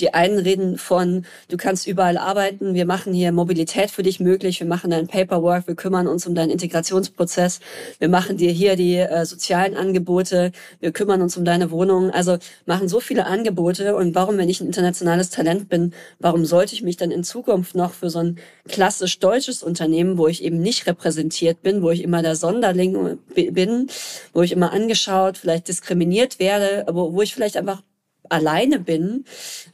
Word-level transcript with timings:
Die 0.00 0.14
einen 0.14 0.38
reden 0.38 0.78
von, 0.78 1.24
du 1.48 1.56
kannst 1.56 1.86
überall 1.86 2.16
arbeiten, 2.18 2.74
wir 2.74 2.86
machen 2.86 3.12
hier 3.12 3.32
Mobilität 3.32 3.90
für 3.90 4.02
dich 4.02 4.20
möglich, 4.20 4.60
wir 4.60 4.66
machen 4.66 4.90
dein 4.90 5.06
Paperwork, 5.06 5.66
wir 5.66 5.74
kümmern 5.74 6.06
uns 6.06 6.26
um 6.26 6.34
deinen 6.34 6.50
Integrationsprozess, 6.50 7.60
wir 7.98 8.08
machen 8.08 8.36
dir 8.36 8.50
hier 8.50 8.76
die 8.76 8.96
äh, 8.96 9.24
sozialen 9.24 9.76
Angebote, 9.76 10.52
wir 10.80 10.92
kümmern 10.92 11.22
uns 11.22 11.36
um 11.36 11.44
deine 11.44 11.70
Wohnung. 11.70 12.10
Also 12.10 12.38
machen 12.66 12.88
so 12.88 13.00
viele 13.00 13.26
Angebote 13.26 13.96
und 13.96 14.14
warum, 14.14 14.38
wenn 14.38 14.48
ich 14.48 14.60
ein 14.60 14.66
internationales 14.66 15.30
Talent 15.30 15.68
bin, 15.68 15.92
warum 16.18 16.44
sollte 16.44 16.74
ich 16.74 16.82
mich 16.82 16.96
dann 16.96 17.10
in 17.10 17.24
Zukunft 17.24 17.74
noch 17.74 17.92
für 17.92 18.10
so 18.10 18.20
ein 18.20 18.38
klassisch 18.68 19.18
deutsches 19.18 19.62
Unternehmen, 19.62 20.18
wo 20.18 20.28
ich 20.28 20.44
eben 20.44 20.60
nicht 20.60 20.86
repräsentiert 20.86 21.62
bin, 21.62 21.82
wo 21.82 21.90
ich 21.90 22.02
immer 22.02 22.22
der 22.22 22.36
Sonderling 22.36 23.18
bin, 23.34 23.88
wo 24.32 24.42
ich 24.42 24.52
immer 24.52 24.72
angeschaut, 24.72 25.38
vielleicht 25.38 25.68
diskriminiert 25.68 26.38
werde, 26.38 26.86
aber 26.86 27.12
wo 27.12 27.22
ich 27.22 27.34
vielleicht 27.34 27.56
einfach 27.56 27.82
alleine 28.30 28.80
bin, 28.80 29.24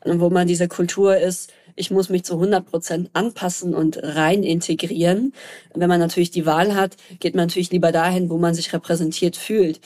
wo 0.04 0.30
man 0.30 0.46
diese 0.46 0.68
Kultur 0.68 1.16
ist, 1.16 1.52
ich 1.76 1.90
muss 1.90 2.08
mich 2.08 2.24
zu 2.24 2.34
100 2.34 2.64
Prozent 2.64 3.10
anpassen 3.14 3.74
und 3.74 3.98
rein 4.02 4.44
integrieren. 4.44 5.32
Wenn 5.74 5.88
man 5.88 5.98
natürlich 5.98 6.30
die 6.30 6.46
Wahl 6.46 6.74
hat, 6.74 6.96
geht 7.18 7.34
man 7.34 7.46
natürlich 7.46 7.70
lieber 7.70 7.90
dahin, 7.90 8.30
wo 8.30 8.38
man 8.38 8.54
sich 8.54 8.72
repräsentiert 8.72 9.36
fühlt. 9.36 9.80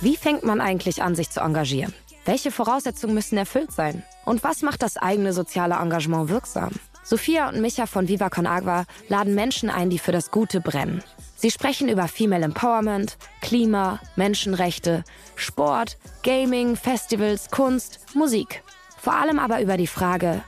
Wie 0.00 0.16
fängt 0.16 0.42
man 0.42 0.60
eigentlich 0.60 1.02
an, 1.02 1.14
sich 1.14 1.30
zu 1.30 1.40
engagieren? 1.40 1.92
Welche 2.24 2.50
Voraussetzungen 2.50 3.14
müssen 3.14 3.38
erfüllt 3.38 3.72
sein? 3.72 4.02
Und 4.24 4.42
was 4.42 4.62
macht 4.62 4.82
das 4.82 4.96
eigene 4.96 5.32
soziale 5.32 5.74
Engagement 5.74 6.28
wirksam? 6.28 6.70
Sophia 7.04 7.48
und 7.48 7.60
Micha 7.60 7.86
von 7.86 8.08
Viva 8.08 8.30
Con 8.30 8.46
Agua 8.46 8.84
laden 9.08 9.34
Menschen 9.34 9.70
ein, 9.70 9.90
die 9.90 9.98
für 9.98 10.12
das 10.12 10.30
Gute 10.30 10.60
brennen. 10.60 11.02
Sie 11.40 11.50
sprechen 11.50 11.88
über 11.88 12.06
Female 12.06 12.44
Empowerment, 12.44 13.16
Klima, 13.40 13.98
Menschenrechte, 14.14 15.04
Sport, 15.36 15.96
Gaming, 16.22 16.76
Festivals, 16.76 17.50
Kunst, 17.50 18.00
Musik. 18.14 18.62
Vor 18.98 19.14
allem 19.14 19.38
aber 19.38 19.62
über 19.62 19.78
die 19.78 19.86
Frage, 19.86 20.42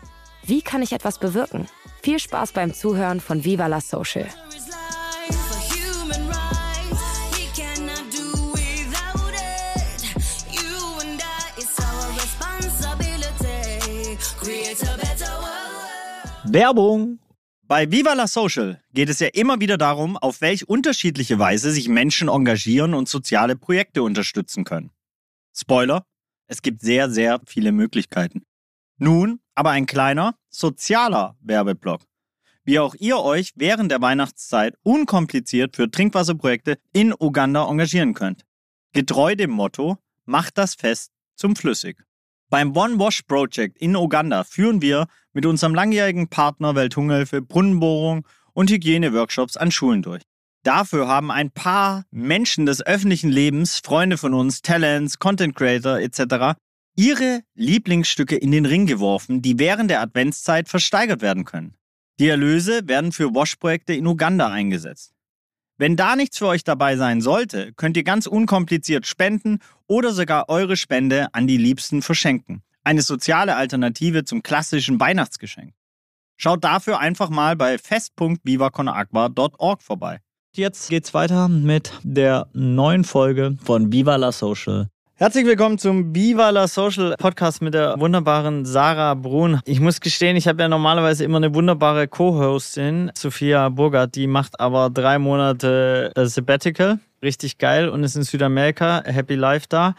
wie 0.45 0.61
kann 0.61 0.83
ich 0.83 0.93
etwas 0.93 1.19
bewirken? 1.19 1.67
Viel 2.03 2.19
Spaß 2.19 2.53
beim 2.53 2.75
Zuhören 2.75 3.21
von 3.21 3.43
Viva 3.43 3.69
la 3.69 3.81
Social. 3.81 4.27
Werbung! 16.45 17.22
Bei 17.73 17.91
Viva 17.91 18.13
la 18.13 18.27
Social 18.27 18.83
geht 18.93 19.09
es 19.09 19.21
ja 19.21 19.29
immer 19.29 19.59
wieder 19.61 19.79
darum, 19.79 20.19
auf 20.19 20.43
welch 20.43 20.69
unterschiedliche 20.69 21.39
Weise 21.39 21.71
sich 21.71 21.89
Menschen 21.89 22.29
engagieren 22.29 22.93
und 22.93 23.09
soziale 23.09 23.57
Projekte 23.57 24.03
unterstützen 24.03 24.65
können. 24.65 24.91
Spoiler, 25.57 26.05
es 26.49 26.61
gibt 26.61 26.83
sehr, 26.83 27.09
sehr 27.09 27.41
viele 27.47 27.73
Möglichkeiten. 27.73 28.43
Nun 28.99 29.41
aber 29.55 29.71
ein 29.71 29.87
kleiner 29.87 30.35
sozialer 30.51 31.35
Werbeblock. 31.41 32.03
Wie 32.63 32.79
auch 32.79 32.95
ihr 32.97 33.19
euch 33.21 33.53
während 33.57 33.91
der 33.91 34.03
Weihnachtszeit 34.03 34.75
unkompliziert 34.83 35.75
für 35.75 35.91
Trinkwasserprojekte 35.91 36.77
in 36.93 37.15
Uganda 37.19 37.67
engagieren 37.67 38.13
könnt. 38.13 38.45
Getreu 38.93 39.35
dem 39.35 39.51
Motto, 39.51 39.97
macht 40.27 40.59
das 40.59 40.75
Fest 40.75 41.11
zum 41.37 41.57
Flüssig. 41.57 41.97
Beim 42.53 42.77
One 42.77 42.99
Wash 42.99 43.23
Project 43.23 43.79
in 43.79 43.97
Uganda 43.97 44.45
führen 44.45 44.83
wir 44.83 45.07
mit 45.33 45.47
unserem 45.47 45.75
langjährigen 45.75 46.29
Partner 46.29 46.75
Welthungerhilfe 46.75 47.41
Brunnenbohrung 47.41 48.27
und 48.53 48.71
Hygieneworkshops 48.71 49.57
an 49.57 49.71
Schulen 49.71 50.03
durch. 50.03 50.21
Dafür 50.63 51.09
haben 51.09 51.31
ein 51.31 51.51
paar 51.51 52.05
Menschen 52.11 52.67
des 52.67 52.85
öffentlichen 52.85 53.31
Lebens, 53.31 53.81
Freunde 53.83 54.19
von 54.19 54.35
uns, 54.35 54.61
Talents, 54.61 55.19
Content 55.19 55.57
Creator 55.57 55.99
etc., 56.01 56.59
ihre 56.95 57.41
Lieblingsstücke 57.55 58.37
in 58.37 58.51
den 58.51 58.67
Ring 58.67 58.85
geworfen, 58.85 59.41
die 59.41 59.59
während 59.59 59.91
der 59.91 60.03
Adventszeit 60.03 60.69
versteigert 60.69 61.23
werden 61.23 61.47
können. 61.47 61.75
Die 62.21 62.29
Erlöse 62.29 62.87
werden 62.87 63.13
für 63.13 63.35
Wash-Projekte 63.35 63.95
in 63.95 64.07
Uganda 64.07 64.49
eingesetzt. 64.49 65.12
Wenn 65.79 65.97
da 65.97 66.17
nichts 66.17 66.39
für 66.39 66.47
euch 66.47 66.65
dabei 66.65 66.97
sein 66.97 67.21
sollte, 67.21 67.73
könnt 67.75 67.97
ihr 67.97 68.05
ganz 68.05 68.27
unkompliziert 68.27 69.07
spenden 69.07 69.59
oder 69.87 70.13
sogar 70.13 70.49
eure 70.49 70.77
Spende 70.77 71.29
an 71.33 71.47
die 71.47 71.57
Liebsten 71.57 72.03
verschenken. 72.03 72.63
Eine 72.85 73.03
soziale 73.03 73.57
Alternative 73.57 74.25
zum 74.25 74.43
klassischen 74.43 75.01
Weihnachtsgeschenk. 75.01 75.73
Schaut 76.37 76.65
dafür 76.65 76.99
einfach 76.99 77.31
mal 77.31 77.57
bei 77.57 77.79
fest.vivaconagua.org 77.79 79.83
vorbei. 79.83 80.21
Jetzt 80.55 80.91
geht's 80.91 81.15
weiter 81.15 81.49
mit 81.49 81.93
der 82.03 82.49
neuen 82.53 83.05
Folge 83.05 83.57
von 83.65 83.91
Viva 83.91 84.17
la 84.17 84.33
Social. 84.33 84.92
Herzlich 85.23 85.47
willkommen 85.47 85.79
zum 85.79 86.17
Viva 86.17 86.51
la 86.51 86.67
Social 86.67 87.15
Podcast 87.17 87.63
mit 87.63 87.75
der 87.75 87.95
wunderbaren 88.01 88.65
Sarah 88.65 89.15
Brun. 89.15 89.61
Ich 89.67 89.79
muss 89.79 90.01
gestehen, 90.01 90.35
ich 90.35 90.49
habe 90.49 90.63
ja 90.63 90.69
normalerweise 90.69 91.23
immer 91.23 91.37
eine 91.37 91.55
wunderbare 91.55 92.09
Co-Hostin, 92.09 93.13
Sophia 93.17 93.69
Burgert, 93.69 94.17
die 94.17 94.27
macht 94.27 94.59
aber 94.59 94.91
drei 94.91 95.21
Monate 95.21 96.11
äh, 96.17 96.27
Sabbatical. 96.27 96.99
Richtig 97.23 97.59
geil 97.59 97.89
und 97.89 98.03
ist 98.03 98.17
in 98.17 98.25
Südamerika, 98.25 99.05
Happy 99.05 99.37
Life 99.37 99.67
da. 99.69 99.95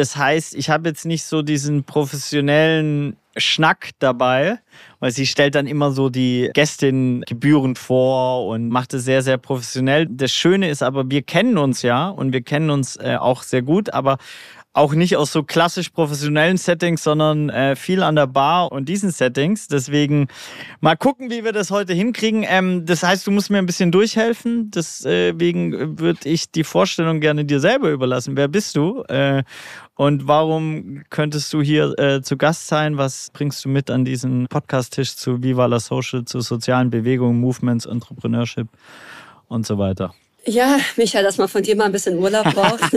Das 0.00 0.16
heißt, 0.16 0.54
ich 0.54 0.70
habe 0.70 0.88
jetzt 0.88 1.04
nicht 1.04 1.24
so 1.24 1.42
diesen 1.42 1.84
professionellen 1.84 3.18
Schnack 3.36 3.90
dabei, 3.98 4.58
weil 4.98 5.10
sie 5.10 5.26
stellt 5.26 5.54
dann 5.54 5.66
immer 5.66 5.90
so 5.90 6.08
die 6.08 6.48
Gästin 6.54 7.22
gebührend 7.26 7.78
vor 7.78 8.46
und 8.46 8.70
macht 8.70 8.94
es 8.94 9.04
sehr, 9.04 9.20
sehr 9.20 9.36
professionell. 9.36 10.06
Das 10.06 10.32
Schöne 10.32 10.70
ist 10.70 10.82
aber, 10.82 11.10
wir 11.10 11.20
kennen 11.20 11.58
uns 11.58 11.82
ja 11.82 12.08
und 12.08 12.32
wir 12.32 12.40
kennen 12.40 12.70
uns 12.70 12.96
äh, 12.96 13.18
auch 13.20 13.42
sehr 13.42 13.60
gut, 13.60 13.92
aber 13.92 14.16
auch 14.80 14.94
nicht 14.94 15.18
aus 15.18 15.30
so 15.30 15.42
klassisch 15.42 15.90
professionellen 15.90 16.56
Settings, 16.56 17.02
sondern 17.02 17.50
äh, 17.50 17.76
viel 17.76 18.02
an 18.02 18.16
der 18.16 18.26
Bar 18.26 18.72
und 18.72 18.88
diesen 18.88 19.10
Settings. 19.10 19.68
Deswegen 19.68 20.28
mal 20.80 20.96
gucken, 20.96 21.30
wie 21.30 21.44
wir 21.44 21.52
das 21.52 21.70
heute 21.70 21.92
hinkriegen. 21.92 22.46
Ähm, 22.48 22.86
das 22.86 23.02
heißt, 23.02 23.26
du 23.26 23.30
musst 23.30 23.50
mir 23.50 23.58
ein 23.58 23.66
bisschen 23.66 23.92
durchhelfen. 23.92 24.70
Deswegen 24.70 25.98
würde 25.98 26.26
ich 26.26 26.50
die 26.50 26.64
Vorstellung 26.64 27.20
gerne 27.20 27.44
dir 27.44 27.60
selber 27.60 27.90
überlassen. 27.90 28.38
Wer 28.38 28.48
bist 28.48 28.74
du? 28.74 29.02
Äh, 29.02 29.42
und 29.96 30.26
warum 30.26 31.02
könntest 31.10 31.52
du 31.52 31.60
hier 31.60 31.98
äh, 31.98 32.22
zu 32.22 32.38
Gast 32.38 32.66
sein? 32.66 32.96
Was 32.96 33.30
bringst 33.34 33.62
du 33.62 33.68
mit 33.68 33.90
an 33.90 34.06
diesen 34.06 34.46
Podcast-Tisch 34.48 35.14
zu 35.14 35.42
Viva 35.42 35.66
la 35.66 35.78
Social, 35.78 36.24
zu 36.24 36.40
sozialen 36.40 36.88
Bewegungen, 36.88 37.38
Movements, 37.38 37.84
Entrepreneurship 37.84 38.68
und 39.48 39.66
so 39.66 39.76
weiter? 39.76 40.14
Ja, 40.46 40.78
Michael, 40.96 41.24
dass 41.24 41.36
man 41.36 41.48
von 41.48 41.62
dir 41.62 41.76
mal 41.76 41.84
ein 41.84 41.92
bisschen 41.92 42.18
Urlaub 42.18 42.44
braucht. 42.54 42.80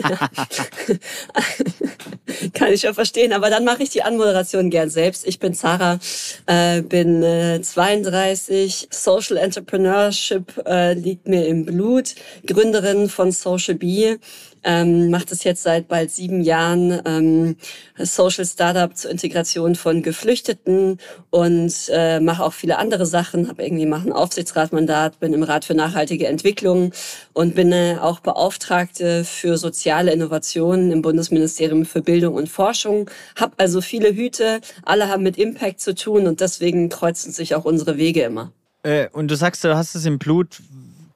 Kann 2.53 2.71
ich 2.71 2.83
ja 2.83 2.93
verstehen, 2.93 3.33
aber 3.33 3.49
dann 3.49 3.65
mache 3.65 3.83
ich 3.83 3.89
die 3.89 4.01
Anmoderation 4.01 4.69
gern 4.69 4.89
selbst. 4.89 5.27
Ich 5.27 5.39
bin 5.39 5.53
Sarah, 5.53 5.99
äh, 6.45 6.81
bin 6.81 7.21
äh, 7.21 7.61
32, 7.61 8.87
Social 8.91 9.37
Entrepreneurship 9.37 10.63
äh, 10.65 10.93
liegt 10.93 11.27
mir 11.27 11.45
im 11.47 11.65
Blut, 11.65 12.15
Gründerin 12.45 13.09
von 13.09 13.31
Social 13.31 13.75
Bee 13.75 14.19
ähm, 14.63 15.09
mache 15.09 15.25
das 15.25 15.44
jetzt 15.44 15.63
seit 15.63 15.88
bald 15.88 16.12
sieben 16.12 16.41
Jahren, 16.41 17.01
ähm, 17.06 17.56
Social 17.97 18.46
Startup 18.46 18.96
zur 18.96 19.12
Integration 19.12 19.75
von 19.75 20.01
Geflüchteten 20.01 21.00
und 21.29 21.74
äh, 21.90 22.19
mache 22.19 22.44
auch 22.44 22.53
viele 22.53 22.78
andere 22.78 23.06
Sachen, 23.06 23.47
habe 23.50 23.63
irgendwie 23.63 23.85
mache 23.85 24.07
ein 24.07 24.13
Aufsichtsratmandat, 24.13 25.19
bin 25.19 25.34
im 25.34 25.44
Rat 25.44 25.66
für 25.66 25.73
nachhaltige 25.73 26.28
Entwicklung 26.28 26.94
und 27.34 27.56
bin 27.56 27.72
äh, 27.72 27.97
auch 28.00 28.19
Beauftragte 28.19 29.23
für 29.23 29.57
soziale 29.57 30.12
Innovationen 30.12 30.91
im 30.91 31.02
Bundesministerium 31.02 31.85
für 31.85 32.02
Bildung 32.02 32.35
und 32.35 32.50
Forschung, 32.50 33.09
habe 33.35 33.53
also 33.57 33.81
viele 33.81 34.16
Hüte, 34.16 34.62
alle 34.84 35.09
haben 35.09 35.23
mit 35.23 35.38
Impact 35.38 35.81
zu 35.81 35.96
tun 35.96 36.28
und 36.28 36.41
deswegen 36.41 36.90
kreuzen 36.90 37.31
sich 37.31 37.56
auch 37.56 37.66
unsere 37.66 37.97
Wege 37.97 38.22
immer. 38.22 38.52
Äh, 38.84 39.07
und 39.12 39.29
du 39.29 39.35
sagst, 39.35 39.63
du 39.63 39.75
hast 39.75 39.96
es 39.96 40.06
im 40.06 40.19
Blut. 40.19 40.62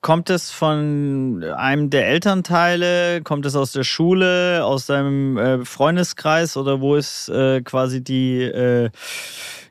Kommt 0.08 0.30
es 0.30 0.52
von 0.52 1.44
einem 1.44 1.90
der 1.90 2.08
Elternteile? 2.08 3.22
Kommt 3.24 3.46
es 3.46 3.58
aus 3.58 3.74
der 3.74 3.84
Schule, 3.84 4.64
aus 4.64 4.86
deinem 4.86 5.38
äh, 5.38 5.66
Freundeskreis 5.66 6.56
oder 6.56 6.80
wo 6.80 6.96
ist 6.96 7.28
äh, 7.28 7.60
quasi 7.60 8.02
die, 8.02 8.42
äh, 8.42 8.90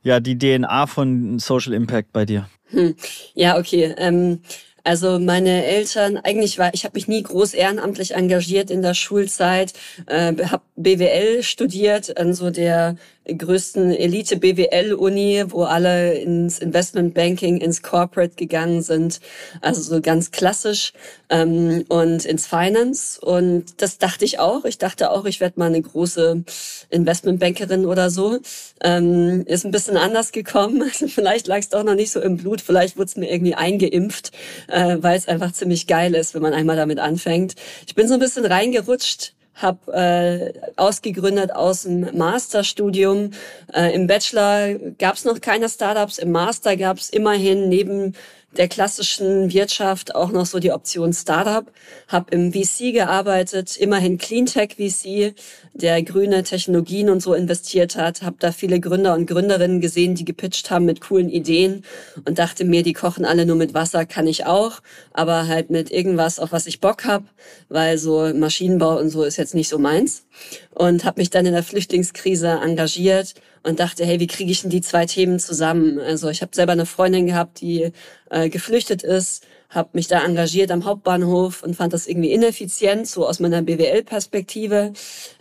ja, 0.03 0.21
die 0.21 0.37
DNA 0.37 0.89
von 0.89 1.39
Social 1.39 1.73
Impact 1.73 2.13
bei 2.13 2.27
dir? 2.27 2.51
Hm. 2.67 2.95
Ja, 3.33 3.57
okay. 3.57 3.95
Ähm, 3.97 4.41
also 4.85 5.19
meine 5.19 5.65
Eltern, 5.65 6.19
eigentlich 6.19 6.59
war, 6.59 6.75
ich 6.75 6.85
habe 6.85 6.97
mich 6.97 7.09
nie 7.09 7.23
groß 7.23 7.55
ehrenamtlich 7.55 8.15
engagiert 8.15 8.71
in 8.71 8.83
der 8.83 8.93
Schulzeit, 8.93 9.73
äh, 10.05 10.35
habe 10.35 10.65
BWL 10.77 11.45
studiert 11.45 12.19
an 12.19 12.35
so 12.35 12.51
der 12.51 12.97
größten 13.27 13.93
Elite 13.93 14.37
BWL 14.37 14.95
Uni, 14.95 15.45
wo 15.49 15.65
alle 15.65 16.15
ins 16.15 16.59
Investment 16.59 17.15
Banking, 17.15 17.59
ins 17.59 17.83
Corporate 17.83 18.37
gegangen 18.37 18.83
sind, 18.83 19.21
also 19.61 19.81
so 19.81 20.01
ganz 20.01 20.31
klassisch 20.31 20.93
ähm, 21.29 21.85
und 21.89 22.25
ins 22.25 22.47
Finance 22.47 23.21
und 23.21 23.81
das 23.83 23.99
dachte 23.99 24.25
ich 24.25 24.39
auch. 24.39 24.65
Ich 24.65 24.79
dachte 24.79 25.11
auch, 25.11 25.25
ich 25.25 25.41
werde 25.41 25.59
mal 25.59 25.67
eine 25.67 25.83
große 25.83 26.45
Investmentbankerin 26.91 27.87
oder 27.87 28.11
so. 28.11 28.39
Ähm, 28.83 29.45
ist 29.47 29.65
ein 29.65 29.71
bisschen 29.71 29.97
anders 29.97 30.33
gekommen. 30.33 30.83
vielleicht 30.91 31.47
lag 31.47 31.59
es 31.59 31.69
doch 31.69 31.85
noch 31.85 31.95
nicht 31.95 32.13
so 32.13 32.21
im 32.21 32.37
Blut. 32.37 32.61
Vielleicht 32.61 32.97
wurde 32.97 33.07
es 33.07 33.17
mir 33.17 33.31
irgendwie 33.31 33.55
eingeimpft, 33.55 34.33
äh, 34.69 34.97
weil 35.01 35.17
es 35.17 35.29
einfach 35.29 35.53
ziemlich 35.53 35.87
geil 35.87 36.15
ist, 36.15 36.35
wenn 36.35 36.43
man 36.43 36.55
einmal 36.55 36.77
damit 36.77 36.99
anfängt. 36.99 37.55
Ich 37.87 37.95
bin 37.95 38.09
so 38.09 38.15
ein 38.15 38.21
bisschen 38.21 38.45
reingerutscht 38.45 39.36
habe 39.57 39.93
äh, 39.93 40.53
ausgegründet 40.77 41.53
aus 41.53 41.83
dem 41.83 42.17
Masterstudium. 42.17 43.31
Äh, 43.75 43.95
Im 43.95 44.07
Bachelor 44.07 44.75
gab 44.99 45.15
es 45.17 45.25
noch 45.25 45.41
keine 45.41 45.69
Startups, 45.69 46.19
im 46.19 46.31
Master 46.31 46.77
gab 46.77 46.99
es 46.99 47.11
immerhin 47.11 47.69
neben 47.69 48.15
der 48.57 48.69
klassischen 48.69 49.53
Wirtschaft 49.53 50.15
auch 50.15 50.31
noch 50.31 50.47
so 50.47 50.59
die 50.59 50.73
Option 50.73 51.13
Startup. 51.13 51.67
Habe 52.09 52.35
im 52.35 52.53
VC 52.53 52.93
gearbeitet, 52.93 53.77
immerhin 53.77 54.19
Cleantech 54.19 54.77
VC, 54.77 55.35
der 55.75 56.03
grüne 56.03 56.43
Technologien 56.43 57.11
und 57.11 57.23
so 57.23 57.35
investiert 57.35 57.97
hat. 57.97 58.23
Habe 58.23 58.37
da 58.39 58.53
viele 58.53 58.81
Gründer 58.81 59.15
und 59.15 59.27
Gründerinnen 59.27 59.81
gesehen, 59.81 60.15
die 60.15 60.25
gepitcht 60.25 60.71
haben 60.71 60.85
mit 60.85 61.01
coolen 61.01 61.29
Ideen 61.29 61.85
und 62.25 62.39
dachte 62.39 62.65
mir, 62.65 62.83
die 62.83 62.93
kochen 62.93 63.25
alle 63.25 63.47
nur 63.47 63.57
mit 63.57 63.75
Wasser, 63.75 64.07
kann 64.07 64.27
ich 64.27 64.47
auch, 64.47 64.81
aber 65.13 65.47
halt 65.47 65.71
mit 65.71 65.91
irgendwas, 65.91 66.39
auf 66.39 66.53
was 66.53 66.67
ich 66.67 66.81
Bock 66.81 67.05
hab, 67.05 67.25
weil 67.69 67.99
so 67.99 68.33
Maschinenbau 68.35 68.99
und 68.99 69.11
so 69.11 69.25
ist 69.25 69.37
jetzt 69.37 69.55
nicht 69.55 69.69
so 69.69 69.79
meins. 69.79 70.25
Und 70.79 71.07
habe 71.07 71.23
mich 71.23 71.31
dann 71.31 71.47
in 71.47 71.55
der 71.55 71.63
Flüchtlingskrise 71.63 72.61
engagiert 72.63 73.33
und 73.63 73.81
dachte, 73.81 74.05
hey, 74.05 74.21
wie 74.21 74.27
kriege 74.27 74.51
ich 74.53 74.61
denn 74.61 74.69
die 74.69 74.83
zwei 74.83 75.07
Themen 75.07 75.39
zusammen? 75.39 75.99
Also 75.99 76.29
ich 76.29 76.43
habe 76.43 76.55
selber 76.55 76.73
eine 76.73 76.85
Freundin 76.85 77.27
gehabt, 77.27 77.63
die 77.63 77.93
äh, 78.29 78.51
geflüchtet 78.51 79.03
ist, 79.03 79.43
habe 79.71 79.89
mich 79.95 80.07
da 80.07 80.23
engagiert 80.23 80.71
am 80.71 80.85
Hauptbahnhof 80.85 81.63
und 81.63 81.77
fand 81.77 81.95
das 81.95 82.07
irgendwie 82.07 82.31
ineffizient, 82.31 83.09
so 83.09 83.27
aus 83.27 83.41
meiner 83.41 83.63
BWL-Perspektive. 83.63 84.93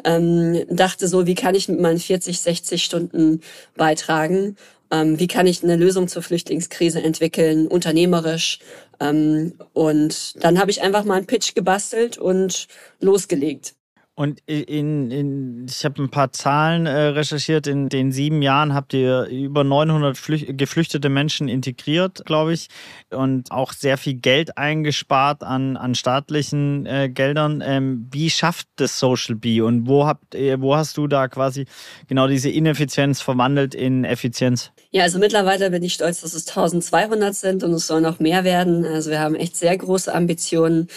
Ähm, 0.05 0.63
dachte 0.69 1.09
so, 1.09 1.27
wie 1.27 1.35
kann 1.35 1.53
ich 1.53 1.67
mit 1.67 1.81
meinen 1.81 1.99
40, 1.99 2.39
60 2.39 2.81
Stunden 2.81 3.41
beitragen? 3.75 4.55
Ähm, 4.89 5.19
wie 5.19 5.27
kann 5.27 5.47
ich 5.47 5.63
eine 5.63 5.75
Lösung 5.75 6.07
zur 6.07 6.21
Flüchtlingskrise 6.21 7.03
entwickeln, 7.03 7.67
unternehmerisch? 7.67 8.59
Ähm, 9.01 9.55
und 9.73 10.41
dann 10.41 10.59
habe 10.59 10.71
ich 10.71 10.81
einfach 10.81 11.03
mal 11.03 11.15
einen 11.15 11.27
Pitch 11.27 11.55
gebastelt 11.55 12.17
und 12.17 12.67
losgelegt. 13.01 13.73
Und 14.17 14.39
in, 14.45 15.11
in, 15.11 15.65
ich 15.69 15.83
habe 15.83 16.01
ein 16.01 16.09
paar 16.09 16.31
Zahlen 16.31 16.85
äh, 16.85 17.07
recherchiert. 17.07 17.67
In 17.67 17.89
den 17.89 18.13
sieben 18.13 18.41
Jahren 18.41 18.73
habt 18.73 18.93
ihr 18.93 19.25
über 19.25 19.65
900 19.65 20.17
Flüch 20.17 20.45
geflüchtete 20.47 21.09
Menschen 21.09 21.49
integriert, 21.49 22.23
glaube 22.25 22.53
ich, 22.53 22.69
und 23.09 23.51
auch 23.51 23.73
sehr 23.73 23.97
viel 23.97 24.13
Geld 24.13 24.57
eingespart 24.57 25.43
an, 25.43 25.75
an 25.75 25.95
staatlichen 25.95 26.85
äh, 26.85 27.09
Geldern. 27.09 27.61
Ähm, 27.65 28.07
wie 28.09 28.29
schafft 28.29 28.69
das 28.77 28.99
Social 28.99 29.35
Bee 29.35 29.59
und 29.59 29.85
wo, 29.85 30.05
habt, 30.05 30.33
äh, 30.33 30.61
wo 30.61 30.77
hast 30.77 30.95
du 30.95 31.07
da 31.07 31.27
quasi 31.27 31.65
genau 32.07 32.27
diese 32.27 32.49
Ineffizienz 32.49 33.19
verwandelt 33.19 33.75
in 33.75 34.05
Effizienz? 34.05 34.71
Ja, 34.91 35.03
also 35.03 35.19
mittlerweile 35.19 35.69
bin 35.71 35.83
ich 35.83 35.93
stolz, 35.93 36.21
dass 36.21 36.33
es 36.33 36.47
1200 36.47 37.35
sind 37.35 37.65
und 37.65 37.73
es 37.73 37.85
soll 37.85 37.99
noch 37.99 38.19
mehr 38.19 38.45
werden. 38.45 38.85
Also 38.85 39.09
wir 39.09 39.19
haben 39.19 39.35
echt 39.35 39.57
sehr 39.57 39.77
große 39.77 40.13
Ambitionen, 40.13 40.87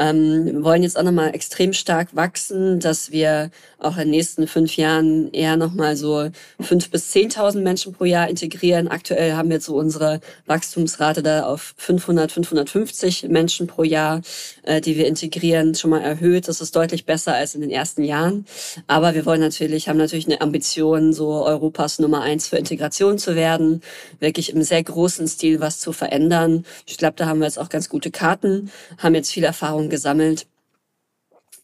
ähm, 0.00 0.64
wollen 0.64 0.82
jetzt 0.82 0.98
auch 0.98 1.04
nochmal 1.04 1.32
extrem 1.36 1.72
stark 1.72 2.16
wachsen, 2.16 2.63
dass 2.80 3.10
wir 3.10 3.50
auch 3.78 3.96
in 3.96 4.04
den 4.04 4.10
nächsten 4.10 4.46
fünf 4.46 4.76
Jahren 4.76 5.32
eher 5.32 5.56
nochmal 5.56 5.96
so 5.96 6.30
fünf 6.60 6.90
bis 6.90 7.10
zehntausend 7.10 7.62
Menschen 7.62 7.92
pro 7.92 8.04
Jahr 8.04 8.28
integrieren. 8.28 8.88
Aktuell 8.88 9.34
haben 9.34 9.50
wir 9.50 9.60
so 9.60 9.76
unsere 9.76 10.20
Wachstumsrate 10.46 11.22
da 11.22 11.44
auf 11.44 11.74
500, 11.76 12.32
550 12.32 13.28
Menschen 13.28 13.66
pro 13.66 13.82
Jahr, 13.82 14.22
äh, 14.62 14.80
die 14.80 14.96
wir 14.96 15.06
integrieren, 15.06 15.74
schon 15.74 15.90
mal 15.90 16.00
erhöht. 16.00 16.48
Das 16.48 16.60
ist 16.60 16.74
deutlich 16.74 17.04
besser 17.04 17.34
als 17.34 17.54
in 17.54 17.60
den 17.60 17.70
ersten 17.70 18.02
Jahren. 18.02 18.46
Aber 18.86 19.14
wir 19.14 19.26
wollen 19.26 19.40
natürlich, 19.40 19.88
haben 19.88 19.98
natürlich 19.98 20.26
eine 20.26 20.40
Ambition, 20.40 21.12
so 21.12 21.44
Europas 21.44 21.98
Nummer 21.98 22.22
eins 22.22 22.48
für 22.48 22.56
Integration 22.56 23.18
zu 23.18 23.36
werden, 23.36 23.82
wirklich 24.18 24.52
im 24.52 24.62
sehr 24.62 24.82
großen 24.82 25.28
Stil 25.28 25.60
was 25.60 25.78
zu 25.78 25.92
verändern. 25.92 26.64
Ich 26.86 26.96
glaube, 26.96 27.14
da 27.16 27.26
haben 27.26 27.40
wir 27.40 27.46
jetzt 27.46 27.58
auch 27.58 27.68
ganz 27.68 27.88
gute 27.88 28.10
Karten, 28.10 28.70
haben 28.98 29.14
jetzt 29.14 29.32
viel 29.32 29.44
Erfahrung 29.44 29.90
gesammelt. 29.90 30.46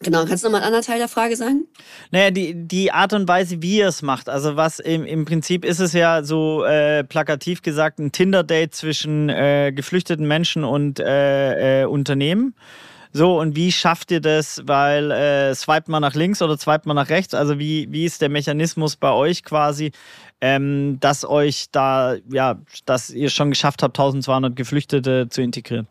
Genau, 0.03 0.25
kannst 0.25 0.43
du 0.43 0.49
nochmal 0.49 0.63
ein 0.63 0.69
anderer 0.69 0.83
Teil 0.83 0.99
der 0.99 1.09
Frage 1.09 1.37
sagen? 1.37 1.67
Naja, 2.11 2.31
die, 2.31 2.55
die 2.55 2.91
Art 2.91 3.13
und 3.13 3.29
Weise, 3.29 3.61
wie 3.61 3.79
ihr 3.79 3.89
es 3.89 4.01
macht. 4.01 4.31
Also 4.31 4.57
was 4.57 4.79
im, 4.79 5.05
im 5.05 5.27
Prinzip 5.27 5.63
ist 5.63 5.79
es 5.79 5.93
ja 5.93 6.23
so 6.23 6.65
äh, 6.65 7.05
plakativ 7.05 7.61
gesagt 7.61 7.99
ein 7.99 8.11
Tinder-Date 8.11 8.75
zwischen 8.75 9.29
äh, 9.29 9.73
geflüchteten 9.75 10.27
Menschen 10.27 10.65
und 10.65 11.01
äh, 11.01 11.83
äh, 11.83 11.85
Unternehmen. 11.85 12.55
So, 13.13 13.39
und 13.39 13.57
wie 13.57 13.73
schafft 13.73 14.11
ihr 14.11 14.23
das? 14.23 14.63
Weil 14.65 15.11
äh, 15.11 15.55
swipet 15.55 15.89
man 15.89 16.01
nach 16.01 16.15
links 16.15 16.41
oder 16.41 16.57
swipet 16.57 16.87
man 16.87 16.97
nach 16.97 17.11
rechts? 17.11 17.35
Also 17.35 17.59
wie, 17.59 17.87
wie 17.91 18.07
ist 18.07 18.23
der 18.23 18.31
Mechanismus 18.31 18.97
bei 18.97 19.13
euch 19.13 19.45
quasi, 19.45 19.93
ähm, 20.41 20.97
dass 21.01 21.27
euch 21.27 21.67
da, 21.73 22.17
ja, 22.33 22.59
dass 22.87 23.11
ihr 23.11 23.29
schon 23.29 23.51
geschafft 23.51 23.83
habt, 23.83 23.99
1200 23.99 24.57
Geflüchtete 24.57 25.29
zu 25.29 25.43
integrieren? 25.43 25.89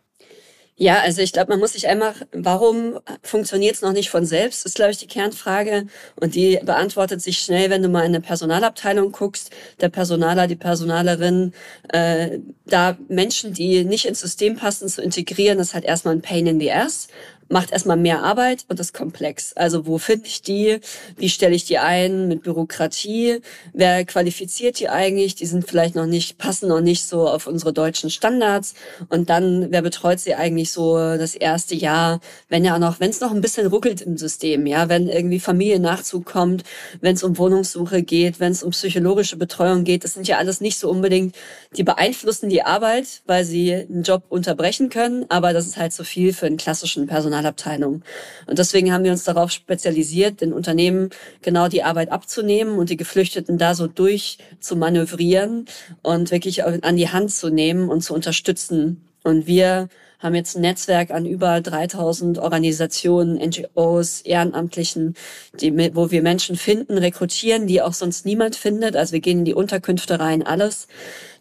Ja, 0.82 1.02
also 1.02 1.22
ich 1.22 1.34
glaube, 1.34 1.52
man 1.52 1.60
muss 1.60 1.74
sich 1.74 1.90
einfach, 1.90 2.16
warum 2.32 3.00
funktioniert 3.22 3.76
es 3.76 3.82
noch 3.82 3.92
nicht 3.92 4.10
von 4.10 4.26
selbst, 4.26 4.66
ist, 4.66 4.76
glaube 4.76 4.92
ich, 4.92 4.98
die 4.98 5.08
Kernfrage. 5.08 5.88
Und 6.16 6.36
die 6.36 6.58
beantwortet 6.64 7.22
sich 7.22 7.40
schnell, 7.40 7.70
wenn 7.70 7.84
du 7.84 7.90
mal 7.90 8.02
in 8.02 8.16
eine 8.16 8.22
Personalabteilung 8.22 9.12
guckst. 9.12 9.52
Der 9.82 9.90
Personaler, 9.90 10.48
die 10.48 10.56
Personalerin, 10.56 11.54
äh, 11.90 12.40
da 12.66 12.98
Menschen, 13.10 13.52
die 13.54 13.84
nicht 13.84 14.06
ins 14.06 14.22
System 14.22 14.56
passen, 14.56 14.88
zu 14.88 15.02
integrieren, 15.02 15.60
ist 15.60 15.74
halt 15.74 15.84
erstmal 15.84 16.16
ein 16.16 16.22
Pain 16.22 16.48
in 16.48 16.62
the 16.62 16.72
Ass 16.72 17.10
macht 17.50 17.72
erstmal 17.72 17.98
mehr 17.98 18.24
Arbeit 18.24 18.66
und 18.70 18.80
ist 18.80 18.94
komplex. 18.94 19.54
Also 19.54 19.88
wo 19.88 19.98
finde 19.98 20.28
ich 20.28 20.42
die? 20.42 20.80
Wie 21.18 21.30
stelle 21.30 21.56
ich 21.56 21.66
die 21.66 21.80
ein 21.80 22.28
mit 22.28 22.44
Bürokratie? 22.44 23.42
Wer 23.74 24.06
qualifiziert 24.06 24.80
die 24.80 24.88
eigentlich? 24.88 25.36
Die 25.36 25.48
sind 25.48 25.68
vielleicht 25.68 25.96
noch 25.96 26.06
nicht, 26.06 26.38
passen 26.38 26.70
noch 26.70 26.82
nicht 26.82 27.06
so 27.06 27.28
auf 27.28 27.48
unsere 27.48 27.74
deutschen 27.74 28.12
Standards. 28.12 28.76
Und 29.10 29.30
dann, 29.30 29.72
wer 29.72 29.82
betreut 29.82 30.20
sie 30.20 30.36
eigentlich 30.36 30.72
so 30.72 30.96
das 30.98 31.34
erste 31.34 31.76
Jahr, 31.76 32.20
wenn 32.50 32.64
ja 32.64 32.78
noch, 32.78 33.00
wenn 33.00 33.10
es 33.10 33.20
noch 33.20 33.32
ein 33.32 33.42
bisschen 33.42 33.68
ruckelt 33.68 34.02
im 34.02 34.18
System, 34.18 34.68
ja, 34.68 34.88
wenn 34.88 35.10
irgendwie 35.10 35.40
Familiennachzug 35.40 36.26
kommt, 36.26 36.64
wenn 37.02 37.16
es 37.16 37.24
um 37.24 37.38
Wohnungssuche 37.38 38.04
geht, 38.04 38.40
wenn 38.40 38.52
es 38.52 38.62
um 38.62 38.72
psychologische 38.72 39.38
Betreuung 39.38 39.84
geht, 39.84 40.04
das 40.04 40.14
sind 40.14 40.28
ja 40.28 40.38
alles 40.38 40.62
nicht 40.62 40.78
so 40.78 40.90
unbedingt, 40.90 41.36
die 41.76 41.84
beeinflussen 41.84 42.50
die 42.50 42.62
Arbeit, 42.62 43.22
weil 43.26 43.44
sie 43.44 43.74
einen 43.74 44.04
Job 44.04 44.24
unterbrechen 44.30 44.90
können, 44.90 45.26
aber 45.30 45.52
das 45.54 45.66
ist 45.66 45.78
halt 45.78 45.94
so 45.94 46.04
viel 46.04 46.32
für 46.34 46.46
einen 46.46 46.58
klassischen 46.58 47.08
Personal 47.08 47.39
Personalabteilung. 47.40 48.02
Und 48.48 48.60
deswegen 48.60 48.94
haben 48.94 49.04
wir 49.04 49.12
uns 49.12 49.24
darauf 49.24 49.52
spezialisiert, 49.52 50.42
den 50.42 50.54
Unternehmen 50.54 51.10
genau 51.42 51.68
die 51.68 51.84
Arbeit 51.84 52.12
abzunehmen 52.12 52.78
und 52.78 52.90
die 52.90 52.98
Geflüchteten 52.98 53.58
da 53.58 53.76
so 53.76 53.88
durch 53.88 54.38
zu 54.60 54.76
manövrieren 54.76 55.66
und 56.02 56.32
wirklich 56.32 56.64
an 56.64 56.96
die 56.96 57.10
Hand 57.10 57.32
zu 57.32 57.50
nehmen 57.50 57.90
und 57.90 58.02
zu 58.02 58.14
unterstützen. 58.14 59.02
Und 59.24 59.48
wir 59.48 59.90
haben 60.20 60.36
jetzt 60.36 60.56
ein 60.56 60.62
Netzwerk 60.62 61.12
an 61.12 61.26
über 61.26 61.62
3000 61.62 62.40
Organisationen, 62.40 63.36
NGOs, 63.38 64.22
Ehrenamtlichen, 64.22 65.16
die, 65.60 65.96
wo 65.96 66.12
wir 66.12 66.22
Menschen 66.22 66.58
finden, 66.58 66.98
rekrutieren, 66.98 67.68
die 67.68 67.82
auch 67.82 67.94
sonst 67.94 68.26
niemand 68.26 68.56
findet. 68.56 68.96
Also 68.96 69.14
wir 69.14 69.22
gehen 69.22 69.40
in 69.40 69.46
die 69.46 69.54
Unterkünfte 69.54 70.20
rein, 70.20 70.44
alles. 70.46 70.88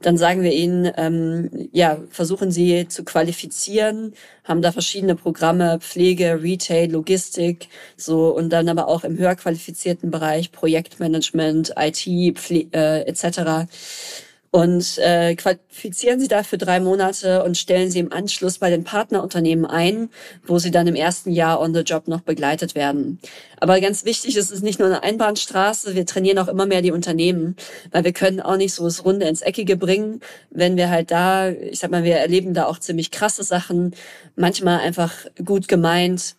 Dann 0.01 0.17
sagen 0.17 0.43
wir 0.43 0.53
ihnen, 0.53 0.91
ähm, 0.97 1.69
ja, 1.73 1.99
versuchen 2.11 2.53
sie 2.53 2.87
zu 2.87 3.03
qualifizieren, 3.03 4.13
haben 4.45 4.63
da 4.63 4.71
verschiedene 4.71 5.17
Programme, 5.17 5.81
Pflege, 5.81 6.41
Retail, 6.41 6.93
Logistik, 6.93 7.69
so 7.97 8.29
und 8.29 8.51
dann 8.51 8.69
aber 8.69 8.87
auch 8.87 9.03
im 9.03 9.19
höher 9.19 9.35
qualifizierten 9.35 10.13
Bereich 10.13 10.53
Projektmanagement, 10.53 11.75
IT, 11.77 12.39
Pfle 12.39 12.69
äh, 12.73 13.03
etc 13.09 13.67
und 14.51 14.99
äh, 14.99 15.35
qualifizieren 15.35 16.21
sie 16.21 16.29
dafür 16.29 16.57
drei 16.57 16.81
Monate 16.81 17.45
und 17.45 17.59
stellen 17.59 17.91
sie 17.91 17.99
im 17.99 18.13
Anschluss 18.13 18.59
bei 18.59 18.71
den 18.71 18.83
Partnerunternehmen 18.83 19.67
ein, 19.67 20.09
wo 20.47 20.59
sie 20.59 20.71
dann 20.71 20.87
im 20.87 20.95
ersten 20.95 21.31
Jahr 21.31 21.61
on 21.61 21.75
the 21.75 21.81
job 21.81 22.09
noch 22.09 22.23
begleitet 22.23 22.75
werden. 22.75 23.21
Aber 23.61 23.81
ganz 23.81 24.05
wichtig, 24.05 24.37
es 24.37 24.51
ist 24.51 24.63
nicht 24.63 24.79
nur 24.79 24.89
eine 24.89 25.03
Einbahnstraße, 25.03 25.95
wir 25.95 26.07
trainieren 26.07 26.39
auch 26.39 26.49
immer 26.49 26.65
mehr 26.65 26.81
die 26.81 26.93
Unternehmen, 26.93 27.57
weil 27.91 28.05
wir 28.05 28.13
können 28.13 28.41
auch 28.41 28.57
nicht 28.57 28.73
so 28.73 28.85
das 28.85 29.05
Runde 29.05 29.27
ins 29.29 29.43
Eckige 29.43 29.77
bringen, 29.77 30.21
wenn 30.51 30.77
wir 30.77 30.89
halt 30.89 31.11
da, 31.11 31.51
ich 31.51 31.81
sag 31.81 31.91
mal, 31.91 32.05
wir 32.05 32.17
erleben 32.17 32.55
da 32.55 32.67
auch 32.67 32.79
ziemlich 32.79 33.11
krasse 33.11 33.43
Sachen, 33.43 33.95
manchmal 34.35 34.81
einfach 34.81 35.13
gut 35.45 35.69
gemeint, 35.69 36.37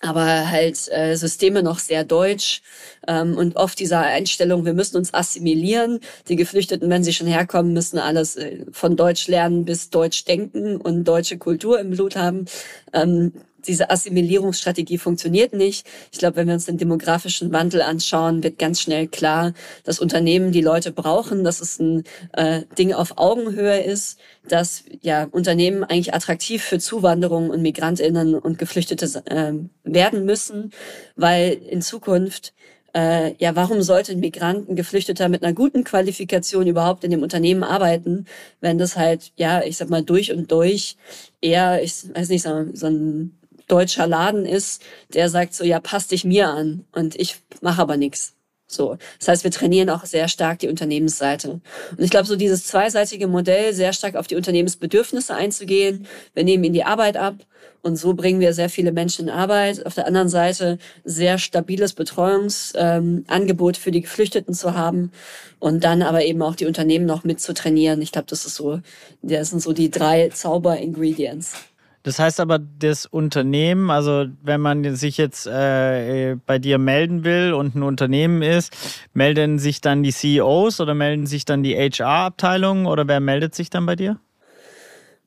aber 0.00 0.50
halt 0.50 0.88
äh, 0.90 1.16
Systeme 1.16 1.62
noch 1.62 1.78
sehr 1.78 2.04
deutsch 2.04 2.62
ähm, 3.06 3.36
und 3.36 3.56
oft 3.56 3.78
dieser 3.80 4.00
Einstellung, 4.00 4.64
wir 4.64 4.74
müssen 4.74 4.96
uns 4.96 5.12
assimilieren. 5.12 6.00
Die 6.28 6.36
Geflüchteten, 6.36 6.88
wenn 6.90 7.04
sie 7.04 7.12
schon 7.12 7.26
herkommen, 7.26 7.72
müssen 7.72 7.98
alles 7.98 8.36
äh, 8.36 8.64
von 8.70 8.96
Deutsch 8.96 9.28
lernen 9.28 9.64
bis 9.64 9.90
Deutsch 9.90 10.24
denken 10.24 10.76
und 10.76 11.04
deutsche 11.04 11.38
Kultur 11.38 11.80
im 11.80 11.90
Blut 11.90 12.16
haben. 12.16 12.46
Ähm, 12.92 13.32
diese 13.66 13.90
Assimilierungsstrategie 13.90 14.98
funktioniert 14.98 15.52
nicht. 15.52 15.86
Ich 16.12 16.18
glaube, 16.18 16.36
wenn 16.36 16.46
wir 16.46 16.54
uns 16.54 16.66
den 16.66 16.78
demografischen 16.78 17.52
Wandel 17.52 17.82
anschauen, 17.82 18.42
wird 18.42 18.58
ganz 18.58 18.80
schnell 18.80 19.08
klar, 19.08 19.52
dass 19.84 19.98
Unternehmen 19.98 20.52
die 20.52 20.60
Leute 20.60 20.92
brauchen, 20.92 21.44
dass 21.44 21.60
es 21.60 21.78
ein 21.78 22.04
äh, 22.32 22.62
Ding 22.78 22.92
auf 22.92 23.18
Augenhöhe 23.18 23.82
ist, 23.82 24.18
dass 24.48 24.84
ja 25.02 25.26
Unternehmen 25.30 25.84
eigentlich 25.84 26.14
attraktiv 26.14 26.62
für 26.62 26.78
Zuwanderung 26.78 27.50
und 27.50 27.62
Migrantinnen 27.62 28.34
und 28.34 28.58
Geflüchtete 28.58 29.22
äh, 29.26 29.52
werden 29.84 30.24
müssen, 30.24 30.72
weil 31.16 31.52
in 31.52 31.82
Zukunft 31.82 32.52
äh, 32.94 33.34
ja, 33.38 33.54
warum 33.54 33.82
sollte 33.82 34.12
ein 34.12 34.20
Migranten, 34.20 34.74
Geflüchteter 34.74 35.28
mit 35.28 35.42
einer 35.42 35.52
guten 35.52 35.84
Qualifikation 35.84 36.66
überhaupt 36.66 37.04
in 37.04 37.10
dem 37.10 37.22
Unternehmen 37.22 37.62
arbeiten, 37.62 38.24
wenn 38.60 38.78
das 38.78 38.96
halt, 38.96 39.32
ja, 39.36 39.62
ich 39.62 39.76
sag 39.76 39.90
mal, 39.90 40.02
durch 40.02 40.32
und 40.32 40.50
durch 40.50 40.96
eher, 41.40 41.82
ich 41.82 42.14
weiß 42.14 42.30
nicht, 42.30 42.42
so, 42.42 42.66
so 42.72 42.86
ein 42.86 43.37
deutscher 43.68 44.06
Laden 44.06 44.46
ist, 44.46 44.82
der 45.14 45.28
sagt 45.28 45.54
so, 45.54 45.64
ja, 45.64 45.80
passt 45.80 46.10
dich 46.10 46.24
mir 46.24 46.48
an 46.48 46.84
und 46.92 47.14
ich 47.16 47.36
mache 47.60 47.82
aber 47.82 47.96
nichts. 47.96 48.34
So, 48.70 48.98
das 49.18 49.28
heißt, 49.28 49.44
wir 49.44 49.50
trainieren 49.50 49.88
auch 49.88 50.04
sehr 50.04 50.28
stark 50.28 50.58
die 50.58 50.68
Unternehmensseite. 50.68 51.52
Und 51.52 52.00
ich 52.00 52.10
glaube, 52.10 52.26
so 52.26 52.36
dieses 52.36 52.66
zweiseitige 52.66 53.26
Modell, 53.26 53.72
sehr 53.72 53.94
stark 53.94 54.14
auf 54.14 54.26
die 54.26 54.36
Unternehmensbedürfnisse 54.36 55.34
einzugehen. 55.34 56.06
Wir 56.34 56.44
nehmen 56.44 56.64
ihnen 56.64 56.74
die 56.74 56.84
Arbeit 56.84 57.16
ab 57.16 57.36
und 57.80 57.96
so 57.96 58.12
bringen 58.12 58.40
wir 58.40 58.52
sehr 58.52 58.68
viele 58.68 58.92
Menschen 58.92 59.28
in 59.28 59.34
Arbeit. 59.34 59.86
Auf 59.86 59.94
der 59.94 60.06
anderen 60.06 60.28
Seite 60.28 60.78
sehr 61.04 61.38
stabiles 61.38 61.94
Betreuungsangebot 61.94 63.76
ähm, 63.76 63.82
für 63.82 63.90
die 63.90 64.02
Geflüchteten 64.02 64.52
zu 64.52 64.74
haben 64.74 65.12
und 65.58 65.84
dann 65.84 66.02
aber 66.02 66.24
eben 66.24 66.42
auch 66.42 66.54
die 66.54 66.66
Unternehmen 66.66 67.06
noch 67.06 67.24
mit 67.24 67.40
zu 67.40 67.54
trainieren. 67.54 68.02
Ich 68.02 68.12
glaube, 68.12 68.26
das 68.28 68.44
ist 68.44 68.56
so, 68.56 68.80
das 69.22 69.48
sind 69.48 69.62
so 69.62 69.72
die 69.72 69.90
drei 69.90 70.28
Zauber-Ingredients. 70.28 71.54
Das 72.02 72.18
heißt 72.18 72.40
aber, 72.40 72.58
das 72.58 73.06
Unternehmen, 73.06 73.90
also 73.90 74.26
wenn 74.42 74.60
man 74.60 74.94
sich 74.94 75.18
jetzt 75.18 75.46
äh, 75.46 76.36
bei 76.46 76.58
dir 76.58 76.78
melden 76.78 77.24
will 77.24 77.52
und 77.52 77.74
ein 77.74 77.82
Unternehmen 77.82 78.42
ist, 78.42 78.72
melden 79.12 79.58
sich 79.58 79.80
dann 79.80 80.02
die 80.02 80.12
CEOs 80.12 80.80
oder 80.80 80.94
melden 80.94 81.26
sich 81.26 81.44
dann 81.44 81.62
die 81.62 81.74
HR-Abteilungen 81.76 82.86
oder 82.86 83.08
wer 83.08 83.20
meldet 83.20 83.54
sich 83.54 83.68
dann 83.68 83.84
bei 83.84 83.96
dir? 83.96 84.18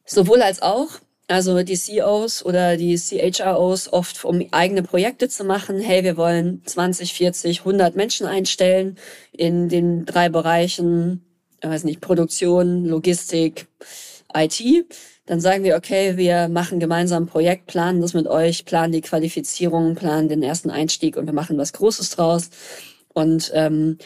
Sowohl 0.06 0.42
als 0.42 0.62
auch. 0.62 0.90
Also 1.28 1.64
die 1.64 1.78
CEOs 1.78 2.44
oder 2.44 2.76
die 2.76 2.98
CHROs 2.98 3.94
oft, 3.94 4.26
um 4.26 4.46
eigene 4.52 4.84
Projekte 4.84 5.30
zu 5.30 5.46
machen. 5.46 5.80
Hey, 5.80 6.04
wir 6.04 6.18
wollen 6.18 6.62
20, 6.66 7.14
40, 7.14 7.60
100 7.60 7.96
Menschen 7.96 8.28
einstellen 8.28 8.98
in 9.32 9.70
den 9.70 10.06
drei 10.06 10.28
Bereichen, 10.28 11.24
ich 11.62 11.70
weiß 11.70 11.86
nicht, 11.86 12.02
Produktion, 12.02 12.86
Logistik, 12.86 13.68
IT 14.36 14.62
dann 15.32 15.40
sagen 15.40 15.64
wir, 15.64 15.78
okay, 15.78 16.18
wir 16.18 16.50
machen 16.50 16.82
gemeinsam 16.82 17.24
ein 17.24 17.28
Projekt, 17.28 17.68
planen 17.68 18.02
das 18.02 18.14
mit 18.14 18.28
euch, 18.28 18.66
planen 18.66 18.92
die 18.92 19.00
Qualifizierung, 19.00 19.96
planen 19.96 20.28
den 20.28 20.44
ersten 20.44 20.70
Einstieg 20.70 21.16
und 21.16 21.26
wir 21.26 21.32
machen 21.32 21.58
was 21.58 21.72
Großes 21.72 22.10
draus 22.10 22.50
und 23.14 23.50
ähm, 23.56 23.98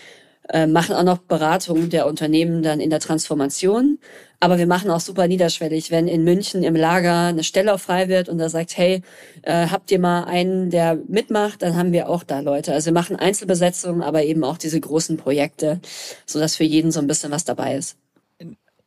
äh, 0.50 0.67
machen 0.67 0.94
auch 0.94 1.01
noch 1.01 1.17
Beratung 1.17 1.89
der 1.89 2.05
Unternehmen 2.05 2.62
dann 2.62 2.79
in 2.79 2.91
der 2.91 3.00
Transformation. 3.00 3.98
Aber 4.39 4.60
wir 4.60 4.67
machen 4.67 4.91
auch 4.91 5.00
super 5.00 5.27
niederschwellig, 5.27 5.89
wenn 5.89 6.08
in 6.08 6.24
München 6.24 6.62
im 6.62 6.75
Lager 6.75 7.29
eine 7.29 7.44
Stelle 7.44 7.75
frei 7.79 8.08
wird 8.08 8.29
und 8.29 8.38
da 8.38 8.48
sagt, 8.48 8.77
hey, 8.77 9.01
äh, 9.41 9.65
habt 9.70 9.89
ihr 9.89 9.98
mal 9.98 10.25
einen, 10.25 10.70
der 10.70 11.00
mitmacht, 11.08 11.63
dann 11.63 11.75
haben 11.75 11.91
wir 11.91 12.08
auch 12.08 12.22
da 12.22 12.41
Leute. 12.41 12.72
Also 12.72 12.91
wir 12.91 12.94
machen 12.94 13.15
Einzelbesetzungen, 13.15 14.03
aber 14.03 14.25
eben 14.25 14.44
auch 14.44 14.60
diese 14.60 14.79
großen 14.79 15.17
Projekte, 15.17 15.79
sodass 16.27 16.55
für 16.55 16.65
jeden 16.65 16.91
so 16.91 17.00
ein 17.00 17.08
bisschen 17.08 17.32
was 17.32 17.46
dabei 17.46 17.77
ist. 17.77 17.98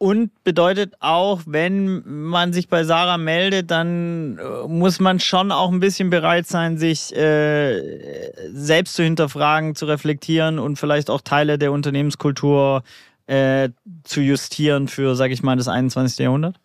Und 0.00 0.30
bedeutet 0.44 0.94
auch, 1.00 1.40
wenn 1.44 2.02
man 2.06 2.52
sich 2.52 2.68
bei 2.68 2.84
Sarah 2.84 3.18
meldet, 3.18 3.72
dann 3.72 4.38
äh, 4.38 4.68
muss 4.68 5.00
man 5.00 5.18
schon 5.18 5.50
auch 5.50 5.72
ein 5.72 5.80
bisschen 5.80 6.08
bereit 6.08 6.46
sein, 6.46 6.78
sich 6.78 7.14
äh, 7.16 8.30
selbst 8.52 8.94
zu 8.94 9.02
hinterfragen, 9.02 9.74
zu 9.74 9.86
reflektieren 9.86 10.60
und 10.60 10.78
vielleicht 10.78 11.10
auch 11.10 11.20
Teile 11.20 11.58
der 11.58 11.72
Unternehmenskultur 11.72 12.84
äh, 13.26 13.70
zu 14.04 14.20
justieren 14.20 14.86
für, 14.86 15.16
sag 15.16 15.32
ich 15.32 15.42
mal, 15.42 15.56
das 15.56 15.66
21. 15.66 16.20
Jahrhundert? 16.20 16.60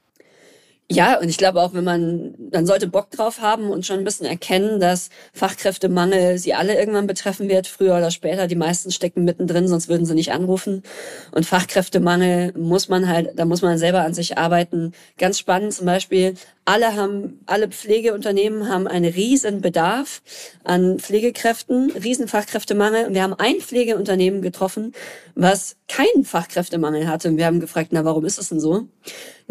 Ja, 0.92 1.18
und 1.20 1.30
ich 1.30 1.38
glaube 1.38 1.62
auch, 1.62 1.74
wenn 1.74 1.86
man, 1.86 2.36
man 2.52 2.66
sollte 2.66 2.88
Bock 2.88 3.10
drauf 3.10 3.40
haben 3.42 3.70
und 3.72 3.86
schon 3.86 4.00
ein 4.00 4.04
bisschen 4.04 4.26
erkennen, 4.28 4.80
dass 4.80 5.10
Fachkräftemangel 5.34 6.38
sie 6.38 6.54
alle 6.54 6.78
irgendwann 6.78 7.08
betreffen 7.08 7.48
wird, 7.50 7.68
früher 7.68 7.96
oder 7.96 8.12
später. 8.12 8.48
Die 8.48 8.56
meisten 8.56 8.92
stecken 8.92 9.24
mittendrin, 9.24 9.68
sonst 9.68 9.88
würden 9.88 10.06
sie 10.06 10.14
nicht 10.14 10.34
anrufen. 10.34 10.84
Und 11.32 11.46
Fachkräftemangel 11.46 12.54
muss 12.58 12.90
man 12.90 13.08
halt, 13.08 13.32
da 13.40 13.46
muss 13.46 13.62
man 13.62 13.78
selber 13.78 14.02
an 14.02 14.14
sich 14.14 14.38
arbeiten. 14.38 14.92
Ganz 15.18 15.40
spannend 15.40 15.74
zum 15.74 15.86
Beispiel, 15.86 16.36
alle 16.66 16.96
haben, 16.96 17.40
alle 17.46 17.70
Pflegeunternehmen 17.70 18.70
haben 18.70 18.88
einen 18.88 19.12
riesen 19.12 19.62
Bedarf 19.62 20.22
an 20.64 21.00
Pflegekräften, 21.00 21.92
riesen 21.92 22.28
Fachkräftemangel. 22.28 23.08
Und 23.08 23.14
wir 23.14 23.24
haben 23.24 23.34
ein 23.34 23.56
Pflegeunternehmen 23.62 24.42
getroffen, 24.42 24.94
was 25.34 25.76
keinen 25.88 26.24
Fachkräftemangel 26.24 27.08
hatte. 27.08 27.30
Und 27.30 27.38
wir 27.38 27.46
haben 27.46 27.60
gefragt, 27.60 27.90
na, 27.92 28.06
warum 28.06 28.26
ist 28.26 28.38
das 28.38 28.50
denn 28.50 28.60
so? 28.60 28.88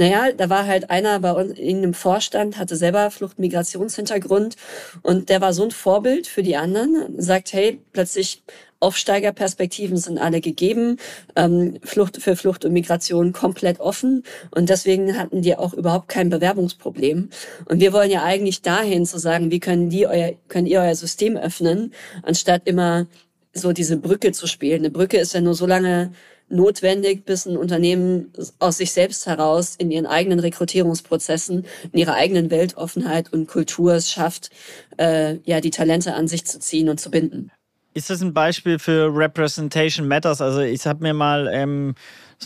Naja, 0.03 0.33
da 0.37 0.51
war 0.51 0.67
halt 0.67 0.91
einer 0.91 1.21
bei 1.21 1.31
uns 1.31 1.57
in 1.57 1.77
einem 1.77 1.95
Vorstand, 1.95 2.59
hatte 2.59 2.75
selber 2.75 3.13
Flucht-Migrationshintergrund 3.13 4.57
und 5.03 5.29
der 5.29 5.41
war 5.41 5.53
so 5.53 5.63
ein 5.63 5.71
Vorbild 5.71 6.27
für 6.27 6.43
die 6.43 6.57
anderen. 6.57 7.15
Sagt, 7.19 7.53
hey, 7.53 7.81
plötzlich 7.93 8.43
Aufsteigerperspektiven 8.81 9.97
sind 9.97 10.19
alle 10.19 10.41
gegeben, 10.41 10.97
ähm, 11.37 11.79
Flucht 11.85 12.21
für 12.21 12.35
Flucht 12.35 12.65
und 12.65 12.73
Migration 12.73 13.33
komplett 13.33 13.79
offen 13.79 14.25
und 14.51 14.71
deswegen 14.71 15.17
hatten 15.17 15.41
die 15.41 15.55
auch 15.55 15.73
überhaupt 15.73 16.09
kein 16.09 16.31
Bewerbungsproblem. 16.31 17.31
Und 17.67 17.79
wir 17.79 17.93
wollen 17.93 18.11
ja 18.11 18.25
eigentlich 18.25 18.61
dahin 18.61 19.07
zu 19.07 19.21
sagen, 19.21 19.53
wie 19.53 19.61
können 19.61 19.89
die 19.89 20.09
euer, 20.09 20.33
könnt 20.49 20.67
ihr 20.67 20.81
euer 20.81 20.97
System 20.97 21.37
öffnen, 21.37 21.95
anstatt 22.25 22.63
immer 22.65 23.07
so 23.55 23.73
diese 23.73 23.99
Brücke 23.99 24.33
zu 24.33 24.49
spielen. 24.49 24.81
Eine 24.81 24.91
Brücke 24.91 25.19
ist 25.19 25.33
ja 25.33 25.41
nur 25.41 25.55
so 25.55 25.67
lange 25.67 26.11
notwendig, 26.53 27.25
bis 27.25 27.47
ein 27.47 27.57
Unternehmen 27.57 28.33
aus 28.59 28.79
sich 28.79 28.93
selbst 28.93 29.27
heraus 29.27 29.75
in 29.77 29.91
ihren 29.91 30.07
eigenen 30.07 30.39
Rekrutierungsprozessen, 30.39 31.65
in 31.93 31.99
ihrer 31.99 32.15
eigenen 32.15 32.51
Weltoffenheit 32.51 33.33
und 33.33 33.49
Kultur 33.49 33.95
es 33.95 34.11
schafft, 34.11 34.51
äh, 34.99 35.39
ja 35.45 35.61
die 35.61 35.71
Talente 35.71 36.15
an 36.15 36.29
sich 36.29 36.45
zu 36.45 36.61
ziehen 36.61 36.89
und 36.89 37.01
zu 37.01 37.11
binden. 37.11 37.51
Ist 37.95 38.09
das 38.09 38.23
ein 38.23 38.33
Beispiel 38.33 38.79
für 38.79 39.15
Representation 39.15 40.09
Matters? 40.09 40.41
Also 40.41 40.61
ich 40.61 40.87
habe 40.87 41.03
mir 41.03 41.13
mal, 41.13 41.49
ähm, 41.53 41.95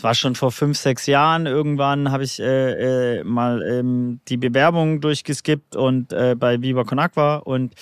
war 0.01 0.13
schon 0.13 0.35
vor 0.35 0.51
fünf, 0.51 0.77
sechs 0.77 1.07
Jahren, 1.07 1.47
irgendwann 1.47 2.11
habe 2.11 2.23
ich 2.23 2.39
äh, 2.39 3.19
äh, 3.19 3.23
mal 3.23 3.63
ähm, 3.63 4.19
die 4.27 4.37
Bewerbung 4.37 5.01
durchgeskippt 5.01 5.75
und 5.75 6.13
äh, 6.13 6.35
bei 6.37 6.61
Viva 6.61 6.83
Con 6.83 6.99
Aqua 6.99 7.37
und 7.37 7.73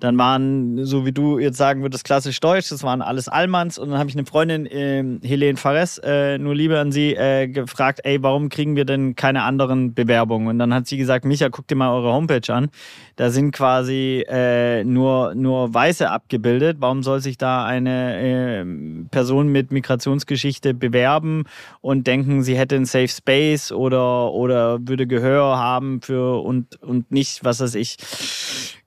dann 0.00 0.16
waren, 0.16 0.84
so 0.84 1.04
wie 1.06 1.12
du 1.12 1.38
jetzt 1.38 1.56
sagen 1.56 1.82
würdest, 1.82 2.04
klassisch 2.04 2.38
deutsch, 2.38 2.68
das 2.68 2.84
waren 2.84 3.02
alles 3.02 3.28
Allmanns. 3.28 3.78
Und 3.78 3.90
dann 3.90 3.98
habe 3.98 4.08
ich 4.08 4.16
eine 4.16 4.26
Freundin, 4.26 4.66
äh, 4.66 5.04
Helene 5.26 5.58
Fares, 5.58 5.98
äh, 5.98 6.38
nur 6.38 6.54
Liebe 6.54 6.78
an 6.78 6.92
sie, 6.92 7.14
äh, 7.14 7.48
gefragt, 7.48 8.00
ey, 8.04 8.22
warum 8.22 8.48
kriegen 8.48 8.76
wir 8.76 8.84
denn 8.84 9.16
keine 9.16 9.42
anderen 9.42 9.94
Bewerbungen? 9.94 10.48
Und 10.48 10.58
dann 10.60 10.72
hat 10.72 10.86
sie 10.86 10.98
gesagt, 10.98 11.24
Micha, 11.24 11.48
guck 11.48 11.66
dir 11.66 11.74
mal 11.74 11.92
eure 11.92 12.12
Homepage 12.12 12.52
an. 12.52 12.68
Da 13.16 13.30
sind 13.30 13.50
quasi 13.50 14.24
äh, 14.28 14.84
nur, 14.84 15.34
nur 15.34 15.74
Weiße 15.74 16.08
abgebildet. 16.08 16.76
Warum 16.78 17.02
soll 17.02 17.20
sich 17.20 17.36
da 17.36 17.64
eine 17.64 18.60
äh, 18.60 18.64
Person 19.10 19.48
mit 19.48 19.72
Migrationsgeschichte 19.72 20.74
bewerben 20.74 21.44
und 21.80 22.06
denken, 22.06 22.42
sie 22.44 22.56
hätte 22.56 22.76
einen 22.76 22.84
Safe 22.84 23.08
Space 23.08 23.72
oder, 23.72 24.32
oder 24.32 24.78
würde 24.86 25.08
Gehör 25.08 25.58
haben 25.58 26.00
für 26.02 26.40
und, 26.42 26.80
und 26.82 27.10
nicht, 27.10 27.42
was 27.42 27.58
weiß 27.60 27.74
ich, 27.74 27.96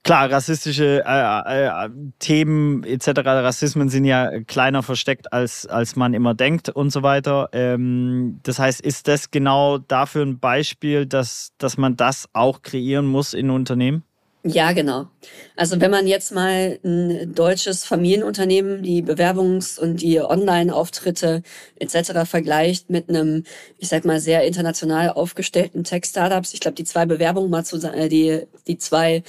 klar, 0.04 0.32
rassistische 0.32 1.04
äh, 1.06 1.86
äh, 1.86 1.90
Themen 2.20 2.84
etc., 2.84 3.08
Rassismen 3.26 3.90
sind 3.90 4.06
ja 4.06 4.42
kleiner 4.42 4.84
versteckt, 4.84 5.32
als, 5.34 5.66
als 5.68 5.96
man 5.96 6.14
immer 6.14 6.34
denkt 6.34 6.70
und 6.70 6.90
so 6.90 7.04
weiter. 7.04 7.50
Ähm, 7.54 8.40
das 8.44 8.60
heißt, 8.60 8.82
ist 8.82 9.08
das 9.08 9.32
genau 9.32 9.78
dafür 9.78 10.26
ein 10.26 10.40
Beispiel, 10.40 11.06
dass, 11.06 11.54
dass 11.58 11.78
man 11.78 11.96
das 11.96 12.30
auch 12.34 12.62
kreieren 12.62 13.06
muss 13.06 13.34
in 13.34 13.50
Unternehmen? 13.50 14.04
Ja, 14.44 14.72
genau. 14.72 15.08
Also 15.56 15.80
wenn 15.80 15.92
man 15.92 16.08
jetzt 16.08 16.32
mal 16.32 16.80
ein 16.84 17.36
deutsches 17.36 17.86
Familienunternehmen, 17.86 18.82
die 18.82 19.04
Bewerbungs- 19.04 19.80
und 19.80 20.02
die 20.02 20.20
Online-Auftritte 20.20 21.44
etc. 21.80 22.26
vergleicht 22.26 22.90
mit 22.90 23.08
einem, 23.08 23.44
ich 23.78 23.88
sag 23.90 24.04
mal, 24.04 24.20
sehr 24.20 24.44
international 24.44 25.12
aufgestellten 25.12 25.84
Tech-Startups, 25.84 26.56
ich 26.56 26.60
glaube, 26.60 26.74
die 26.74 26.86
zwei 26.86 27.06
Bewerbungen 27.06 27.52
mal 27.52 27.64
zu, 27.64 27.78
äh, 27.88 28.10
die, 28.10 28.48
die 28.66 28.80
zwei, 28.80 29.22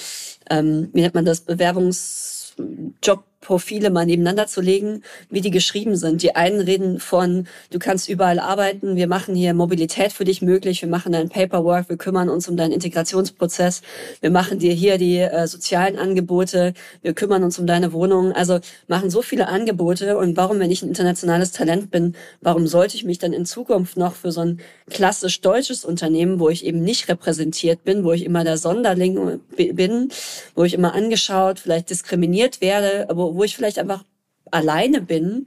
ähm, 0.48 0.88
wie 0.94 1.02
nennt 1.02 1.14
man 1.14 1.26
das, 1.26 1.42
Bewerbungsjob 1.42 3.24
Profile 3.42 3.90
mal 3.90 4.06
nebeneinander 4.06 4.46
zu 4.46 4.62
legen, 4.62 5.02
wie 5.28 5.42
die 5.42 5.50
geschrieben 5.50 5.96
sind. 5.96 6.22
Die 6.22 6.34
einen 6.34 6.60
reden 6.60 7.00
von, 7.00 7.46
du 7.70 7.78
kannst 7.78 8.08
überall 8.08 8.38
arbeiten, 8.38 8.96
wir 8.96 9.08
machen 9.08 9.34
hier 9.34 9.52
Mobilität 9.52 10.12
für 10.12 10.24
dich 10.24 10.40
möglich, 10.40 10.80
wir 10.80 10.88
machen 10.88 11.12
dein 11.12 11.28
Paperwork, 11.28 11.88
wir 11.90 11.98
kümmern 11.98 12.30
uns 12.30 12.48
um 12.48 12.56
deinen 12.56 12.72
Integrationsprozess, 12.72 13.82
wir 14.20 14.30
machen 14.30 14.58
dir 14.60 14.72
hier 14.72 14.96
die 14.96 15.18
äh, 15.18 15.46
sozialen 15.46 15.98
Angebote, 15.98 16.72
wir 17.02 17.12
kümmern 17.12 17.42
uns 17.42 17.58
um 17.58 17.66
deine 17.66 17.92
Wohnung. 17.92 18.32
Also 18.32 18.60
machen 18.86 19.10
so 19.10 19.20
viele 19.22 19.48
Angebote 19.48 20.16
und 20.16 20.36
warum, 20.36 20.60
wenn 20.60 20.70
ich 20.70 20.82
ein 20.82 20.88
internationales 20.88 21.50
Talent 21.50 21.90
bin, 21.90 22.14
warum 22.40 22.66
sollte 22.66 22.96
ich 22.96 23.04
mich 23.04 23.18
dann 23.18 23.32
in 23.32 23.44
Zukunft 23.44 23.96
noch 23.96 24.14
für 24.14 24.30
so 24.30 24.40
ein 24.40 24.60
klassisch 24.88 25.40
deutsches 25.40 25.84
Unternehmen, 25.84 26.38
wo 26.38 26.48
ich 26.48 26.64
eben 26.64 26.82
nicht 26.82 27.08
repräsentiert 27.08 27.82
bin, 27.82 28.04
wo 28.04 28.12
ich 28.12 28.24
immer 28.24 28.44
der 28.44 28.56
Sonderling 28.56 29.40
bin, 29.56 30.08
wo 30.54 30.62
ich 30.62 30.74
immer 30.74 30.94
angeschaut, 30.94 31.58
vielleicht 31.58 31.90
diskriminiert 31.90 32.60
werde, 32.60 33.10
aber 33.10 33.31
wo 33.34 33.44
ich 33.44 33.56
vielleicht 33.56 33.78
einfach 33.78 34.04
alleine 34.50 35.00
bin, 35.00 35.46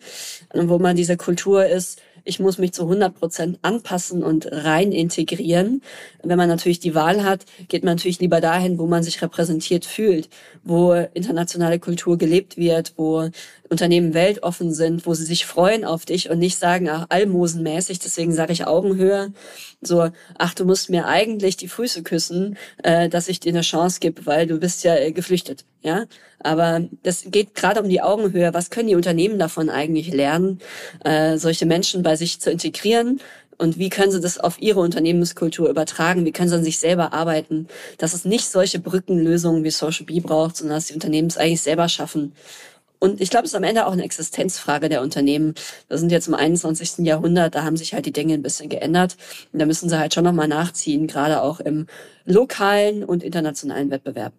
wo 0.54 0.80
man 0.80 0.96
diese 0.96 1.18
Kultur 1.18 1.66
ist, 1.66 2.02
ich 2.28 2.40
muss 2.40 2.58
mich 2.58 2.74
zu 2.74 2.84
100 2.84 3.14
Prozent 3.14 3.60
anpassen 3.62 4.24
und 4.24 4.48
rein 4.52 4.92
integrieren. 4.92 5.84
Wenn 6.24 6.38
man 6.38 6.50
natürlich 6.50 6.80
die 6.80 6.96
Wahl 6.96 7.24
hat, 7.24 7.46
geht 7.68 7.84
man 7.84 7.96
natürlich 7.96 8.20
lieber 8.20 8.42
dahin, 8.42 8.80
wo 8.80 8.88
man 8.88 9.04
sich 9.04 9.22
repräsentiert 9.22 9.86
fühlt, 9.86 10.28
wo 10.64 10.94
internationale 11.14 11.78
Kultur 11.78 12.18
gelebt 12.18 12.58
wird, 12.58 12.94
wo 12.98 13.30
Unternehmen 13.70 14.14
weltoffen 14.14 14.74
sind, 14.74 15.06
wo 15.06 15.14
sie 15.14 15.26
sich 15.26 15.46
freuen 15.46 15.86
auf 15.86 16.06
dich 16.06 16.30
und 16.30 16.40
nicht 16.40 16.58
sagen, 16.58 16.90
ach, 16.90 17.08
almosenmäßig, 17.10 18.00
deswegen 18.00 18.32
sage 18.32 18.54
ich 18.54 18.68
Augenhöhe. 18.68 19.34
So, 19.82 20.10
ach, 20.38 20.54
du 20.54 20.66
musst 20.66 20.90
mir 20.90 21.08
eigentlich 21.08 21.58
die 21.58 21.68
Füße 21.68 22.04
küssen, 22.04 22.58
äh, 22.84 23.10
dass 23.10 23.28
ich 23.28 23.40
dir 23.40 23.52
eine 23.52 23.62
Chance 23.62 24.00
gebe, 24.00 24.26
weil 24.26 24.48
du 24.48 24.60
bist 24.60 24.84
ja 24.84 24.96
äh, 24.96 25.12
geflüchtet. 25.12 25.66
Ja, 25.82 26.06
aber 26.40 26.82
das 27.04 27.26
geht 27.28 27.54
gerade 27.54 27.82
um 27.82 27.90
die 27.90 28.02
Augenhöhe. 28.02 28.54
Was 28.54 28.70
können 28.72 28.88
die 28.88 28.96
Unternehmen 28.96 29.38
davon 29.38 29.70
eigentlich 29.70 30.12
lernen, 30.12 30.60
äh, 31.04 31.38
solche 31.38 31.66
Menschen 31.66 32.04
bei 32.04 32.16
sich 32.16 32.40
zu 32.40 32.52
integrieren? 32.52 33.20
Und 33.58 33.78
wie 33.78 33.90
können 33.90 34.12
sie 34.12 34.20
das 34.20 34.38
auf 34.38 34.62
ihre 34.62 34.82
Unternehmenskultur 34.82 35.70
übertragen? 35.70 36.26
Wie 36.26 36.32
können 36.32 36.50
sie 36.50 36.56
an 36.56 36.64
sich 36.64 36.80
selber 36.80 37.14
arbeiten? 37.14 37.68
Dass 37.98 38.14
es 38.14 38.26
nicht 38.26 38.50
solche 38.50 38.80
Brückenlösungen 38.80 39.64
wie 39.64 39.72
Social 39.72 40.06
B 40.06 40.20
braucht, 40.20 40.58
sondern 40.58 40.78
dass 40.78 40.88
die 40.88 40.94
Unternehmen 40.94 41.30
es 41.30 41.38
eigentlich 41.38 41.62
selber 41.62 41.88
schaffen. 41.88 42.34
Und 43.00 43.22
ich 43.22 43.30
glaube, 43.30 43.46
es 43.46 43.52
ist 43.52 43.56
am 43.56 43.64
Ende 43.64 43.86
auch 43.86 43.92
eine 43.92 44.04
Existenzfrage 44.04 44.90
der 44.90 45.02
Unternehmen. 45.02 45.54
Wir 45.88 45.98
sind 45.98 46.12
jetzt 46.12 46.28
im 46.28 46.34
21. 46.34 47.06
Jahrhundert, 47.06 47.56
da 47.56 47.64
haben 47.64 47.78
sich 47.78 47.94
halt 47.94 48.06
die 48.06 48.14
Dinge 48.14 48.34
ein 48.34 48.42
bisschen 48.42 48.70
geändert. 48.70 49.18
Und 49.52 49.60
da 49.60 49.66
müssen 49.66 49.90
sie 49.90 50.00
halt 50.00 50.14
schon 50.14 50.24
nochmal 50.24 50.48
nachziehen, 50.48 51.08
gerade 51.08 51.42
auch 51.42 51.60
im 51.60 51.88
lokalen 52.26 53.04
und 53.04 53.24
internationalen 53.24 53.92
Wettbewerb. 53.92 54.34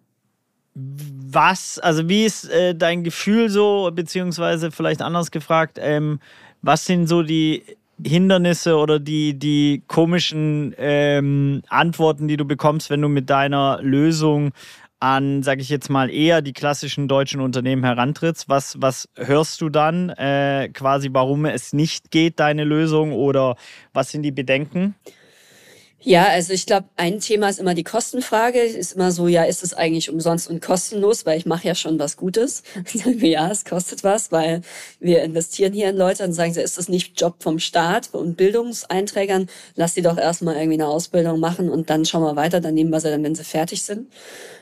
Was, 0.73 1.79
also 1.79 2.07
wie 2.07 2.25
ist 2.25 2.49
äh, 2.49 2.75
dein 2.75 3.03
Gefühl 3.03 3.49
so, 3.49 3.89
beziehungsweise 3.93 4.71
vielleicht 4.71 5.01
anders 5.01 5.31
gefragt, 5.31 5.79
ähm, 5.81 6.19
was 6.61 6.85
sind 6.85 7.07
so 7.07 7.23
die 7.23 7.63
Hindernisse 8.03 8.75
oder 8.75 8.99
die, 8.99 9.33
die 9.33 9.81
komischen 9.87 10.75
ähm, 10.77 11.63
Antworten, 11.67 12.27
die 12.27 12.37
du 12.37 12.45
bekommst, 12.45 12.89
wenn 12.89 13.01
du 13.01 13.07
mit 13.07 13.29
deiner 13.29 13.79
Lösung 13.81 14.51
an, 14.99 15.43
sage 15.43 15.61
ich 15.61 15.69
jetzt 15.69 15.89
mal, 15.89 16.09
eher 16.09 16.41
die 16.41 16.53
klassischen 16.53 17.07
deutschen 17.07 17.41
Unternehmen 17.41 17.83
herantrittst? 17.83 18.49
Was, 18.49 18.77
was 18.79 19.09
hörst 19.15 19.61
du 19.61 19.69
dann 19.69 20.09
äh, 20.09 20.69
quasi, 20.73 21.09
warum 21.11 21.45
es 21.45 21.73
nicht 21.73 22.11
geht, 22.11 22.39
deine 22.39 22.63
Lösung 22.63 23.13
oder 23.13 23.55
was 23.93 24.11
sind 24.11 24.23
die 24.23 24.31
Bedenken? 24.31 24.95
Ja, 25.99 26.27
also 26.27 26.53
ich 26.53 26.67
glaube, 26.67 26.87
ein 26.95 27.19
Thema 27.19 27.49
ist 27.49 27.59
immer 27.59 27.73
die 27.73 27.83
Kostenfrage. 27.83 28.59
Ist 28.61 28.93
immer 28.93 29.11
so, 29.11 29.27
ja, 29.27 29.43
ist 29.43 29.63
es 29.63 29.73
eigentlich 29.73 30.09
umsonst 30.11 30.47
und 30.47 30.61
kostenlos, 30.61 31.25
weil 31.25 31.39
ich 31.39 31.47
mache 31.47 31.67
ja 31.67 31.75
schon 31.75 31.97
was 31.97 32.17
Gutes. 32.17 32.61
ja, 33.03 33.49
es 33.51 33.65
kostet 33.65 34.03
was, 34.03 34.31
weil 34.31 34.61
wir 34.99 35.23
investieren 35.23 35.73
hier 35.73 35.89
in 35.89 35.97
Leute 35.97 36.23
und 36.23 36.33
sagen 36.33 36.53
sie, 36.53 36.61
ist 36.61 36.77
das 36.77 36.87
nicht 36.87 37.19
Job 37.19 37.41
vom 37.41 37.57
Staat 37.57 38.09
und 38.13 38.37
Bildungseinträgern? 38.37 39.47
Lass 39.75 39.95
sie 39.95 40.03
doch 40.03 40.17
erstmal 40.17 40.55
irgendwie 40.55 40.75
eine 40.75 40.87
Ausbildung 40.87 41.39
machen 41.39 41.69
und 41.69 41.89
dann 41.89 42.05
schauen 42.05 42.23
wir 42.23 42.35
weiter, 42.35 42.61
dann 42.61 42.75
nehmen 42.75 42.91
wir 42.91 42.99
sie 42.99 43.09
dann, 43.09 43.23
wenn 43.23 43.35
sie 43.35 43.43
fertig 43.43 43.81
sind. 43.81 44.07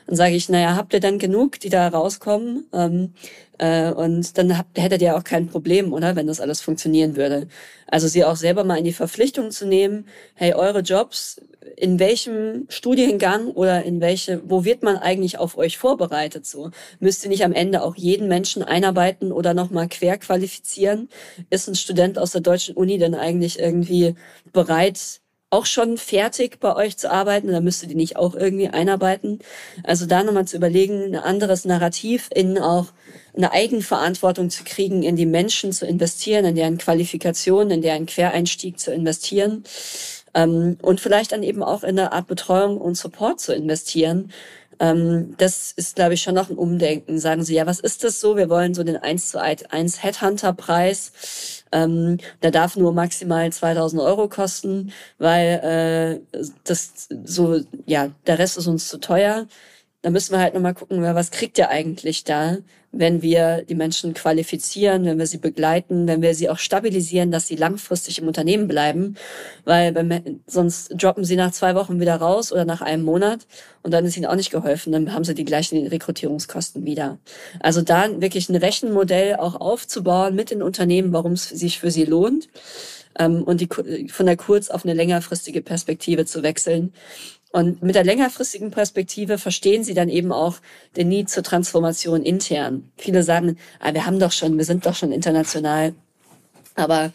Dann 0.08 0.16
sage 0.16 0.36
ich, 0.36 0.50
naja, 0.50 0.76
habt 0.76 0.94
ihr 0.94 1.00
dann 1.00 1.20
genug, 1.20 1.60
die 1.60 1.70
da 1.70 1.88
rauskommen? 1.88 2.66
Ähm, 2.74 3.14
äh, 3.58 3.92
und 3.92 4.38
dann 4.38 4.64
hättet 4.76 5.02
ihr 5.02 5.16
auch 5.16 5.24
kein 5.24 5.48
Problem, 5.48 5.94
oder? 5.94 6.16
Wenn 6.16 6.28
das 6.28 6.42
alles 6.42 6.62
funktionieren 6.62 7.16
würde. 7.16 7.48
Also 7.88 8.08
sie 8.08 8.24
auch 8.24 8.36
selber 8.36 8.64
mal 8.64 8.78
in 8.78 8.84
die 8.86 8.94
Verpflichtung 8.94 9.52
zu 9.52 9.66
nehmen, 9.68 10.06
hey, 10.34 10.54
eure 10.54 10.80
Jobs, 10.80 11.42
in 11.78 12.00
welchem 12.00 12.66
Studiengang 12.70 13.48
oder 13.52 13.84
in 13.84 14.02
welche, 14.02 14.42
wo 14.50 14.64
wird 14.64 14.84
man 14.84 14.98
eigentlich 14.98 15.38
auf 15.38 15.58
euch 15.58 15.78
vorbereitet 15.78 16.46
so? 16.46 16.72
Müsst 17.00 17.24
ihr 17.24 17.30
nicht 17.30 17.44
am 17.44 17.54
Ende 17.54 17.84
auch 17.84 17.96
jeden 17.96 18.28
Menschen 18.28 18.64
einarbeiten 18.64 19.32
oder 19.32 19.54
nochmal 19.54 19.88
querqualifizieren? 19.88 21.10
Ist 21.50 21.68
ein 21.68 21.76
Student 21.76 22.18
aus 22.18 22.32
der 22.32 22.42
deutschen 22.42 22.76
Uni 22.76 22.98
denn 22.98 23.16
eigentlich 23.16 23.60
irgendwie 23.60 24.16
bereit, 24.54 25.22
auch 25.50 25.66
schon 25.66 25.98
fertig 25.98 26.60
bei 26.60 26.76
euch 26.76 26.98
zu 26.98 27.12
arbeiten 27.12 27.50
oder 27.50 27.62
müsst 27.62 27.84
ihr 27.84 27.90
die 27.90 27.96
nicht 27.96 28.18
auch 28.18 28.36
irgendwie 28.36 28.68
einarbeiten? 28.68 29.40
Also 29.84 30.06
da 30.06 30.24
nochmal 30.24 30.48
zu 30.48 30.58
überlegen, 30.58 31.04
ein 31.04 31.16
anderes 31.16 31.66
Narrativ 31.66 32.30
in 32.34 32.58
auch 32.58 32.88
eine 33.36 33.52
Eigenverantwortung 33.52 34.50
zu 34.50 34.64
kriegen, 34.64 35.04
in 35.04 35.16
die 35.16 35.26
Menschen 35.26 35.72
zu 35.72 35.86
investieren, 35.86 36.46
in 36.46 36.56
deren 36.56 36.78
Qualifikation, 36.78 37.72
in 37.72 37.82
deren 37.82 38.06
Quereinstieg 38.06 38.80
zu 38.80 38.94
investieren 38.94 39.64
ähm, 40.36 40.78
und 40.82 41.00
vielleicht 41.00 41.32
dann 41.32 41.42
eben 41.42 41.64
auch 41.64 41.84
in 41.84 41.98
eine 41.98 42.12
Art 42.12 42.28
Betreuung 42.28 42.78
und 42.78 42.96
Support 42.96 43.40
zu 43.40 43.54
investieren. 43.56 44.32
Ähm, 44.80 45.36
das 45.38 45.72
ist, 45.72 45.96
glaube 45.96 46.14
ich, 46.14 46.22
schon 46.22 46.36
noch 46.36 46.50
ein 46.50 46.58
Umdenken. 46.58 47.20
Sagen 47.20 47.44
Sie, 47.44 47.56
ja, 47.56 47.66
was 47.66 47.80
ist 47.80 48.04
das 48.04 48.20
so? 48.20 48.38
Wir 48.38 48.50
wollen 48.50 48.74
so 48.74 48.84
den 48.84 48.98
1 48.98 49.30
zu 49.30 49.42
1 49.42 50.04
Headhunter-Preis. 50.04 51.64
Ähm, 51.72 52.18
der 52.42 52.52
darf 52.52 52.76
nur 52.76 52.94
maximal 52.94 53.52
2000 53.52 54.02
Euro 54.02 54.30
kosten, 54.30 54.92
weil 55.18 56.22
äh, 56.34 56.40
das 56.64 57.08
so, 57.24 57.60
ja, 57.86 58.10
der 58.28 58.40
Rest 58.40 58.58
ist 58.58 58.68
uns 58.68 58.88
zu 58.88 59.00
teuer. 59.00 59.48
Da 60.06 60.12
müssen 60.12 60.34
wir 60.34 60.40
halt 60.40 60.54
nochmal 60.54 60.76
gucken, 60.76 61.02
was 61.02 61.32
kriegt 61.32 61.58
ihr 61.58 61.70
eigentlich 61.70 62.24
da? 62.24 62.58
wenn 62.98 63.22
wir 63.22 63.64
die 63.64 63.76
Menschen 63.76 64.14
qualifizieren, 64.14 65.04
wenn 65.04 65.20
wir 65.20 65.28
sie 65.28 65.38
begleiten, 65.38 66.08
wenn 66.08 66.22
wir 66.22 66.34
sie 66.34 66.50
auch 66.50 66.58
stabilisieren, 66.58 67.30
dass 67.30 67.46
sie 67.48 67.58
langfristig 67.58 68.20
im 68.20 68.28
Unternehmen 68.28 68.70
bleiben, 68.70 69.16
weil 69.66 69.94
wenn, 69.96 70.40
sonst 70.48 70.94
droppen 70.96 71.26
sie 71.26 71.36
nach 71.36 71.52
zwei 71.52 71.76
Wochen 71.76 72.00
wieder 72.00 72.16
raus 72.16 72.54
oder 72.54 72.64
nach 72.64 72.82
einem 72.82 73.04
Monat 73.04 73.48
und 73.84 73.94
dann 73.94 74.06
ist 74.06 74.16
ihnen 74.16 74.28
auch 74.28 74.36
nicht 74.36 74.52
geholfen, 74.52 74.94
dann 74.94 75.14
haben 75.14 75.26
sie 75.26 75.34
die 75.34 75.44
gleichen 75.44 75.86
Rekrutierungskosten 75.88 76.86
wieder. 76.86 77.18
Also 77.60 77.82
da 77.82 78.22
wirklich 78.22 78.48
ein 78.48 78.56
Rechenmodell 78.56 79.36
auch 79.36 79.56
aufzubauen 79.56 80.34
mit 80.34 80.52
den 80.52 80.62
Unternehmen, 80.62 81.12
warum 81.12 81.34
es 81.34 81.50
sich 81.50 81.80
für 81.80 81.92
sie 81.92 82.06
lohnt 82.06 82.48
ähm, 83.20 83.44
und 83.44 83.60
die 83.60 83.68
von 84.10 84.26
der 84.26 84.38
kurz 84.38 84.70
auf 84.70 84.86
eine 84.86 84.94
längerfristige 84.94 85.62
Perspektive 85.62 86.26
zu 86.26 86.44
wechseln 86.44 86.94
und 87.56 87.82
mit 87.82 87.96
der 87.96 88.04
längerfristigen 88.04 88.70
Perspektive 88.70 89.38
verstehen 89.38 89.86
sie 89.86 89.94
dann 89.94 90.10
eben 90.10 90.34
auch 90.34 90.58
den 90.98 91.08
Need 91.08 91.30
zur 91.30 91.42
Transformation 91.42 92.22
intern. 92.22 92.92
Viele 92.98 93.24
sagen, 93.24 93.58
ah, 93.80 93.94
wir 93.94 94.06
haben 94.06 94.20
doch 94.20 94.34
schon, 94.34 94.58
wir 94.58 94.66
sind 94.66 94.86
doch 94.86 94.94
schon 94.94 95.14
international. 95.14 95.94
Aber 96.76 97.14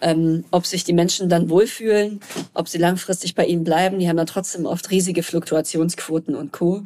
ähm, 0.00 0.44
ob 0.50 0.66
sich 0.66 0.84
die 0.84 0.92
Menschen 0.92 1.28
dann 1.28 1.50
wohlfühlen, 1.50 2.20
ob 2.54 2.68
sie 2.68 2.78
langfristig 2.78 3.34
bei 3.34 3.44
ihnen 3.44 3.62
bleiben, 3.62 3.98
die 3.98 4.08
haben 4.08 4.16
dann 4.16 4.26
trotzdem 4.26 4.66
oft 4.66 4.90
riesige 4.90 5.22
Fluktuationsquoten 5.22 6.34
und 6.34 6.52
Co. 6.52 6.82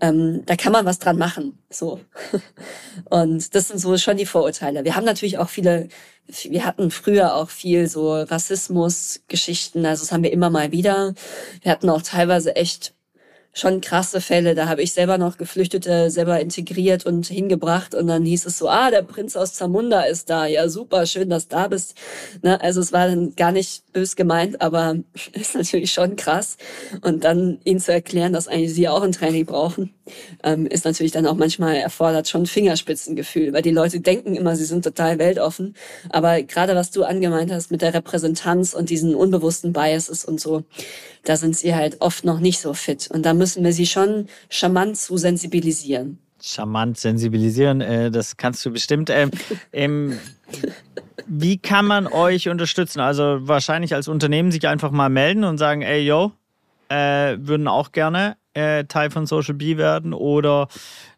Ähm, 0.00 0.42
da 0.46 0.56
kann 0.56 0.72
man 0.72 0.86
was 0.86 0.98
dran 0.98 1.18
machen. 1.18 1.58
So. 1.70 2.00
Und 3.10 3.54
das 3.54 3.68
sind 3.68 3.78
so 3.78 3.96
schon 3.98 4.16
die 4.16 4.26
Vorurteile. 4.26 4.84
Wir 4.84 4.96
haben 4.96 5.04
natürlich 5.04 5.38
auch 5.38 5.48
viele, 5.48 5.88
wir 6.26 6.64
hatten 6.64 6.90
früher 6.90 7.34
auch 7.34 7.50
viel 7.50 7.88
so 7.88 8.14
Rassismus-Geschichten, 8.14 9.86
also 9.86 10.02
das 10.02 10.12
haben 10.12 10.22
wir 10.22 10.32
immer 10.32 10.50
mal 10.50 10.72
wieder. 10.72 11.14
Wir 11.62 11.70
hatten 11.70 11.90
auch 11.90 12.02
teilweise 12.02 12.56
echt 12.56 12.94
schon 13.58 13.80
krasse 13.80 14.20
Fälle. 14.20 14.54
Da 14.54 14.68
habe 14.68 14.82
ich 14.82 14.92
selber 14.92 15.18
noch 15.18 15.36
Geflüchtete 15.36 16.10
selber 16.10 16.40
integriert 16.40 17.06
und 17.06 17.26
hingebracht 17.26 17.94
und 17.94 18.06
dann 18.06 18.24
hieß 18.24 18.46
es 18.46 18.58
so, 18.58 18.68
ah, 18.68 18.90
der 18.90 19.02
Prinz 19.02 19.36
aus 19.36 19.54
Zamunda 19.54 20.02
ist 20.02 20.30
da. 20.30 20.46
Ja, 20.46 20.68
super, 20.68 21.06
schön, 21.06 21.30
dass 21.30 21.48
du 21.48 21.56
da 21.56 21.68
bist. 21.68 21.94
Ne? 22.42 22.60
Also 22.60 22.80
es 22.80 22.92
war 22.92 23.08
dann 23.08 23.34
gar 23.36 23.52
nicht 23.52 23.92
bös 23.92 24.16
gemeint, 24.16 24.60
aber 24.60 24.96
ist 25.32 25.54
natürlich 25.54 25.92
schon 25.92 26.16
krass. 26.16 26.56
Und 27.02 27.24
dann 27.24 27.58
ihnen 27.64 27.80
zu 27.80 27.92
erklären, 27.92 28.32
dass 28.32 28.48
eigentlich 28.48 28.74
sie 28.74 28.88
auch 28.88 29.02
ein 29.02 29.12
Training 29.12 29.46
brauchen, 29.46 29.94
ähm, 30.42 30.66
ist 30.66 30.84
natürlich 30.84 31.12
dann 31.12 31.26
auch 31.26 31.36
manchmal 31.36 31.76
erfordert 31.76 32.28
schon 32.28 32.46
Fingerspitzengefühl, 32.46 33.52
weil 33.52 33.62
die 33.62 33.70
Leute 33.70 34.00
denken 34.00 34.34
immer, 34.34 34.56
sie 34.56 34.64
sind 34.64 34.84
total 34.84 35.18
weltoffen. 35.18 35.74
Aber 36.10 36.42
gerade 36.42 36.74
was 36.74 36.90
du 36.90 37.04
angemeint 37.04 37.52
hast 37.52 37.70
mit 37.70 37.82
der 37.82 37.94
Repräsentanz 37.94 38.74
und 38.74 38.90
diesen 38.90 39.14
unbewussten 39.14 39.72
Biases 39.72 40.24
und 40.24 40.40
so, 40.40 40.64
da 41.24 41.36
sind 41.36 41.56
sie 41.56 41.74
halt 41.74 42.00
oft 42.00 42.24
noch 42.24 42.40
nicht 42.40 42.60
so 42.60 42.74
fit. 42.74 43.08
Und 43.12 43.24
da 43.24 43.34
müssen 43.34 43.64
wir 43.64 43.72
sie 43.72 43.86
schon 43.86 44.28
charmant 44.48 44.96
zu 44.96 45.16
sensibilisieren. 45.16 46.18
Charmant 46.40 46.98
sensibilisieren, 46.98 47.80
äh, 47.80 48.10
das 48.10 48.36
kannst 48.36 48.64
du 48.64 48.70
bestimmt. 48.70 49.10
Ähm, 49.10 49.30
ähm, 49.72 50.18
wie 51.26 51.58
kann 51.58 51.86
man 51.86 52.06
euch 52.06 52.48
unterstützen? 52.48 53.00
Also 53.00 53.38
wahrscheinlich 53.40 53.94
als 53.94 54.08
Unternehmen 54.08 54.52
sich 54.52 54.66
einfach 54.68 54.90
mal 54.90 55.10
melden 55.10 55.44
und 55.44 55.58
sagen, 55.58 55.82
ey, 55.82 56.02
yo, 56.02 56.32
äh, 56.88 57.36
würden 57.38 57.68
auch 57.68 57.92
gerne 57.92 58.36
äh, 58.54 58.84
Teil 58.84 59.10
von 59.10 59.26
Social 59.26 59.54
B 59.54 59.76
werden 59.76 60.12
oder 60.12 60.68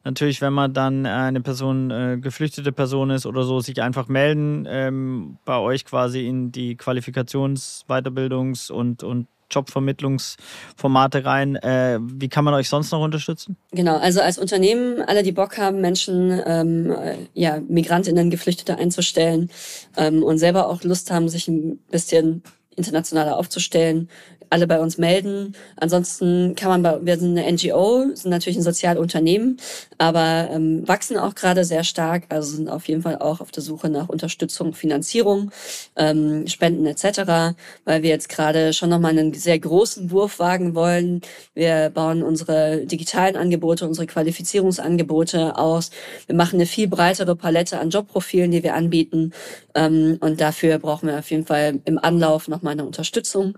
natürlich, 0.05 0.41
wenn 0.41 0.53
man 0.53 0.73
dann 0.73 1.07
eine 1.07 1.41
Person, 1.41 1.91
äh, 1.91 2.19
geflüchtete 2.21 2.73
Person 2.73 3.11
ist 3.11 3.27
oder 3.27 3.45
so, 3.45 3.61
sich 3.61 3.81
einfach 3.83 4.09
melden 4.09 4.67
ähm, 4.69 5.39
bei 5.45 5.59
euch 5.59 5.85
quasi 5.85 6.27
in 6.27 6.53
die 6.53 6.77
Qualifikations-, 6.77 7.87
Weiterbildungs- 7.89 8.71
und, 8.71 9.03
und 9.03 9.29
Jobvermittlungsformate 9.51 11.25
rein. 11.25 11.57
Äh, 11.57 11.99
wie 12.01 12.29
kann 12.29 12.45
man 12.45 12.55
euch 12.55 12.69
sonst 12.69 12.91
noch 12.93 13.03
unterstützen? 13.03 13.57
Genau, 13.73 13.99
also 13.99 14.21
als 14.21 14.39
Unternehmen, 14.39 15.03
alle, 15.03 15.23
die 15.23 15.33
Bock 15.33 15.59
haben, 15.59 15.81
Menschen, 15.81 16.41
ähm, 16.47 16.95
ja, 17.35 17.61
Migrantinnen, 17.69 18.31
Geflüchtete 18.31 18.79
einzustellen 18.79 19.51
ähm, 19.97 20.23
und 20.23 20.39
selber 20.39 20.69
auch 20.69 20.83
Lust 20.83 21.11
haben, 21.11 21.29
sich 21.29 21.49
ein 21.49 21.79
bisschen 21.91 22.43
internationaler 22.77 23.37
aufzustellen, 23.37 24.09
alle 24.51 24.67
bei 24.67 24.81
uns 24.81 24.99
melden. 24.99 25.55
Ansonsten 25.77 26.55
kann 26.57 26.69
man 26.69 26.83
bei, 26.83 26.99
wir 27.07 27.19
sind 27.19 27.39
eine 27.39 27.51
NGO, 27.51 28.11
sind 28.15 28.31
natürlich 28.31 28.59
ein 28.59 28.63
Sozialunternehmen, 28.63 29.59
aber 29.97 30.49
ähm, 30.53 30.87
wachsen 30.87 31.17
auch 31.17 31.35
gerade 31.35 31.65
sehr 31.65 31.85
stark, 31.85 32.25
also 32.29 32.57
sind 32.57 32.69
auf 32.69 32.89
jeden 32.89 33.03
Fall 33.03 33.19
auch 33.19 33.41
auf 33.41 33.53
der 33.53 33.63
Suche 33.63 33.89
nach 33.89 34.09
Unterstützung, 34.09 34.75
Finanzierung, 34.75 35.53
ähm, 35.97 36.47
Spenden 36.49 36.85
etc., 36.87 37.55
weil 37.85 38.03
wir 38.03 38.11
jetzt 38.11 38.29
gerade 38.29 38.73
schon 38.73 38.91
nochmal 38.91 39.13
einen 39.13 39.33
sehr 39.33 39.59
großen 39.59 40.11
Wurf 40.11 40.41
wagen 40.41 40.75
wollen. 40.75 41.21
Wir 41.55 41.91
bauen 41.91 42.23
unsere 42.23 42.87
digitalen 42.87 43.37
Angebote, 43.37 43.87
unsere 43.87 44.07
Qualifizierungsangebote 44.07 45.57
aus. 45.57 45.91
Wir 46.27 46.35
machen 46.35 46.57
eine 46.57 46.67
viel 46.67 46.89
breitere 46.89 47.37
Palette 47.37 47.79
an 47.79 47.91
Jobprofilen, 47.91 48.51
die 48.51 48.65
wir 48.65 48.75
anbieten. 48.75 49.33
Ähm, 49.75 50.19
und 50.21 50.41
dafür 50.41 50.79
brauchen 50.79 51.09
wir 51.09 51.19
auf 51.19 51.31
jeden 51.31 51.47
Fall 51.47 51.81
im 51.85 51.99
Anlauf 51.99 52.49
nochmal 52.49 52.73
eine 52.73 52.85
Unterstützung. 52.85 53.55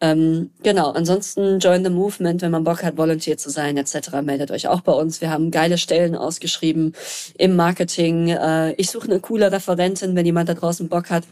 Ähm, 0.00 0.50
genau, 0.62 0.90
ansonsten 0.90 1.58
join 1.58 1.82
the 1.82 1.90
movement, 1.90 2.42
wenn 2.42 2.50
man 2.50 2.64
Bock 2.64 2.82
hat, 2.82 2.98
Volunteer 2.98 3.38
zu 3.38 3.48
sein 3.48 3.78
etc., 3.78 4.20
meldet 4.22 4.50
euch 4.50 4.68
auch 4.68 4.82
bei 4.82 4.92
uns. 4.92 5.22
Wir 5.22 5.30
haben 5.30 5.50
geile 5.50 5.78
Stellen 5.78 6.14
ausgeschrieben 6.14 6.94
im 7.38 7.56
Marketing. 7.56 8.28
Äh, 8.28 8.72
ich 8.72 8.90
suche 8.90 9.08
eine 9.08 9.20
coole 9.20 9.50
Referentin, 9.50 10.14
wenn 10.14 10.26
jemand 10.26 10.50
da 10.50 10.54
draußen 10.54 10.88
Bock 10.88 11.08
hat. 11.08 11.24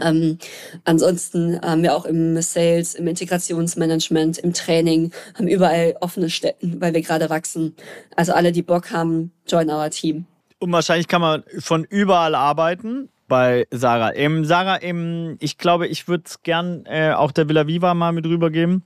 Ähm, 0.00 0.38
ansonsten 0.84 1.60
haben 1.62 1.82
wir 1.82 1.96
auch 1.96 2.04
im 2.04 2.40
Sales, 2.42 2.94
im 2.94 3.08
Integrationsmanagement, 3.08 4.38
im 4.38 4.52
Training, 4.52 5.12
haben 5.34 5.48
überall 5.48 5.96
offene 6.00 6.30
Stätten, 6.30 6.80
weil 6.80 6.94
wir 6.94 7.02
gerade 7.02 7.30
wachsen. 7.30 7.74
Also 8.14 8.32
alle, 8.32 8.52
die 8.52 8.62
Bock 8.62 8.90
haben, 8.90 9.32
join 9.48 9.70
our 9.70 9.90
team. 9.90 10.26
Und 10.58 10.70
wahrscheinlich 10.72 11.08
kann 11.08 11.22
man 11.22 11.42
von 11.58 11.84
überall 11.84 12.34
arbeiten 12.34 13.08
bei 13.30 13.66
Sarah. 13.70 14.14
Ähm, 14.14 14.44
Sarah, 14.44 14.82
ähm, 14.82 15.36
ich 15.40 15.56
glaube, 15.56 15.86
ich 15.86 16.08
würde 16.08 16.24
es 16.26 16.42
gern 16.42 16.84
äh, 16.84 17.12
auch 17.12 17.32
der 17.32 17.48
Villa 17.48 17.66
Viva 17.66 17.94
mal 17.94 18.12
mit 18.12 18.26
rübergeben. 18.26 18.82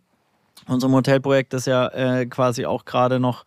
Unserem 0.68 0.94
Hotelprojekt, 0.94 1.52
das 1.52 1.66
ja 1.66 1.88
äh, 1.88 2.26
quasi 2.26 2.64
auch 2.64 2.84
gerade 2.84 3.18
noch 3.18 3.44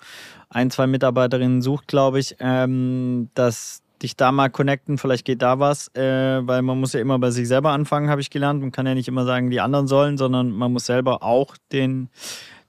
ein, 0.50 0.70
zwei 0.72 0.88
Mitarbeiterinnen 0.88 1.62
sucht, 1.62 1.88
glaube 1.88 2.20
ich, 2.20 2.36
ähm, 2.40 3.30
dass 3.34 3.82
dich 4.02 4.16
da 4.16 4.32
mal 4.32 4.50
connecten, 4.50 4.98
vielleicht 4.98 5.26
geht 5.26 5.42
da 5.42 5.60
was, 5.60 5.88
äh, 5.96 6.46
weil 6.46 6.62
man 6.62 6.80
muss 6.80 6.94
ja 6.94 7.00
immer 7.00 7.18
bei 7.20 7.32
sich 7.32 7.48
selber 7.48 7.72
anfangen, 7.72 8.10
habe 8.10 8.22
ich 8.22 8.30
gelernt. 8.30 8.62
Man 8.62 8.72
kann 8.72 8.86
ja 8.86 8.94
nicht 8.94 9.08
immer 9.08 9.26
sagen, 9.26 9.50
die 9.50 9.62
anderen 9.62 9.88
sollen, 9.88 10.18
sondern 10.18 10.52
man 10.52 10.74
muss 10.74 10.86
selber 10.88 11.24
auch 11.24 11.56
den, 11.72 12.10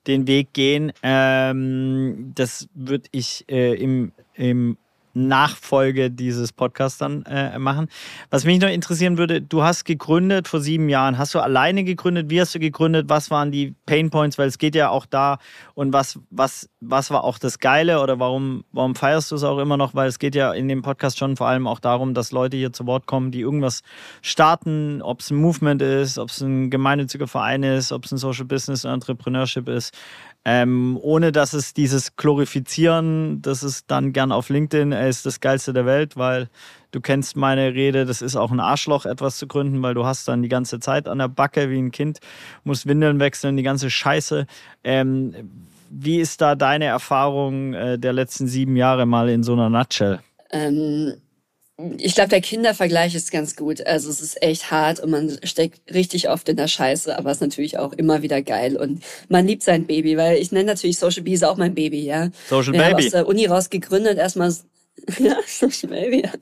den 0.07 0.27
Weg 0.27 0.53
gehen. 0.53 0.93
Ähm, 1.03 2.33
das 2.35 2.69
würde 2.75 3.09
ich 3.11 3.45
äh, 3.49 3.75
im, 3.75 4.12
im 4.35 4.77
Nachfolge 5.14 6.11
dieses 6.11 6.53
Podcasts 6.53 6.99
dann 6.99 7.25
äh, 7.25 7.59
machen. 7.59 7.88
Was 8.31 8.44
mich 8.44 8.61
noch 8.61 8.68
interessieren 8.68 9.18
würde, 9.18 9.40
du 9.40 9.62
hast 9.62 9.85
gegründet 9.85 10.49
vor 10.49 10.61
sieben 10.61 10.88
Jahren. 10.88 11.18
Hast 11.18 11.35
du 11.35 11.40
alleine 11.40 11.85
gegründet? 11.85 12.31
Wie 12.31 12.40
hast 12.40 12.55
du 12.55 12.59
gegründet? 12.59 13.09
Was 13.09 13.31
waren 13.31 13.51
die 13.51 13.75
Pain 13.87 14.11
Points? 14.11 14.38
Weil 14.38 14.49
es 14.49 14.59
geht 14.59 14.75
ja 14.75 14.90
auch 14.90 15.07
da 15.07 15.38
und 15.75 15.92
was, 15.92 16.18
was, 16.31 16.68
was 16.81 17.11
war 17.11 17.25
auch 17.25 17.38
das 17.38 17.59
Geile 17.59 18.01
oder 18.01 18.18
warum, 18.18 18.64
warum 18.73 18.94
feierst 18.94 19.31
du 19.31 19.37
es 19.37 19.44
auch 19.44 19.59
immer 19.59 19.77
noch? 19.77 19.94
Weil 19.94 20.09
es 20.09 20.18
geht 20.18 20.35
ja 20.35 20.53
in 20.53 20.68
dem 20.68 20.83
Podcast 20.83 21.18
schon 21.18 21.37
vor 21.37 21.49
allem 21.49 21.66
auch 21.66 21.81
darum, 21.81 22.14
dass 22.14 22.33
Leute 22.33 22.57
hier 22.57 22.73
zu 22.73 22.87
Wort 22.87 23.07
kommen, 23.07 23.31
die 23.31 23.40
irgendwas 23.40 23.83
starten, 24.23 25.03
ob 25.03 25.21
es 25.21 25.31
ein 25.31 25.37
Movement 25.37 25.83
ist, 25.83 26.18
ob 26.18 26.31
es 26.31 26.40
ein 26.40 26.71
gemeinnütziger 26.71 27.27
Verein 27.27 27.62
ist, 27.62 27.92
ob 27.92 28.05
es 28.05 28.12
ein 28.12 28.18
Social 28.18 28.44
Business 28.44 28.85
Entrepreneurship 28.85 29.68
ist. 29.68 29.94
Ähm, 30.51 30.99
ohne 31.03 31.31
dass 31.31 31.53
es 31.53 31.75
dieses 31.75 32.17
Glorifizieren, 32.17 33.43
das 33.43 33.63
ist 33.63 33.85
dann 33.91 34.15
gern 34.15 34.33
auf 34.33 34.49
LinkedIn, 34.49 34.93
er 34.93 35.07
ist 35.07 35.27
das 35.27 35.41
Geilste 35.41 35.75
der 35.75 35.85
Welt, 35.85 36.17
weil 36.17 36.49
du 36.91 37.03
kennst 37.03 37.37
meine 37.37 37.75
Rede, 37.75 38.07
das 38.07 38.23
ist 38.23 38.35
auch 38.35 38.51
ein 38.51 38.59
Arschloch, 38.59 39.05
etwas 39.05 39.37
zu 39.37 39.47
gründen, 39.47 39.83
weil 39.83 39.93
du 39.93 40.07
hast 40.07 40.27
dann 40.27 40.41
die 40.41 40.49
ganze 40.49 40.81
Zeit 40.81 41.07
an 41.07 41.19
der 41.19 41.29
Backe 41.29 41.69
wie 41.69 41.77
ein 41.77 41.91
Kind, 41.91 42.21
musst 42.65 42.87
Windeln 42.87 43.21
wechseln, 43.21 43.59
die 43.59 43.63
ganze 43.63 43.91
Scheiße. 43.91 44.47
Ähm, 44.85 45.35
wie 45.91 46.19
ist 46.19 46.41
da 46.41 46.55
deine 46.55 46.87
Erfahrung 46.87 47.75
äh, 47.75 47.99
der 47.99 48.15
letzten 48.15 48.47
sieben 48.47 48.75
Jahre 48.75 49.05
mal 49.05 49.29
in 49.29 49.43
so 49.43 49.53
einer 49.53 49.69
Nutshell? 49.69 50.21
Ähm, 50.51 51.13
ich 51.99 52.14
glaube, 52.14 52.31
der 52.31 52.41
Kindervergleich 52.41 53.14
ist 53.14 53.31
ganz 53.31 53.55
gut. 53.55 53.87
Also 53.87 54.11
es 54.11 54.21
ist 54.21 54.43
echt 54.43 54.71
hart 54.73 54.99
und 54.99 55.11
man 55.11 55.38
steckt 55.45 55.81
richtig 55.95 56.29
oft 56.29 56.49
in 56.49 56.57
der 56.57 56.67
Scheiße, 56.67 57.17
aber 57.17 57.31
es 57.31 57.37
ist 57.37 57.43
natürlich 57.43 57.79
auch 57.79 57.93
immer 57.93 58.23
wieder 58.23 58.43
geil 58.43 58.77
und 58.77 59.03
man 59.29 59.47
liebt 59.47 59.62
sein 59.62 59.87
Baby, 59.87 60.17
weil 60.17 60.38
ich 60.38 60.51
nenne 60.51 60.64
natürlich 60.64 60.99
Social 60.99 61.23
Bees 61.23 61.45
auch 61.45 61.57
mein 61.57 61.75
Baby, 61.75 62.05
ja. 62.05 62.31
Social 62.49 62.73
Wir 62.73 62.81
Baby. 62.81 63.07
aus 63.07 63.12
der 63.12 63.29
Uni 63.29 63.47
raus 63.47 63.71
gegründet, 63.71 64.19
erstmal 64.19 64.53
ja, 65.19 65.37
Social 65.47 65.91
Baby. 65.91 66.23
Ja. 66.23 66.33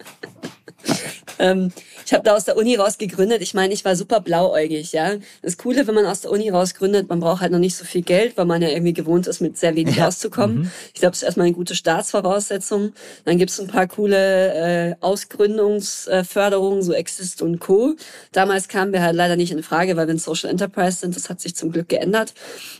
ähm, 1.38 1.72
ich 2.04 2.12
habe 2.12 2.22
da 2.22 2.36
aus 2.36 2.44
der 2.44 2.56
Uni 2.56 2.76
raus 2.76 2.98
gegründet. 2.98 3.42
Ich 3.42 3.52
meine, 3.52 3.74
ich 3.74 3.84
war 3.84 3.96
super 3.96 4.20
blauäugig, 4.20 4.92
ja. 4.92 5.14
Das 5.42 5.58
Coole, 5.58 5.86
wenn 5.88 5.94
man 5.94 6.06
aus 6.06 6.20
der 6.20 6.30
Uni 6.30 6.48
raus 6.50 6.74
gründet, 6.74 7.08
man 7.08 7.18
braucht 7.18 7.40
halt 7.40 7.50
noch 7.50 7.58
nicht 7.58 7.74
so 7.74 7.84
viel 7.84 8.02
Geld, 8.02 8.36
weil 8.36 8.44
man 8.44 8.62
ja 8.62 8.68
irgendwie 8.68 8.92
gewohnt 8.92 9.26
ist, 9.26 9.40
mit 9.40 9.58
sehr 9.58 9.74
wenig 9.74 9.96
ja. 9.96 10.06
auszukommen. 10.06 10.58
Mhm. 10.58 10.70
Ich 10.94 11.00
glaube, 11.00 11.10
das 11.10 11.18
ist 11.18 11.24
erstmal 11.24 11.46
eine 11.46 11.56
gute 11.56 11.74
Startsvoraussetzung. 11.74 12.92
Dann 13.24 13.38
gibt's 13.38 13.58
ein 13.58 13.66
paar 13.66 13.88
coole 13.88 14.54
äh, 14.54 14.94
Ausgründungsförderungen, 15.00 16.82
so 16.82 16.92
Exist 16.92 17.42
und 17.42 17.58
Co. 17.58 17.96
Damals 18.30 18.68
kamen 18.68 18.92
wir 18.92 19.02
halt 19.02 19.16
leider 19.16 19.34
nicht 19.34 19.50
in 19.50 19.64
Frage, 19.64 19.96
weil 19.96 20.06
wir 20.06 20.14
ein 20.14 20.18
Social 20.18 20.48
Enterprise 20.48 20.98
sind. 20.98 21.16
Das 21.16 21.28
hat 21.28 21.40
sich 21.40 21.56
zum 21.56 21.72
Glück 21.72 21.88
geändert. 21.88 22.34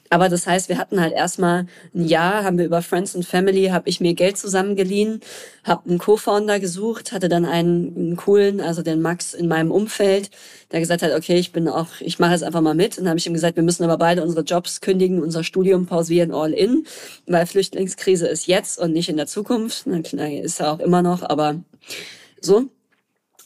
Aber 0.09 0.29
das 0.29 0.47
heißt, 0.47 0.69
wir 0.69 0.79
hatten 0.79 1.01
halt 1.01 1.13
erstmal 1.13 1.67
ein 1.95 2.07
Jahr, 2.07 2.45
haben 2.45 2.59
wir 2.59 2.65
über 2.65 2.81
Friends 2.83 3.17
and 3.17 3.27
Family, 3.27 3.67
habe 3.67 3.89
ich 3.89 4.01
mir 4.01 4.15
Geld 4.15 4.39
zusammengeliehen, 4.39 5.21
habe 5.67 5.89
einen 5.89 5.99
Co-Founder 5.99 6.61
gesucht, 6.61 7.13
hatte 7.13 7.29
dann 7.29 7.45
einen, 7.45 7.97
einen 7.97 8.17
coolen, 8.17 8.61
also 8.61 8.83
den 8.83 9.01
Max 9.01 9.35
in 9.35 9.49
meinem 9.49 9.71
Umfeld, 9.71 10.31
der 10.73 10.81
gesagt 10.81 11.03
hat, 11.03 11.13
okay, 11.13 11.37
ich 11.37 11.53
bin 11.53 11.69
auch, 11.69 11.89
ich 12.01 12.19
mache 12.19 12.33
jetzt 12.33 12.45
einfach 12.45 12.61
mal 12.61 12.75
mit. 12.75 12.99
Und 12.99 13.05
dann 13.05 13.11
habe 13.11 13.19
ich 13.19 13.27
ihm 13.27 13.35
gesagt, 13.35 13.57
wir 13.57 13.63
müssen 13.63 13.85
aber 13.85 13.99
beide 13.99 14.23
unsere 14.23 14.43
Jobs 14.43 14.81
kündigen, 14.81 15.23
unser 15.23 15.45
Studium 15.45 15.87
pausieren, 15.87 16.33
all 16.33 16.53
in, 16.53 16.87
weil 17.27 17.47
Flüchtlingskrise 17.47 18.27
ist 18.27 18.47
jetzt 18.47 18.79
und 18.79 18.93
nicht 18.93 19.09
in 19.09 19.17
der 19.17 19.27
Zukunft. 19.27 19.87
Na 19.87 19.99
ist 20.29 20.61
ja 20.61 20.73
auch 20.73 20.81
immer 20.81 21.03
noch, 21.03 21.23
aber 21.23 21.61
so. 22.41 22.65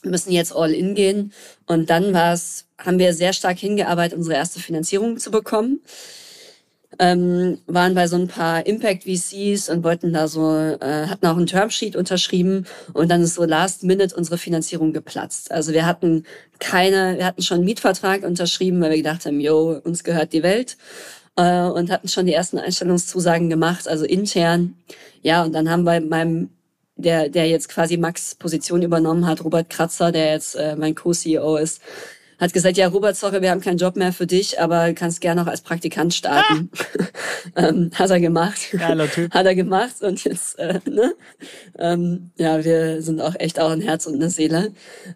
Wir 0.03 0.09
müssen 0.09 0.31
jetzt 0.31 0.55
all 0.55 0.73
in 0.73 0.95
gehen. 0.95 1.31
Und 1.67 1.91
dann 1.91 2.13
war 2.13 2.33
es, 2.33 2.65
haben 2.79 2.97
wir 2.97 3.13
sehr 3.13 3.33
stark 3.33 3.59
hingearbeitet, 3.59 4.17
unsere 4.17 4.35
erste 4.35 4.59
Finanzierung 4.59 5.17
zu 5.17 5.29
bekommen 5.29 5.81
ähm, 6.99 7.59
waren 7.67 7.95
bei 7.95 8.07
so 8.07 8.17
ein 8.17 8.27
paar 8.27 8.65
Impact 8.65 9.03
VCs 9.03 9.69
und 9.69 9.83
wollten 9.83 10.13
da 10.13 10.27
so, 10.27 10.55
äh, 10.55 11.07
hatten 11.07 11.25
auch 11.25 11.37
ein 11.37 11.47
Termsheet 11.47 11.95
unterschrieben 11.95 12.65
und 12.93 13.09
dann 13.09 13.21
ist 13.21 13.35
so 13.35 13.45
last 13.45 13.83
minute 13.83 14.15
unsere 14.15 14.37
Finanzierung 14.37 14.93
geplatzt. 14.93 15.51
Also 15.51 15.73
wir 15.73 15.85
hatten 15.85 16.25
keine, 16.59 17.17
wir 17.17 17.25
hatten 17.25 17.41
schon 17.41 17.57
einen 17.57 17.65
Mietvertrag 17.65 18.23
unterschrieben, 18.23 18.81
weil 18.81 18.91
wir 18.91 18.97
gedacht 18.97 19.25
haben, 19.25 19.39
yo, 19.39 19.79
uns 19.83 20.03
gehört 20.03 20.33
die 20.33 20.43
Welt 20.43 20.77
äh, 21.37 21.63
und 21.63 21.91
hatten 21.91 22.07
schon 22.07 22.25
die 22.25 22.33
ersten 22.33 22.57
Einstellungszusagen 22.59 23.49
gemacht, 23.49 23.87
also 23.87 24.05
intern. 24.05 24.75
Ja, 25.21 25.43
und 25.43 25.53
dann 25.53 25.69
haben 25.69 25.83
wir 25.83 26.01
meinem 26.01 26.49
der, 26.97 27.29
der 27.29 27.47
jetzt 27.47 27.69
quasi 27.69 27.97
Max 27.97 28.35
Position 28.35 28.81
übernommen 28.81 29.25
hat, 29.25 29.43
Robert 29.43 29.69
Kratzer, 29.69 30.11
der 30.11 30.33
jetzt 30.33 30.55
äh, 30.55 30.75
mein 30.75 30.93
Co-CEO 30.93 31.57
ist, 31.57 31.81
hat 32.41 32.53
gesagt, 32.53 32.75
ja, 32.75 32.87
Robert, 32.87 33.15
sorry, 33.15 33.41
wir 33.41 33.51
haben 33.51 33.61
keinen 33.61 33.77
Job 33.77 33.95
mehr 33.95 34.11
für 34.11 34.25
dich, 34.25 34.59
aber 34.59 34.93
kannst 34.93 35.21
gerne 35.21 35.43
auch 35.43 35.47
als 35.47 35.61
Praktikant 35.61 36.13
starten. 36.13 36.71
Ah. 37.55 37.67
ähm, 37.67 37.91
hat 37.93 38.09
er 38.09 38.19
gemacht. 38.19 38.59
Geiler 38.71 39.09
Typ. 39.09 39.31
hat 39.31 39.45
er 39.45 39.53
gemacht 39.53 40.01
und 40.01 40.23
jetzt, 40.23 40.57
äh, 40.57 40.79
ne? 40.89 41.13
Ähm, 41.77 42.31
ja, 42.37 42.65
wir 42.65 43.01
sind 43.03 43.21
auch 43.21 43.35
echt 43.37 43.59
auch 43.59 43.69
ein 43.69 43.81
Herz 43.81 44.07
und 44.07 44.15
eine 44.15 44.31
Seele. 44.31 44.71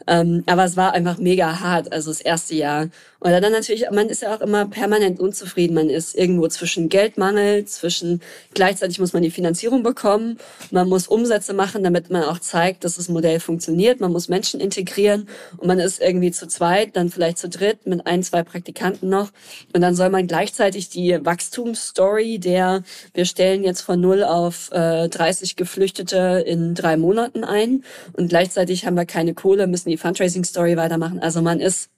Ähm, 0.05 0.43
aber 0.45 0.65
es 0.65 0.77
war 0.77 0.93
einfach 0.93 1.17
mega 1.17 1.59
hart, 1.59 1.91
also 1.91 2.11
das 2.11 2.21
erste 2.21 2.53
Jahr. 2.53 2.89
Oder 3.25 3.41
dann 3.41 3.53
natürlich, 3.53 3.85
man 3.91 4.07
ist 4.09 4.21
ja 4.21 4.35
auch 4.35 4.41
immer 4.41 4.67
permanent 4.67 5.19
unzufrieden. 5.19 5.73
Man 5.73 5.89
ist 5.89 6.15
irgendwo 6.15 6.47
zwischen 6.47 6.89
Geldmangel, 6.89 7.65
zwischen 7.65 8.21
gleichzeitig 8.53 8.99
muss 8.99 9.13
man 9.13 9.23
die 9.23 9.31
Finanzierung 9.31 9.81
bekommen, 9.81 10.37
man 10.69 10.87
muss 10.87 11.07
Umsätze 11.07 11.53
machen, 11.53 11.83
damit 11.83 12.11
man 12.11 12.21
auch 12.23 12.37
zeigt, 12.37 12.83
dass 12.83 12.97
das 12.97 13.09
Modell 13.09 13.39
funktioniert. 13.39 13.99
Man 13.99 14.11
muss 14.11 14.29
Menschen 14.29 14.59
integrieren 14.59 15.27
und 15.57 15.67
man 15.67 15.79
ist 15.79 16.01
irgendwie 16.01 16.29
zu 16.29 16.47
zweit, 16.47 16.95
dann 16.95 17.09
vielleicht 17.15 17.39
zu 17.39 17.49
dritt 17.49 17.87
mit 17.87 18.05
ein, 18.05 18.21
zwei 18.21 18.43
Praktikanten 18.43 19.09
noch. 19.09 19.31
Und 19.73 19.81
dann 19.81 19.95
soll 19.95 20.09
man 20.09 20.27
gleichzeitig 20.27 20.89
die 20.89 21.17
Wachstumsstory 21.25 22.37
der, 22.37 22.83
wir 23.13 23.25
stellen 23.25 23.63
jetzt 23.63 23.81
von 23.81 23.99
null 23.99 24.23
auf 24.23 24.71
äh, 24.71 25.09
30 25.09 25.55
Geflüchtete 25.55 26.43
in 26.45 26.75
drei 26.75 26.97
Monaten 26.97 27.43
ein 27.43 27.83
und 28.13 28.29
gleichzeitig 28.29 28.85
haben 28.85 28.95
wir 28.95 29.05
keine 29.05 29.33
Kohle, 29.33 29.65
müssen 29.65 29.89
die 29.89 29.97
Fundraising-Story 29.97 30.77
weitermachen. 30.77 31.19
Also 31.19 31.41
man 31.41 31.59
ist 31.59 31.89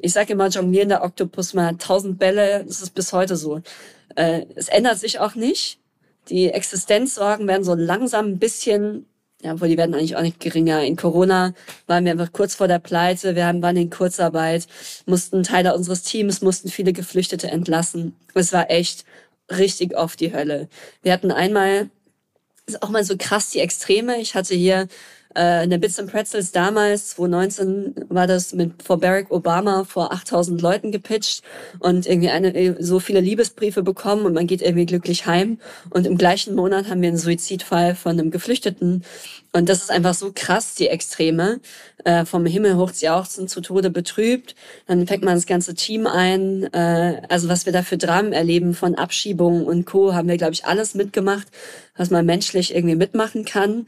ich 0.00 0.12
sage 0.12 0.34
immer, 0.34 0.48
jonglierender 0.48 1.02
Oktopus, 1.02 1.54
man 1.54 1.66
hat 1.66 1.80
tausend 1.80 2.18
Bälle, 2.18 2.64
das 2.66 2.82
ist 2.82 2.94
bis 2.94 3.14
heute 3.14 3.36
so. 3.36 3.62
Äh, 4.16 4.44
es 4.54 4.68
ändert 4.68 4.98
sich 4.98 5.18
auch 5.18 5.34
nicht. 5.34 5.78
Die 6.28 6.50
Existenzsorgen 6.50 7.48
werden 7.48 7.64
so 7.64 7.74
langsam 7.74 8.26
ein 8.26 8.38
bisschen, 8.38 9.06
ja, 9.42 9.54
obwohl 9.54 9.68
die 9.68 9.76
werden 9.76 9.94
eigentlich 9.94 10.16
auch 10.16 10.22
nicht 10.22 10.40
geringer. 10.40 10.82
In 10.84 10.96
Corona 10.96 11.52
waren 11.86 12.04
wir 12.04 12.12
einfach 12.12 12.32
kurz 12.32 12.54
vor 12.54 12.68
der 12.68 12.78
Pleite, 12.78 13.34
wir 13.34 13.44
waren 13.44 13.76
in 13.76 13.90
Kurzarbeit, 13.90 14.66
mussten 15.06 15.42
Teile 15.42 15.74
unseres 15.74 16.02
Teams, 16.02 16.42
mussten 16.42 16.68
viele 16.68 16.92
Geflüchtete 16.92 17.50
entlassen. 17.50 18.14
Es 18.34 18.52
war 18.52 18.70
echt 18.70 19.04
richtig 19.50 19.96
oft 19.96 20.20
die 20.20 20.32
Hölle. 20.32 20.68
Wir 21.02 21.12
hatten 21.12 21.32
einmal, 21.32 21.90
ist 22.66 22.82
auch 22.82 22.90
mal 22.90 23.04
so 23.04 23.16
krass 23.18 23.50
die 23.50 23.60
Extreme. 23.60 24.18
Ich 24.18 24.34
hatte 24.34 24.54
hier 24.54 24.86
Äh, 25.36 25.64
in 25.64 25.70
der 25.70 25.78
Bits 25.78 25.98
and 25.98 26.10
Pretzels 26.10 26.52
damals, 26.52 27.10
2019 27.10 27.94
war 28.08 28.26
das 28.26 28.52
mit 28.52 28.82
vor 28.82 28.98
Barack 28.98 29.30
Obama 29.30 29.84
vor 29.84 30.12
8000 30.12 30.60
Leuten 30.60 30.92
gepitcht 30.92 31.42
und 31.78 32.06
irgendwie 32.06 32.30
eine, 32.30 32.76
so 32.82 33.00
viele 33.00 33.20
Liebesbriefe 33.20 33.82
bekommen 33.82 34.26
und 34.26 34.34
man 34.34 34.46
geht 34.46 34.62
irgendwie 34.62 34.86
glücklich 34.86 35.26
heim. 35.26 35.58
Und 35.90 36.06
im 36.06 36.18
gleichen 36.18 36.54
Monat 36.54 36.88
haben 36.88 37.02
wir 37.02 37.08
einen 37.08 37.18
Suizidfall 37.18 37.94
von 37.94 38.12
einem 38.12 38.30
Geflüchteten 38.30 39.04
und 39.54 39.68
das 39.68 39.82
ist 39.82 39.90
einfach 39.90 40.14
so 40.14 40.32
krass, 40.34 40.74
die 40.74 40.88
Extreme. 40.88 41.60
Äh, 42.04 42.24
vom 42.24 42.46
Himmel 42.46 42.76
hoch 42.76 42.90
jauchzen, 42.92 43.46
zu 43.46 43.60
Tode 43.60 43.88
betrübt. 43.88 44.56
Dann 44.88 45.06
fängt 45.06 45.22
man 45.22 45.36
das 45.36 45.46
ganze 45.46 45.74
Team 45.74 46.08
ein. 46.08 46.64
Äh, 46.72 47.22
also 47.28 47.48
was 47.48 47.64
wir 47.64 47.72
da 47.72 47.82
für 47.82 47.96
Dramen 47.96 48.32
erleben 48.32 48.74
von 48.74 48.96
Abschiebungen 48.96 49.64
und 49.64 49.84
Co. 49.84 50.12
haben 50.12 50.26
wir, 50.26 50.36
glaube 50.36 50.54
ich, 50.54 50.64
alles 50.64 50.94
mitgemacht, 50.94 51.46
was 51.96 52.10
man 52.10 52.26
menschlich 52.26 52.74
irgendwie 52.74 52.96
mitmachen 52.96 53.44
kann. 53.44 53.86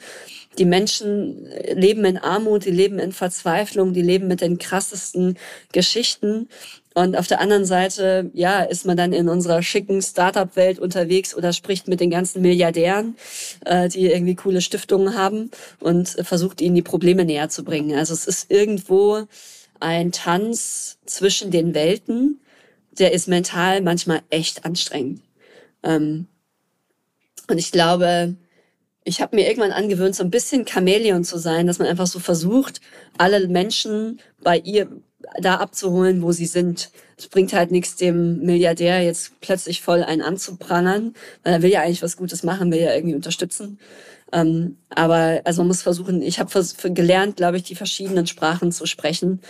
Die 0.58 0.64
Menschen 0.64 1.48
leben 1.72 2.04
in 2.04 2.18
Armut, 2.18 2.64
die 2.64 2.70
leben 2.70 2.98
in 2.98 3.12
Verzweiflung, 3.12 3.92
die 3.92 4.02
leben 4.02 4.28
mit 4.28 4.40
den 4.40 4.58
krassesten 4.58 5.36
Geschichten. 5.72 6.48
Und 6.94 7.16
auf 7.16 7.26
der 7.26 7.40
anderen 7.40 7.64
Seite, 7.64 8.30
ja, 8.34 8.62
ist 8.62 8.86
man 8.86 8.96
dann 8.96 9.12
in 9.12 9.28
unserer 9.28 9.62
schicken 9.62 10.00
Startup-Welt 10.00 10.78
unterwegs 10.78 11.34
oder 11.34 11.52
spricht 11.52 11.88
mit 11.88 11.98
den 11.98 12.10
ganzen 12.10 12.40
Milliardären, 12.40 13.16
äh, 13.64 13.88
die 13.88 14.06
irgendwie 14.06 14.36
coole 14.36 14.60
Stiftungen 14.60 15.16
haben 15.16 15.50
und 15.80 16.08
versucht 16.22 16.60
ihnen 16.60 16.76
die 16.76 16.82
Probleme 16.82 17.24
näher 17.24 17.48
zu 17.48 17.64
bringen. 17.64 17.98
Also 17.98 18.14
es 18.14 18.26
ist 18.26 18.48
irgendwo 18.48 19.26
ein 19.80 20.12
Tanz 20.12 20.98
zwischen 21.04 21.50
den 21.50 21.74
Welten, 21.74 22.40
der 22.92 23.12
ist 23.12 23.26
mental 23.26 23.80
manchmal 23.80 24.22
echt 24.30 24.64
anstrengend. 24.64 25.20
Ähm, 25.82 26.28
und 27.48 27.59
ich 27.59 27.72
glaube, 27.72 28.37
ich 29.04 29.20
habe 29.20 29.37
mir 29.37 29.46
irgendwann 29.46 29.72
angewöhnt, 29.72 30.16
so 30.16 30.24
ein 30.24 30.30
bisschen 30.30 30.66
Chamäleon 30.66 31.24
zu 31.24 31.38
sein, 31.38 31.66
dass 31.66 31.78
man 31.78 31.88
einfach 31.88 32.07
so 32.07 32.18
versucht, 32.18 32.80
alle 33.18 33.46
Menschen 33.48 34.20
bei 34.42 34.59
ihr, 34.59 34.88
da 35.40 35.57
abzuholen, 35.57 36.22
wo 36.22 36.33
sie 36.33 36.46
sind. 36.46 36.90
Es 37.16 37.28
bringt 37.28 37.52
halt 37.52 37.70
nichts, 37.70 37.96
dem 37.96 38.40
Milliardär 38.40 39.02
jetzt 39.02 39.40
plötzlich 39.40 39.80
voll 39.80 40.02
einen 40.02 40.22
anzuprangern, 40.22 41.14
weil 41.42 41.54
er 41.54 41.62
will 41.62 41.70
ja 41.70 41.80
eigentlich 41.80 42.02
was 42.02 42.16
Gutes 42.16 42.42
machen, 42.42 42.70
will 42.70 42.80
ja 42.80 42.94
irgendwie 42.94 43.14
unterstützen. 43.14 43.78
Ähm, 44.35 44.79
aber 44.90 45.40
also 45.44 45.62
man 45.62 45.68
muss 45.68 45.83
versuchen, 45.83 46.20
ich 46.20 46.40
habe 46.40 46.51
gelernt, 46.92 47.37
glaube 47.37 47.57
ich, 47.57 47.62
die 47.62 47.77
verschiedenen 47.77 48.27
Sprachen 48.27 48.73
zu 48.73 48.85
sprechen. 48.85 49.40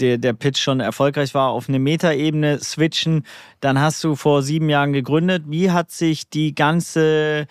der, 0.00 0.16
der 0.16 0.32
Pitch 0.32 0.58
schon 0.58 0.80
erfolgreich 0.80 1.34
war, 1.34 1.50
auf 1.50 1.68
eine 1.68 1.78
Metaebene 1.78 2.58
switchen, 2.58 3.26
dann 3.60 3.78
hast 3.78 4.02
du 4.02 4.16
vor 4.16 4.42
sieben 4.42 4.70
Jahren 4.70 4.94
gegründet. 4.94 5.44
Wie 5.48 5.70
hat 5.70 5.90
sich 5.90 6.30
die 6.30 6.54
ganze 6.54 7.46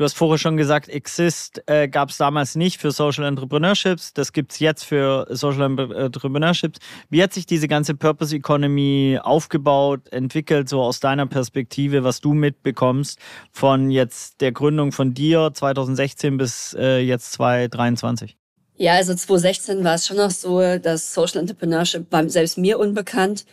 Du 0.00 0.04
hast 0.04 0.16
vorher 0.16 0.38
schon 0.38 0.56
gesagt, 0.56 0.88
Exist 0.88 1.62
äh, 1.66 1.86
gab 1.86 2.08
es 2.08 2.16
damals 2.16 2.54
nicht 2.54 2.80
für 2.80 2.90
Social 2.90 3.26
Entrepreneurships. 3.26 4.14
Das 4.14 4.32
gibt 4.32 4.52
es 4.52 4.58
jetzt 4.58 4.82
für 4.82 5.26
Social 5.28 5.60
Entrepreneurships. 5.60 6.78
Wie 7.10 7.22
hat 7.22 7.34
sich 7.34 7.44
diese 7.44 7.68
ganze 7.68 7.94
Purpose 7.94 8.34
Economy 8.34 9.18
aufgebaut, 9.22 10.08
entwickelt, 10.10 10.70
so 10.70 10.80
aus 10.80 11.00
deiner 11.00 11.26
Perspektive, 11.26 12.02
was 12.02 12.22
du 12.22 12.32
mitbekommst 12.32 13.18
von 13.52 13.90
jetzt 13.90 14.40
der 14.40 14.52
Gründung 14.52 14.92
von 14.92 15.12
dir 15.12 15.50
2016 15.52 16.38
bis 16.38 16.74
äh, 16.80 17.00
jetzt 17.00 17.32
2023? 17.32 18.39
Ja, 18.80 18.94
also 18.94 19.14
2016 19.14 19.84
war 19.84 19.96
es 19.96 20.06
schon 20.06 20.16
noch 20.16 20.30
so, 20.30 20.58
dass 20.78 21.12
Social 21.12 21.40
Entrepreneurship 21.40 22.10
war 22.10 22.26
selbst 22.30 22.56
mir 22.56 22.78
unbekannt. 22.78 23.44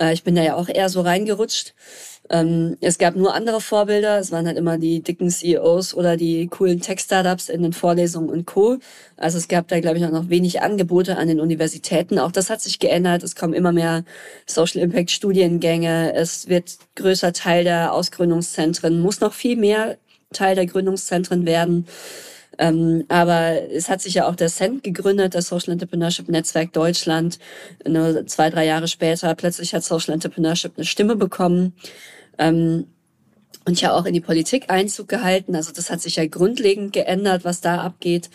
Äh, 0.00 0.12
ich 0.12 0.24
bin 0.24 0.34
da 0.34 0.42
ja 0.42 0.56
auch 0.56 0.68
eher 0.68 0.88
so 0.88 1.02
reingerutscht. 1.02 1.72
Ähm, 2.30 2.76
es 2.80 2.98
gab 2.98 3.14
nur 3.14 3.32
andere 3.32 3.60
Vorbilder. 3.60 4.18
Es 4.18 4.32
waren 4.32 4.44
halt 4.44 4.58
immer 4.58 4.78
die 4.78 5.00
dicken 5.00 5.30
CEOs 5.30 5.94
oder 5.94 6.16
die 6.16 6.48
coolen 6.48 6.80
Tech-Startups 6.80 7.48
in 7.48 7.62
den 7.62 7.72
Vorlesungen 7.72 8.28
und 8.28 8.44
Co. 8.44 8.78
Also 9.16 9.38
es 9.38 9.46
gab 9.46 9.68
da, 9.68 9.78
glaube 9.78 9.98
ich, 9.98 10.04
auch 10.04 10.10
noch 10.10 10.30
wenig 10.30 10.62
Angebote 10.62 11.16
an 11.16 11.28
den 11.28 11.38
Universitäten. 11.38 12.18
Auch 12.18 12.32
das 12.32 12.50
hat 12.50 12.60
sich 12.60 12.80
geändert. 12.80 13.22
Es 13.22 13.36
kommen 13.36 13.54
immer 13.54 13.70
mehr 13.70 14.02
Social 14.46 14.82
Impact 14.82 15.12
Studiengänge. 15.12 16.12
Es 16.14 16.48
wird 16.48 16.78
größer 16.96 17.32
Teil 17.32 17.62
der 17.62 17.92
Ausgründungszentren, 17.92 19.00
muss 19.00 19.20
noch 19.20 19.32
viel 19.32 19.56
mehr 19.56 19.96
Teil 20.32 20.56
der 20.56 20.66
Gründungszentren 20.66 21.46
werden. 21.46 21.86
Ähm, 22.58 23.04
aber 23.08 23.70
es 23.70 23.88
hat 23.88 24.00
sich 24.00 24.14
ja 24.14 24.28
auch 24.28 24.36
der 24.36 24.48
CENT 24.48 24.84
gegründet, 24.84 25.34
das 25.34 25.48
Social 25.48 25.72
Entrepreneurship 25.72 26.28
Netzwerk 26.28 26.72
Deutschland. 26.72 27.38
Nur 27.86 28.26
zwei, 28.26 28.50
drei 28.50 28.66
Jahre 28.66 28.88
später 28.88 29.34
plötzlich 29.34 29.74
hat 29.74 29.84
Social 29.84 30.14
Entrepreneurship 30.14 30.72
eine 30.76 30.84
Stimme 30.84 31.16
bekommen. 31.16 31.74
Ähm, 32.38 32.86
und 33.64 33.80
ja 33.80 33.92
auch 33.92 34.06
in 34.06 34.14
die 34.14 34.20
Politik 34.20 34.70
Einzug 34.70 35.08
gehalten. 35.08 35.54
Also 35.54 35.72
das 35.72 35.90
hat 35.90 36.00
sich 36.00 36.16
ja 36.16 36.26
grundlegend 36.26 36.92
geändert, 36.92 37.44
was 37.44 37.60
da 37.60 37.80
abgeht, 37.80 38.28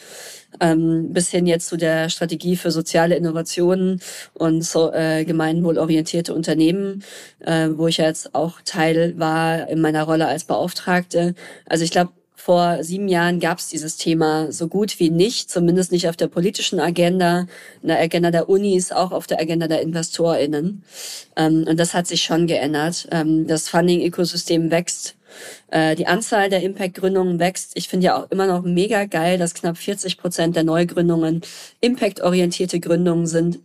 ähm, 0.61 1.11
bis 1.11 1.29
hin 1.29 1.45
jetzt 1.47 1.67
zu 1.67 1.77
der 1.77 2.09
Strategie 2.09 2.55
für 2.55 2.71
soziale 2.71 3.15
Innovationen 3.15 4.01
und 4.33 4.63
so, 4.63 4.91
äh, 4.93 5.25
gemeinwohlorientierte 5.25 6.33
Unternehmen, 6.33 7.03
äh, 7.39 7.69
wo 7.73 7.87
ich 7.87 7.97
jetzt 7.97 8.35
auch 8.35 8.61
Teil 8.63 9.15
war 9.17 9.67
in 9.67 9.81
meiner 9.81 10.03
Rolle 10.03 10.27
als 10.27 10.45
Beauftragte. 10.45 11.35
Also 11.65 11.83
ich 11.83 11.91
glaube, 11.91 12.11
vor 12.47 12.81
sieben 12.81 13.09
Jahren 13.09 13.41
gab 13.41 13.59
es 13.59 13.67
dieses 13.67 13.97
Thema 13.97 14.53
so 14.53 14.69
gut 14.69 15.01
wie 15.01 15.09
nicht, 15.09 15.51
zumindest 15.51 15.91
nicht 15.91 16.07
auf 16.07 16.15
der 16.15 16.27
politischen 16.27 16.79
Agenda, 16.79 17.45
in 17.81 17.89
der 17.89 17.99
Agenda 17.99 18.31
der 18.31 18.47
Unis, 18.47 18.93
auch 18.93 19.11
auf 19.11 19.27
der 19.27 19.41
Agenda 19.41 19.67
der 19.67 19.81
InvestorInnen. 19.81 20.81
Ähm, 21.35 21.65
und 21.67 21.77
das 21.77 21.93
hat 21.93 22.07
sich 22.07 22.23
schon 22.23 22.47
geändert. 22.47 23.09
Ähm, 23.11 23.47
das 23.47 23.67
Funding-Ökosystem 23.67 24.71
wächst. 24.71 25.17
Äh, 25.71 25.97
die 25.97 26.07
Anzahl 26.07 26.49
der 26.49 26.63
Impact-Gründungen 26.63 27.37
wächst. 27.37 27.73
Ich 27.75 27.89
finde 27.89 28.05
ja 28.05 28.15
auch 28.15 28.31
immer 28.31 28.47
noch 28.47 28.63
mega 28.63 29.03
geil, 29.03 29.37
dass 29.37 29.53
knapp 29.53 29.77
40 29.77 30.17
Prozent 30.17 30.55
der 30.55 30.63
Neugründungen 30.63 31.41
Impact-orientierte 31.81 32.79
Gründungen 32.79 33.27
sind. 33.27 33.59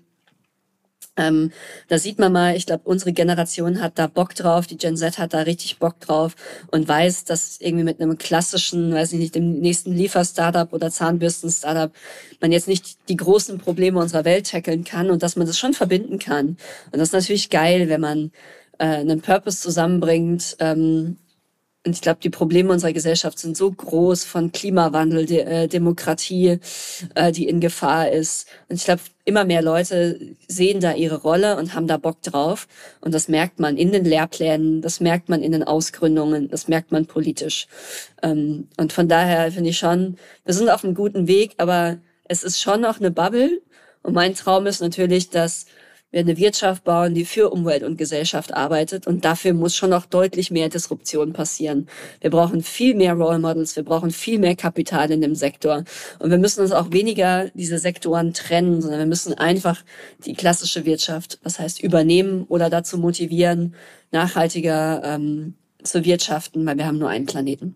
Ähm, 1.16 1.53
da 1.88 1.98
sieht 1.98 2.18
man 2.18 2.33
mal, 2.33 2.57
ich 2.57 2.64
glaube, 2.64 2.85
unsere 2.85 3.12
Generation 3.12 3.83
hat 3.83 3.98
da 3.98 4.07
Bock 4.07 4.35
drauf, 4.35 4.66
die 4.66 4.79
Gen 4.79 4.96
Z 4.96 5.18
hat 5.18 5.35
da 5.35 5.40
richtig 5.40 5.79
Bock 5.79 6.01
drauf 6.01 6.35
und 6.70 6.88
weiß, 6.88 7.25
dass 7.25 7.61
irgendwie 7.61 7.85
mit 7.85 8.01
einem 8.01 8.16
klassischen, 8.16 8.94
weiß 8.94 9.12
ich 9.12 9.18
nicht, 9.18 9.35
dem 9.35 9.61
nächsten 9.61 9.92
Liefer-Startup 9.92 10.72
oder 10.72 10.90
Zahnbürsten-Startup 10.90 11.92
man 12.40 12.51
jetzt 12.51 12.66
nicht 12.66 13.09
die 13.11 13.16
großen 13.16 13.59
Probleme 13.59 14.01
unserer 14.01 14.25
Welt 14.25 14.51
tackeln 14.51 14.85
kann 14.85 15.11
und 15.11 15.22
dass 15.22 15.37
man 15.37 15.46
das 15.46 15.59
schon 15.59 15.75
verbinden 15.75 16.18
kann. 16.18 16.57
Und 16.92 16.98
das 16.98 17.09
ist 17.09 17.14
natürlich 17.14 17.51
geil, 17.51 17.90
wenn 17.90 18.01
man 18.01 18.33
äh, 18.79 18.87
einen 18.87 19.20
Purpose 19.20 19.61
zusammenbringt, 19.61 20.57
ähm, 20.61 21.18
und 21.85 21.97
ich 21.97 22.01
glaube, 22.01 22.21
die 22.23 22.31
Probleme 22.31 22.73
unserer 22.73 22.92
Gesellschaft 22.92 23.40
sind 23.40 23.57
so 23.57 23.71
groß 23.71 24.23
von 24.25 24.53
Klimawandel, 24.53 25.27
De 25.27 25.38
äh, 25.40 25.66
Demokratie, 25.66 26.61
äh, 27.16 27.33
die 27.33 27.49
in 27.49 27.59
Gefahr 27.59 28.09
ist. 28.11 28.47
Und 28.68 28.77
ich 28.77 28.85
glaube, 28.85 29.03
immer 29.25 29.45
mehr 29.45 29.62
Leute 29.62 30.37
sehen 30.47 30.79
da 30.79 30.95
ihre 30.95 31.16
Rolle 31.23 31.57
und 31.57 31.75
haben 31.75 31.88
da 31.88 31.97
Bock 31.97 32.23
drauf. 32.23 32.68
Und 33.01 33.12
das 33.12 33.27
merkt 33.27 33.59
man 33.59 33.77
in 33.77 33.90
den 33.90 34.05
Lehrplänen, 34.05 34.81
das 34.81 35.01
merkt 35.01 35.29
man 35.29 35.42
in 35.42 35.51
den 35.51 35.64
Ausgründungen, 35.64 36.49
das 36.49 36.68
merkt 36.68 36.92
man 36.92 37.07
politisch. 37.07 37.66
Ähm, 38.23 38.68
und 38.77 38.92
von 38.92 39.09
daher 39.09 39.51
finde 39.51 39.71
ich 39.71 39.79
schon, 39.79 40.18
wir 40.45 40.55
sind 40.55 40.68
auf 40.68 40.85
einem 40.85 40.95
guten 40.95 41.27
Weg, 41.27 41.55
aber 41.57 41.99
es 42.29 42.45
ist 42.45 42.61
schon 42.61 42.81
noch 42.81 43.01
eine 43.01 43.11
Bubble. 43.11 43.61
Und 44.05 44.14
mein 44.14 44.35
Traum 44.35 44.66
ist 44.66 44.81
natürlich, 44.81 45.31
dass 45.31 45.66
wir 46.12 46.20
eine 46.20 46.37
Wirtschaft 46.37 46.85
bauen, 46.85 47.14
die 47.14 47.25
für 47.25 47.51
Umwelt 47.51 47.83
und 47.83 47.96
Gesellschaft 47.96 48.55
arbeitet. 48.55 49.07
Und 49.07 49.25
dafür 49.25 49.55
muss 49.55 49.75
schon 49.75 49.90
noch 49.90 50.07
deutlich 50.07 50.51
mehr 50.51 50.68
Disruption 50.68 51.33
passieren. 51.33 51.88
Wir 52.20 52.31
brauchen 52.31 52.62
viel 52.62 52.94
mehr 52.94 53.14
Role 53.14 53.38
Models, 53.38 53.75
wir 53.75 53.83
brauchen 53.83 54.11
viel 54.11 54.38
mehr 54.38 54.55
Kapital 54.55 55.11
in 55.11 55.22
dem 55.22 55.35
Sektor. 55.35 55.85
Und 56.18 56.31
wir 56.31 56.38
müssen 56.38 56.61
uns 56.61 56.72
auch 56.72 56.92
weniger 56.92 57.48
diese 57.55 57.79
Sektoren 57.79 58.35
trennen, 58.35 58.83
sondern 58.83 59.01
wir 59.01 59.07
müssen 59.07 59.35
einfach 59.35 59.83
die 60.25 60.35
klassische 60.35 60.85
Wirtschaft, 60.85 61.38
was 61.42 61.59
heißt 61.59 61.83
übernehmen 61.83 62.44
oder 62.48 62.70
dazu 62.70 62.98
motivieren, 62.98 63.75
nachhaltiger 64.11 65.03
ähm, 65.03 65.55
zu 65.83 66.05
wirtschaften, 66.05 66.64
weil 66.66 66.77
wir 66.77 66.87
haben 66.87 66.98
nur 66.98 67.09
einen 67.09 67.27
Planeten. 67.27 67.75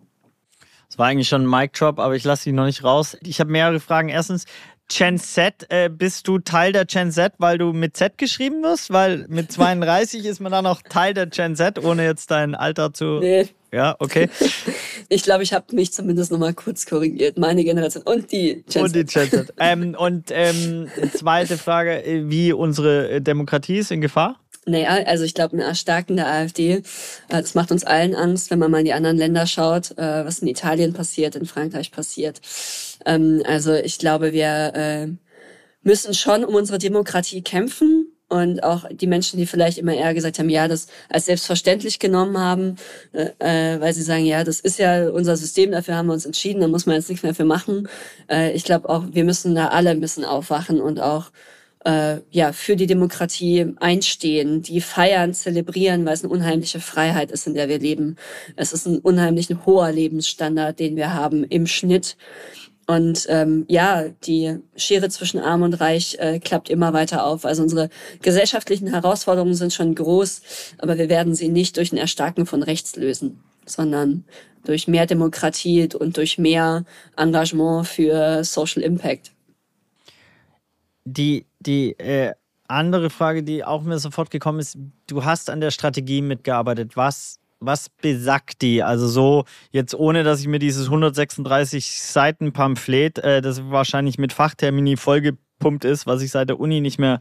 Das 0.88 0.98
war 0.98 1.06
eigentlich 1.06 1.28
schon 1.28 1.42
ein 1.42 1.50
Mic 1.50 1.72
Drop, 1.72 1.98
aber 1.98 2.14
ich 2.14 2.24
lasse 2.24 2.44
sie 2.44 2.52
noch 2.52 2.66
nicht 2.66 2.84
raus. 2.84 3.16
Ich 3.22 3.40
habe 3.40 3.50
mehrere 3.50 3.80
Fragen. 3.80 4.08
Erstens, 4.08 4.44
Gen 4.88 5.18
Z, 5.18 5.66
äh, 5.68 5.88
bist 5.88 6.28
du 6.28 6.38
Teil 6.38 6.72
der 6.72 6.84
Gen 6.84 7.10
Z, 7.10 7.34
weil 7.38 7.58
du 7.58 7.72
mit 7.72 7.96
Z 7.96 8.18
geschrieben 8.18 8.62
wirst? 8.62 8.92
Weil 8.92 9.26
mit 9.28 9.50
32 9.50 10.24
ist 10.24 10.40
man 10.40 10.52
dann 10.52 10.66
auch 10.66 10.80
Teil 10.82 11.12
der 11.12 11.26
Gen 11.26 11.56
Z, 11.56 11.82
ohne 11.84 12.04
jetzt 12.04 12.30
dein 12.30 12.54
Alter 12.54 12.92
zu. 12.92 13.18
Nee. 13.20 13.48
Ja, 13.72 13.96
okay. 13.98 14.28
Ich 15.08 15.22
glaube, 15.22 15.44
ich 15.44 15.52
habe 15.52 15.72
mich 15.76 15.92
zumindest 15.92 16.32
noch 16.32 16.38
mal 16.38 16.52
kurz 16.52 16.84
korrigiert. 16.84 17.38
Meine 17.38 17.62
Generation 17.62 18.02
und 18.02 18.32
die 18.32 18.54
Gen 18.54 18.64
Z. 18.66 18.82
Und 18.82 18.94
die 18.96 19.04
Gen 19.04 19.30
Z. 19.30 19.54
ähm, 19.60 19.94
und 19.96 20.30
ähm, 20.32 20.88
zweite 21.14 21.58
Frage, 21.58 22.04
äh, 22.04 22.28
wie 22.28 22.52
unsere 22.52 23.20
Demokratie 23.22 23.78
ist 23.78 23.92
in 23.92 24.00
Gefahr? 24.00 24.40
Naja, 24.68 25.04
also 25.06 25.22
ich 25.22 25.34
glaube, 25.34 25.52
eine 25.52 25.62
erstarkende 25.62 26.26
AfD, 26.26 26.72
äh, 26.72 26.82
das 27.28 27.54
macht 27.54 27.70
uns 27.70 27.84
allen 27.84 28.16
Angst, 28.16 28.50
wenn 28.50 28.58
man 28.58 28.72
mal 28.72 28.80
in 28.80 28.86
die 28.86 28.92
anderen 28.92 29.16
Länder 29.16 29.46
schaut, 29.46 29.92
äh, 29.92 30.24
was 30.24 30.40
in 30.40 30.48
Italien 30.48 30.92
passiert, 30.92 31.36
in 31.36 31.46
Frankreich 31.46 31.92
passiert. 31.92 32.40
Ähm, 33.06 33.42
also 33.46 33.72
ich 33.72 33.98
glaube, 33.98 34.32
wir 34.32 34.72
äh, 34.74 35.08
müssen 35.82 36.12
schon 36.12 36.44
um 36.44 36.54
unsere 36.54 36.78
Demokratie 36.78 37.42
kämpfen 37.42 38.12
und 38.28 38.62
auch 38.64 38.84
die 38.90 39.06
Menschen, 39.06 39.38
die 39.38 39.46
vielleicht 39.46 39.78
immer 39.78 39.94
eher 39.94 40.12
gesagt 40.12 40.38
haben, 40.40 40.50
ja, 40.50 40.66
das 40.66 40.88
als 41.08 41.26
selbstverständlich 41.26 42.00
genommen 42.00 42.38
haben, 42.38 42.76
äh, 43.12 43.80
weil 43.80 43.94
sie 43.94 44.02
sagen, 44.02 44.24
ja, 44.24 44.42
das 44.42 44.58
ist 44.58 44.80
ja 44.80 45.08
unser 45.10 45.36
System, 45.36 45.70
dafür 45.70 45.94
haben 45.94 46.06
wir 46.06 46.12
uns 46.12 46.26
entschieden, 46.26 46.60
da 46.60 46.68
muss 46.68 46.86
man 46.86 46.96
jetzt 46.96 47.08
nichts 47.08 47.22
mehr 47.22 47.34
für 47.34 47.44
machen. 47.44 47.88
Äh, 48.28 48.52
ich 48.52 48.64
glaube 48.64 48.88
auch, 48.88 49.04
wir 49.12 49.24
müssen 49.24 49.54
da 49.54 49.68
alle 49.68 49.90
ein 49.90 50.00
bisschen 50.00 50.24
aufwachen 50.24 50.80
und 50.80 51.00
auch 51.00 51.30
äh, 51.84 52.18
ja 52.30 52.52
für 52.52 52.74
die 52.74 52.88
Demokratie 52.88 53.74
einstehen, 53.78 54.60
die 54.60 54.80
feiern, 54.80 55.32
zelebrieren, 55.32 56.04
weil 56.04 56.14
es 56.14 56.24
eine 56.24 56.32
unheimliche 56.32 56.80
Freiheit 56.80 57.30
ist, 57.30 57.46
in 57.46 57.54
der 57.54 57.68
wir 57.68 57.78
leben. 57.78 58.16
Es 58.56 58.72
ist 58.72 58.86
ein 58.86 58.98
unheimlich 58.98 59.48
hoher 59.66 59.92
Lebensstandard, 59.92 60.80
den 60.80 60.96
wir 60.96 61.14
haben 61.14 61.44
im 61.44 61.68
Schnitt. 61.68 62.16
Und 62.86 63.26
ähm, 63.28 63.64
ja, 63.68 64.04
die 64.24 64.58
Schere 64.76 65.08
zwischen 65.08 65.40
Arm 65.40 65.62
und 65.62 65.74
Reich 65.74 66.16
äh, 66.20 66.38
klappt 66.38 66.70
immer 66.70 66.92
weiter 66.92 67.26
auf. 67.26 67.44
Also 67.44 67.62
unsere 67.62 67.90
gesellschaftlichen 68.22 68.86
Herausforderungen 68.86 69.54
sind 69.54 69.72
schon 69.72 69.94
groß, 69.94 70.42
aber 70.78 70.96
wir 70.96 71.08
werden 71.08 71.34
sie 71.34 71.48
nicht 71.48 71.76
durch 71.76 71.92
ein 71.92 71.96
Erstarken 71.96 72.46
von 72.46 72.62
rechts 72.62 72.94
lösen, 72.94 73.42
sondern 73.64 74.24
durch 74.64 74.86
mehr 74.86 75.06
Demokratie 75.06 75.88
und 75.98 76.16
durch 76.16 76.38
mehr 76.38 76.84
Engagement 77.16 77.88
für 77.88 78.44
Social 78.44 78.82
Impact. 78.82 79.32
Die, 81.04 81.46
die 81.60 81.98
äh, 81.98 82.34
andere 82.68 83.10
Frage, 83.10 83.42
die 83.42 83.64
auch 83.64 83.82
mir 83.82 83.98
sofort 83.98 84.30
gekommen 84.30 84.60
ist, 84.60 84.78
du 85.08 85.24
hast 85.24 85.50
an 85.50 85.60
der 85.60 85.70
Strategie 85.70 86.22
mitgearbeitet. 86.22 86.96
Was 86.96 87.40
was 87.60 87.88
besagt 87.88 88.62
die? 88.62 88.82
Also 88.82 89.08
so 89.08 89.44
jetzt 89.70 89.94
ohne, 89.94 90.24
dass 90.24 90.40
ich 90.40 90.48
mir 90.48 90.58
dieses 90.58 90.86
136 90.86 92.02
Seiten 92.02 92.52
Pamphlet, 92.52 93.18
äh, 93.18 93.40
das 93.40 93.62
wahrscheinlich 93.70 94.18
mit 94.18 94.32
Fachtermini 94.32 94.96
vollgepumpt 94.96 95.84
ist, 95.84 96.06
was 96.06 96.22
ich 96.22 96.30
seit 96.30 96.48
der 96.48 96.60
Uni 96.60 96.80
nicht 96.80 96.98
mehr 96.98 97.20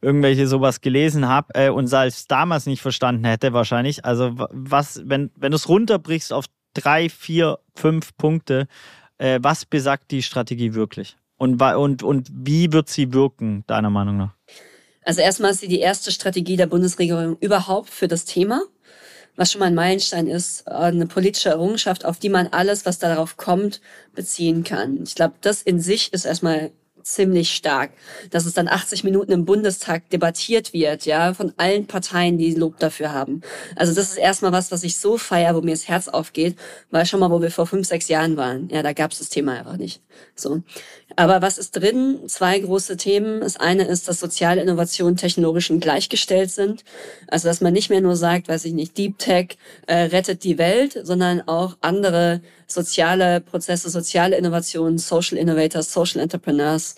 irgendwelche 0.00 0.46
sowas 0.46 0.80
gelesen 0.80 1.28
habe 1.28 1.54
äh, 1.54 1.70
und 1.70 1.86
selbst 1.86 2.30
damals 2.30 2.66
nicht 2.66 2.82
verstanden 2.82 3.24
hätte 3.24 3.52
wahrscheinlich. 3.52 4.04
Also 4.04 4.32
was, 4.50 5.02
wenn, 5.04 5.30
wenn 5.36 5.52
du 5.52 5.56
es 5.56 5.68
runterbrichst 5.68 6.32
auf 6.32 6.46
drei, 6.74 7.08
vier, 7.08 7.58
fünf 7.74 8.16
Punkte, 8.16 8.66
äh, 9.18 9.38
was 9.42 9.64
besagt 9.64 10.10
die 10.10 10.22
Strategie 10.22 10.74
wirklich? 10.74 11.16
Und, 11.38 11.60
und, 11.60 12.02
und 12.02 12.30
wie 12.32 12.72
wird 12.72 12.88
sie 12.88 13.12
wirken, 13.12 13.64
deiner 13.66 13.90
Meinung 13.90 14.16
nach? 14.16 14.34
Also 15.04 15.20
erstmal 15.20 15.52
ist 15.52 15.60
sie 15.60 15.68
die 15.68 15.78
erste 15.78 16.10
Strategie 16.10 16.56
der 16.56 16.66
Bundesregierung 16.66 17.36
überhaupt 17.38 17.90
für 17.90 18.08
das 18.08 18.24
Thema 18.24 18.62
was 19.36 19.52
schon 19.52 19.60
mal 19.60 19.66
ein 19.66 19.74
Meilenstein 19.74 20.26
ist, 20.26 20.66
äh, 20.66 20.70
eine 20.70 21.06
politische 21.06 21.50
Errungenschaft, 21.50 22.04
auf 22.04 22.18
die 22.18 22.28
man 22.28 22.48
alles, 22.48 22.86
was 22.86 22.98
darauf 22.98 23.36
kommt, 23.36 23.80
beziehen 24.14 24.64
kann. 24.64 25.02
Ich 25.02 25.14
glaube, 25.14 25.34
das 25.40 25.62
in 25.62 25.80
sich 25.80 26.12
ist 26.12 26.24
erstmal 26.24 26.72
ziemlich 27.06 27.54
stark, 27.54 27.92
dass 28.30 28.46
es 28.46 28.54
dann 28.54 28.66
80 28.66 29.04
Minuten 29.04 29.30
im 29.30 29.44
Bundestag 29.44 30.10
debattiert 30.10 30.72
wird, 30.72 31.06
ja, 31.06 31.34
von 31.34 31.52
allen 31.56 31.86
Parteien, 31.86 32.36
die 32.36 32.52
Lob 32.54 32.80
dafür 32.80 33.12
haben. 33.12 33.42
Also 33.76 33.94
das 33.94 34.10
ist 34.10 34.16
erstmal 34.16 34.50
was, 34.50 34.72
was 34.72 34.82
ich 34.82 34.98
so 34.98 35.16
feier, 35.16 35.54
wo 35.54 35.60
mir 35.60 35.70
das 35.70 35.86
Herz 35.86 36.08
aufgeht, 36.08 36.56
weil 36.90 37.06
schon 37.06 37.20
mal, 37.20 37.30
wo 37.30 37.40
wir 37.40 37.52
vor 37.52 37.66
fünf, 37.68 37.86
sechs 37.86 38.08
Jahren 38.08 38.36
waren, 38.36 38.68
ja, 38.70 38.82
da 38.82 38.92
gab 38.92 39.12
es 39.12 39.20
das 39.20 39.28
Thema 39.28 39.52
einfach 39.52 39.76
nicht. 39.76 40.02
So. 40.34 40.62
Aber 41.14 41.42
was 41.42 41.58
ist 41.58 41.76
drin? 41.76 42.18
Zwei 42.26 42.58
große 42.58 42.96
Themen. 42.96 43.40
Das 43.40 43.56
eine 43.56 43.84
ist, 43.84 44.08
dass 44.08 44.18
soziale 44.18 44.60
Innovationen 44.60 45.16
technologischen 45.16 45.78
gleichgestellt 45.78 46.50
sind. 46.50 46.84
Also, 47.28 47.46
dass 47.46 47.60
man 47.60 47.72
nicht 47.72 47.90
mehr 47.90 48.00
nur 48.00 48.16
sagt, 48.16 48.48
weiß 48.48 48.64
ich 48.64 48.72
nicht, 48.72 48.98
Deep 48.98 49.18
Tech 49.18 49.58
äh, 49.86 49.94
rettet 49.94 50.42
die 50.42 50.58
Welt, 50.58 50.98
sondern 51.04 51.42
auch 51.46 51.76
andere 51.80 52.40
soziale 52.66 53.40
Prozesse, 53.40 53.90
soziale 53.90 54.36
Innovationen, 54.36 54.98
Social 54.98 55.38
Innovators, 55.38 55.92
Social 55.92 56.20
Entrepreneurs 56.20 56.96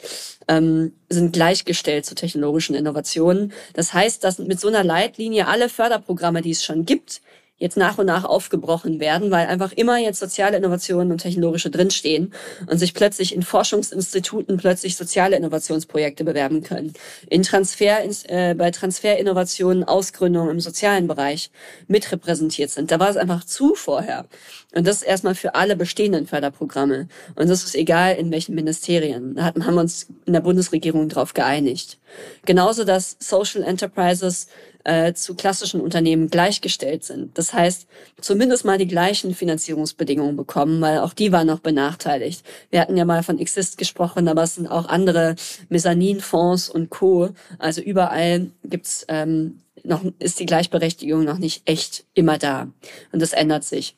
ähm, 0.49 0.93
sind 1.09 1.33
gleichgestellt 1.33 2.07
zu 2.07 2.15
technologischen 2.15 2.75
Innovationen. 2.75 3.53
Das 3.75 3.93
heißt, 3.93 4.25
dass 4.25 4.39
mit 4.39 4.61
so 4.61 4.69
einer 4.69 4.85
Leitlinie 4.85 5.47
alle 5.47 5.69
Förderprogramme, 5.69 6.43
die 6.43 6.53
es 6.53 6.65
schon 6.65 6.85
gibt, 6.85 7.21
jetzt 7.59 7.77
nach 7.77 7.99
und 7.99 8.07
nach 8.07 8.25
aufgebrochen 8.25 9.01
werden, 9.01 9.31
weil 9.31 9.47
einfach 9.49 9.73
immer 9.73 9.99
jetzt 9.99 10.21
soziale 10.21 10.57
Innovationen 10.57 11.11
und 11.11 11.19
technologische 11.19 11.71
drinstehen 11.71 12.33
und 12.67 12.79
sich 12.79 12.95
plötzlich 12.95 13.35
in 13.35 13.43
Forschungsinstituten 13.43 14.57
plötzlich 14.57 14.97
soziale 14.97 15.37
Innovationsprojekte 15.37 16.25
bewerben 16.25 16.63
können. 16.63 16.93
In 17.29 17.43
Transfer, 17.43 17.99
äh, 18.29 18.55
bei 18.55 18.71
Transferinnovationen, 18.71 19.85
Ausgründungen 19.85 20.51
im 20.51 20.61
sozialen 20.61 21.09
Bereich 21.09 21.51
mitrepräsentiert 21.89 22.71
sind. 22.71 22.91
Da 22.91 23.01
war 23.01 23.11
es 23.11 23.17
einfach 23.17 23.45
zu 23.45 23.75
vorher. 23.75 24.27
Und 24.75 24.87
das 24.87 25.03
erstmal 25.03 25.35
für 25.35 25.55
alle 25.55 25.77
bestehenden 25.77 26.27
Förderprogramme. 26.27 27.09
Und 27.35 27.49
das 27.49 27.65
ist 27.65 27.75
egal, 27.75 28.17
in 28.17 28.31
welchen 28.31 28.55
Ministerien. 28.55 29.35
Da 29.35 29.47
haben 29.47 29.75
wir 29.75 29.81
uns 29.81 30.09
in 30.27 30.35
der 30.35 30.41
Bundesregierung 30.41 31.09
darauf 31.09 31.35
geeinigt. 31.35 31.99
Genauso, 32.45 32.85
dass 32.85 33.17
Social 33.19 33.63
Enterprises 33.63 34.49
äh, 34.89 35.13
zu 35.13 35.35
klassischen 35.35 35.83
Unternehmen 35.83 36.31
gleichgestellt 36.31 37.05
sind. 37.05 37.37
Das 37.37 37.53
heißt, 37.53 37.87
zumindest 38.23 38.65
mal 38.65 38.79
die 38.79 38.87
gleichen 38.87 39.35
Finanzierungsbedingungen 39.35 40.35
bekommen, 40.35 40.81
weil 40.81 41.01
auch 41.01 41.13
die 41.13 41.31
waren 41.31 41.47
noch 41.47 41.59
benachteiligt. 41.59 42.43
Wir 42.71 42.81
hatten 42.81 42.97
ja 42.97 43.05
mal 43.05 43.23
von 43.23 43.39
Exist 43.39 43.77
gesprochen, 43.77 44.29
aber 44.29 44.45
es 44.45 44.55
sind 44.55 44.67
auch 44.67 44.89
andere 44.89 45.37
Mezzaninfonds 45.69 46.71
und 46.71 46.89
Co. 46.89 47.29
Also 47.59 47.83
überall 47.83 48.51
gibt's 48.65 49.05
ähm, 49.09 49.61
noch 49.85 50.03
ist 50.19 50.41
die 50.41 50.47
Gleichberechtigung 50.47 51.23
noch 51.23 51.39
nicht 51.39 51.69
echt 51.69 52.05
immer 52.15 52.39
da. 52.39 52.69
Und 53.13 53.21
das 53.21 53.35
ändert 53.35 53.65
sich. 53.65 53.95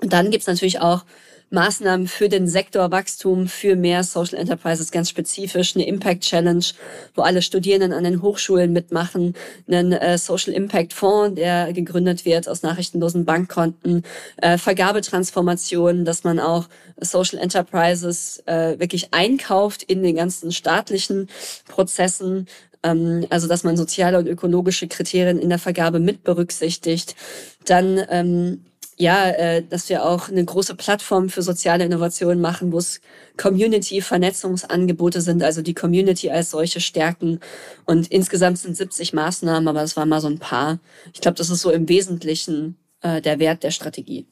Und 0.00 0.14
dann 0.14 0.30
gibt's 0.30 0.46
natürlich 0.46 0.80
auch 0.80 1.04
Maßnahmen 1.50 2.08
für 2.08 2.28
den 2.28 2.48
Sektorwachstum, 2.48 3.46
für 3.46 3.76
mehr 3.76 4.02
Social 4.02 4.38
Enterprises 4.38 4.90
ganz 4.90 5.08
spezifisch, 5.08 5.76
eine 5.76 5.86
Impact 5.86 6.22
Challenge, 6.22 6.64
wo 7.14 7.22
alle 7.22 7.40
Studierenden 7.40 7.92
an 7.92 8.04
den 8.04 8.20
Hochschulen 8.20 8.72
mitmachen, 8.72 9.34
einen 9.68 9.92
äh, 9.92 10.18
Social 10.18 10.52
Impact 10.52 10.92
Fonds, 10.92 11.36
der 11.36 11.72
gegründet 11.72 12.24
wird 12.24 12.48
aus 12.48 12.62
nachrichtenlosen 12.62 13.24
Bankkonten, 13.24 14.02
äh, 14.38 14.58
Vergabetransformationen, 14.58 16.04
dass 16.04 16.24
man 16.24 16.40
auch 16.40 16.68
Social 17.00 17.38
Enterprises 17.38 18.42
äh, 18.46 18.78
wirklich 18.78 19.14
einkauft 19.14 19.82
in 19.84 20.02
den 20.02 20.16
ganzen 20.16 20.50
staatlichen 20.52 21.28
Prozessen, 21.68 22.46
Ähm, 22.82 23.26
also, 23.30 23.48
dass 23.48 23.64
man 23.64 23.76
soziale 23.76 24.18
und 24.18 24.28
ökologische 24.28 24.86
Kriterien 24.86 25.38
in 25.38 25.48
der 25.48 25.58
Vergabe 25.58 25.98
mit 25.98 26.22
berücksichtigt. 26.24 27.16
Dann, 27.64 28.00
ähm, 28.10 28.64
ja, 28.96 29.28
äh, 29.30 29.62
dass 29.62 29.88
wir 29.88 30.04
auch 30.04 30.28
eine 30.28 30.44
große 30.44 30.74
Plattform 30.74 31.28
für 31.28 31.42
soziale 31.42 31.84
Innovationen 31.84 32.40
machen, 32.40 32.72
wo 32.72 32.78
es 32.78 33.00
Community-Vernetzungsangebote 33.36 35.20
sind, 35.20 35.42
also 35.42 35.60
die 35.62 35.74
Community 35.74 36.30
als 36.30 36.50
solche 36.50 36.80
stärken. 36.80 37.40
Und 37.84 38.08
insgesamt 38.08 38.58
sind 38.58 38.76
70 38.76 39.12
Maßnahmen, 39.12 39.68
aber 39.68 39.82
es 39.82 39.96
waren 39.96 40.08
mal 40.08 40.20
so 40.20 40.28
ein 40.28 40.38
paar. 40.38 40.78
Ich 41.12 41.20
glaube, 41.20 41.36
das 41.36 41.50
ist 41.50 41.60
so 41.60 41.70
im 41.70 41.88
Wesentlichen 41.88 42.76
äh, 43.02 43.20
der 43.20 43.38
Wert 43.38 43.62
der 43.62 43.70
Strategie. 43.70 44.26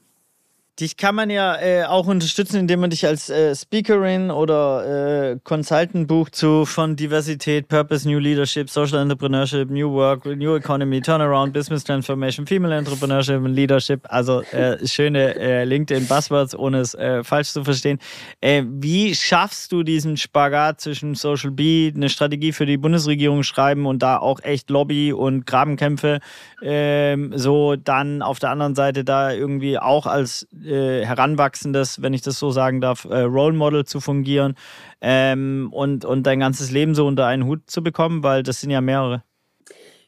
Dich 0.81 0.97
kann 0.97 1.15
man 1.15 1.31
ja 1.31 1.55
äh, 1.61 1.85
auch 1.85 2.09
unterstützen, 2.09 2.57
indem 2.57 2.81
man 2.81 2.91
dich 2.91 3.07
als 3.07 3.31
äh, 3.31 3.55
Speakerin 3.55 4.33
oder 4.33 5.31
äh, 5.35 5.39
Consultant 5.45 6.09
bucht 6.09 6.35
zu 6.35 6.65
von 6.65 6.97
Diversität, 6.97 7.69
Purpose, 7.69 8.09
New 8.09 8.19
Leadership, 8.19 8.69
Social 8.69 9.01
Entrepreneurship, 9.01 9.71
New 9.71 9.93
Work, 9.93 10.27
New 10.27 10.57
Economy, 10.57 11.01
Turnaround, 11.01 11.53
Business 11.53 11.85
Transformation, 11.85 12.45
Female 12.45 12.77
Entrepreneurship 12.77 13.37
und 13.37 13.55
Leadership. 13.55 14.01
Also 14.09 14.43
äh, 14.51 14.85
schöne 14.85 15.37
äh, 15.37 15.63
LinkedIn 15.63 16.09
Buzzwords, 16.09 16.57
ohne 16.57 16.79
es 16.79 16.95
äh, 16.95 17.23
falsch 17.23 17.51
zu 17.51 17.63
verstehen. 17.63 18.01
Wie 18.41 19.15
schaffst 19.15 19.71
du 19.71 19.85
diesen 19.85 20.17
Spagat 20.17 20.81
zwischen 20.81 21.15
Social 21.15 21.53
B, 21.53 21.93
eine 21.95 22.09
Strategie 22.09 22.51
für 22.51 22.67
die 22.67 22.79
Bundesregierung 22.79 23.45
schreiben 23.45 23.87
und 23.87 24.03
da 24.03 24.19
auch 24.19 24.41
echt 24.43 24.71
Lobby 24.71 25.13
und 25.13 25.47
Grabenkämpfe 25.47 26.19
ähm, 26.63 27.33
so 27.37 27.77
dann 27.77 28.23
auf 28.23 28.39
der 28.41 28.51
anderen 28.51 28.75
Seite 28.75 29.05
da 29.05 29.33
irgendwie 29.33 29.79
auch 29.79 30.07
als 30.07 30.49
äh, 30.65 31.05
heranwachsendes, 31.05 32.03
wenn 32.03 32.15
ich 32.15 32.23
das 32.23 32.39
so 32.39 32.51
sagen 32.51 32.81
darf, 32.81 33.05
äh, 33.05 33.21
Role 33.21 33.55
Model 33.55 33.85
zu 33.85 34.01
fungieren 34.01 34.55
ähm, 35.01 35.69
und, 35.73 36.05
und 36.05 36.25
dein 36.25 36.41
ganzes 36.41 36.71
Leben 36.71 36.95
so 36.95 37.07
unter 37.07 37.27
einen 37.27 37.45
Hut 37.45 37.63
zu 37.67 37.83
bekommen, 37.83 38.23
weil 38.23 38.43
das 38.43 38.61
sind 38.61 38.71
ja 38.71 38.81
mehrere. 38.81 39.23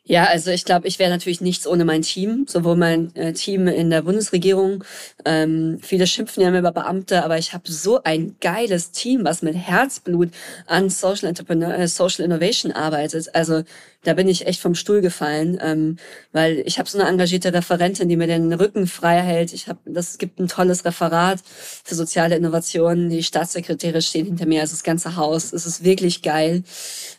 Ja, 0.09 0.27
also 0.27 0.53
ich 0.53 0.65
glaube, 0.65 0.87
ich 0.87 1.01
wäre 1.01 1.11
natürlich 1.11 1.41
nichts 1.41 1.67
ohne 1.67 1.85
mein 1.85 2.03
Team, 2.03 2.47
sowohl 2.49 2.77
mein 2.77 3.13
äh, 3.17 3.33
Team 3.33 3.67
in 3.67 3.91
der 3.91 4.03
Bundesregierung. 4.03 4.85
Ähm, 5.25 5.81
viele 5.83 6.07
schimpfen 6.07 6.45
ja 6.45 6.49
immer 6.49 6.61
über 6.61 6.71
Beamte, 6.71 7.25
aber 7.25 7.39
ich 7.39 7.53
habe 7.53 7.65
so 7.69 8.01
ein 8.05 8.37
geiles 8.41 8.93
Team, 8.93 9.25
was 9.25 9.43
mit 9.43 9.57
Herzblut 9.57 10.31
an 10.69 10.91
Social 10.91 11.29
Entrepreneur, 11.29 11.77
äh, 11.77 11.89
Social 11.89 12.25
Innovation 12.25 12.71
arbeitet. 12.71 13.35
Also 13.35 13.65
da 14.07 14.15
bin 14.15 14.29
ich 14.29 14.47
echt 14.47 14.61
vom 14.61 14.75
Stuhl 14.75 15.01
gefallen, 15.01 15.59
ähm, 15.61 15.97
weil 16.33 16.63
ich 16.65 16.79
habe 16.79 16.89
so 16.89 16.99
eine 16.99 17.09
engagierte 17.09 17.53
Referentin, 17.53 18.09
die 18.09 18.17
mir 18.17 18.29
den 18.29 18.53
Rücken 18.53 18.87
frei 18.87 19.21
hält. 19.21 19.53
Ich 19.53 19.69
habe, 19.69 19.81
das 19.85 20.19
gibt 20.19 20.39
ein 20.39 20.49
tolles 20.49 20.85
Referat 20.85 21.41
für 21.85 21.95
soziale 21.95 22.37
Innovationen. 22.37 23.11
Die 23.11 23.23
Staatssekretäre 23.23 24.01
stehen 24.03 24.27
hinter 24.27 24.47
mir, 24.47 24.61
also 24.61 24.75
das 24.75 24.85
ganze 24.85 25.17
Haus. 25.17 25.53
Es 25.53 25.67
ist 25.67 25.83
wirklich 25.83 26.23
geil. 26.23 26.63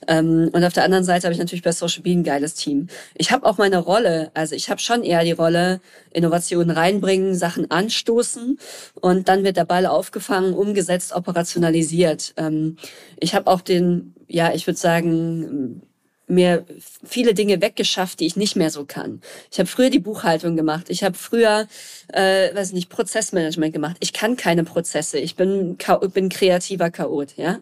Ähm, 0.07 0.49
und 0.53 0.63
auf 0.63 0.73
der 0.73 0.85
anderen 0.85 1.03
Seite 1.03 1.27
habe 1.27 1.33
ich 1.33 1.39
natürlich 1.39 1.63
bei 1.63 1.73
Social 1.73 2.03
Bee 2.03 2.13
ein 2.13 2.23
geiles 2.23 2.53
Team. 2.53 2.87
Ich 3.15 3.31
habe 3.31 3.45
auch 3.45 3.57
meine 3.57 3.79
Rolle, 3.79 4.31
also 4.33 4.55
ich 4.55 4.69
habe 4.69 4.79
schon 4.79 5.03
eher 5.03 5.23
die 5.23 5.33
Rolle, 5.33 5.81
Innovationen 6.11 6.71
reinbringen, 6.71 7.35
Sachen 7.35 7.69
anstoßen 7.69 8.57
und 8.95 9.27
dann 9.27 9.43
wird 9.43 9.57
der 9.57 9.65
Ball 9.65 9.85
aufgefangen, 9.85 10.53
umgesetzt, 10.53 11.13
operationalisiert. 11.13 12.33
Ähm, 12.37 12.77
ich 13.19 13.35
habe 13.35 13.51
auch 13.51 13.61
den, 13.61 14.13
ja, 14.27 14.53
ich 14.53 14.67
würde 14.67 14.79
sagen, 14.79 15.81
mir 16.27 16.65
viele 17.05 17.33
Dinge 17.33 17.61
weggeschafft, 17.61 18.19
die 18.19 18.25
ich 18.25 18.35
nicht 18.35 18.57
mehr 18.57 18.69
so 18.69 18.83
kann. 18.85 19.21
Ich 19.49 19.59
habe 19.59 19.67
früher 19.67 19.89
die 19.89 19.99
Buchhaltung 19.99 20.57
gemacht. 20.57 20.89
Ich 20.89 21.03
habe 21.03 21.15
früher, 21.15 21.67
äh, 22.11 22.53
weiß 22.53 22.73
nicht, 22.73 22.89
Prozessmanagement 22.89 23.73
gemacht. 23.73 23.95
Ich 24.01 24.11
kann 24.11 24.35
keine 24.35 24.65
Prozesse. 24.65 25.19
Ich 25.19 25.35
bin 25.35 25.77
bin 26.13 26.29
kreativer 26.29 26.91
Chaot. 26.91 27.37
Ja, 27.37 27.59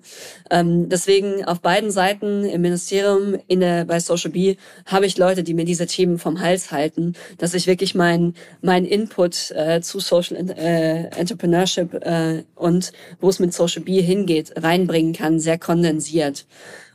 ähm, 0.49 0.89
deswegen 0.89 1.45
auf 1.45 1.61
beiden 1.61 1.91
Seiten 1.91 2.43
im 2.43 2.61
Ministerium, 2.61 3.37
in 3.47 3.59
der 3.59 3.85
bei 3.85 3.99
Social 3.99 4.31
B 4.31 4.55
habe 4.87 5.05
ich 5.05 5.17
Leute, 5.17 5.43
die 5.43 5.53
mir 5.53 5.65
diese 5.65 5.85
Themen 5.85 6.17
vom 6.17 6.41
Hals 6.41 6.71
halten, 6.71 7.13
dass 7.37 7.53
ich 7.53 7.67
wirklich 7.67 7.93
mein 7.93 8.33
mein 8.61 8.85
Input 8.85 9.51
äh, 9.51 9.81
zu 9.81 9.99
Social 9.99 10.37
äh, 10.57 11.09
Entrepreneurship 11.15 11.93
äh, 11.93 12.43
und 12.55 12.93
wo 13.21 13.29
es 13.29 13.39
mit 13.39 13.53
Social 13.53 13.83
B 13.83 14.01
hingeht 14.01 14.53
reinbringen 14.55 15.13
kann, 15.13 15.39
sehr 15.39 15.59
kondensiert. 15.59 16.45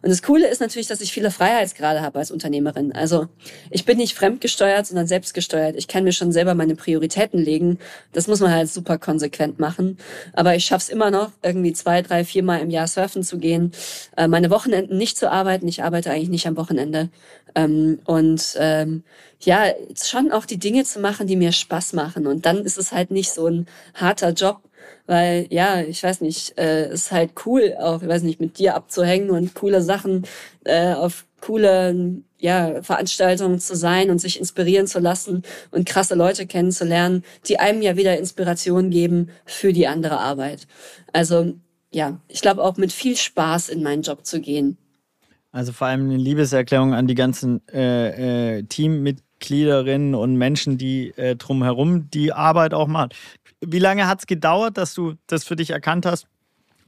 Und 0.03 0.11
das 0.11 0.23
Coole 0.23 0.49
ist 0.49 0.61
natürlich, 0.61 0.87
dass 0.87 1.01
ich 1.01 1.13
viele 1.13 1.31
Freiheitsgrade 1.31 2.01
habe 2.01 2.19
als 2.19 2.31
Unternehmerin. 2.31 2.93
Also 2.93 3.29
ich 3.71 3.85
bin 3.85 3.99
nicht 3.99 4.15
fremdgesteuert, 4.15 4.87
sondern 4.87 5.07
selbstgesteuert. 5.07 5.77
Ich 5.77 5.89
kann 5.89 6.05
mir 6.05 6.13
schon 6.13 6.33
selber 6.33 6.55
meine 6.55 6.75
Prioritäten 6.75 7.39
legen. 7.39 7.79
Das 8.13 8.27
muss 8.27 8.41
man 8.41 8.53
halt 8.53 8.71
super 8.71 8.99
konsequent 8.99 9.59
machen. 9.59 9.99
Aber 10.33 10.55
ich 10.55 10.65
schaffe 10.65 10.85
es 10.85 10.89
immer 10.89 11.11
noch, 11.11 11.33
irgendwie 11.43 11.73
zwei, 11.73 12.03
drei, 12.03 12.25
viermal 12.25 12.61
im 12.61 12.71
Jahr 12.71 12.87
surfen 12.87 13.23
zu 13.23 13.39
gehen, 13.39 13.73
äh, 14.17 14.29
meine 14.29 14.51
Wochenenden 14.51 14.97
nicht 14.97 15.19
zu 15.19 15.31
arbeiten. 15.31 15.69
Ich 15.69 15.83
arbeite 15.83 16.11
eigentlich 16.11 16.31
nicht 16.31 16.47
am 16.47 16.57
Wochenende. 16.57 17.11
Ähm, 17.55 17.99
und 18.05 18.57
ähm, 18.59 19.03
ja, 19.41 19.65
schon 20.03 20.33
auch 20.33 20.45
die 20.45 20.59
Dinge 20.59 20.85
zu 20.85 21.01
machen, 21.01 21.27
die 21.27 21.37
mir 21.37 21.53
Spaß 21.53 21.95
machen. 21.95 22.27
Und 22.27 22.47
dann 22.47 22.65
ist 22.65 22.79
es 22.79 22.93
halt 22.93 23.11
nicht 23.11 23.33
so 23.33 23.47
ein 23.47 23.67
harter 23.95 24.31
Job, 24.31 24.61
weil, 25.11 25.49
ja, 25.51 25.81
ich 25.81 26.05
weiß 26.05 26.21
nicht, 26.21 26.57
äh, 26.57 26.93
ist 26.93 27.11
halt 27.11 27.33
cool, 27.45 27.75
auch, 27.81 28.01
ich 28.01 28.09
weiß 28.09 28.23
nicht, 28.23 28.41
mit 28.41 28.59
dir 28.59 28.77
abzuhängen 28.77 29.31
und 29.31 29.55
coole 29.55 29.83
Sachen 29.83 30.25
äh, 30.65 30.93
auf 30.93 31.27
coole 31.41 32.23
ja, 32.39 32.81
Veranstaltungen 32.83 33.59
zu 33.59 33.75
sein 33.75 34.11
und 34.11 34.21
sich 34.21 34.39
inspirieren 34.39 34.87
zu 34.87 35.01
lassen 35.01 35.43
und 35.73 35.85
krasse 35.85 36.15
Leute 36.15 36.47
kennenzulernen, 36.47 37.25
die 37.49 37.59
einem 37.59 37.83
ja 37.83 37.97
wieder 37.97 38.19
Inspiration 38.19 38.91
geben 38.91 39.31
für 39.47 39.73
die 39.73 39.89
andere 39.89 40.19
Arbeit. 40.19 40.69
Also 41.13 41.55
ja, 41.93 42.21
ich 42.29 42.41
glaube 42.41 42.63
auch 42.63 42.77
mit 42.77 42.93
viel 42.93 43.17
Spaß 43.17 43.69
in 43.69 43.83
meinen 43.83 44.03
Job 44.03 44.25
zu 44.25 44.41
gehen. 44.41 44.79
Also 45.51 45.73
vor 45.73 45.89
allem 45.89 46.05
eine 46.05 46.19
Liebeserklärung 46.19 46.95
an 46.95 47.09
die 47.09 47.17
ganzen 47.17 47.67
äh, 47.73 48.59
äh, 48.59 48.63
Teammitgliederinnen 48.63 50.15
und 50.15 50.37
Menschen, 50.37 50.79
die 50.79 51.09
äh, 51.17 51.35
drumherum 51.35 52.09
die 52.11 52.33
Arbeit 52.33 52.75
auch 52.75 52.87
machen. 52.87 53.11
Wie 53.63 53.79
lange 53.79 54.07
hat 54.07 54.21
es 54.21 54.27
gedauert, 54.27 54.79
dass 54.79 54.95
du 54.95 55.15
das 55.27 55.45
für 55.45 55.57
dich 55.57 55.71
erkannt 55.71 56.07
hast? 56.07 56.27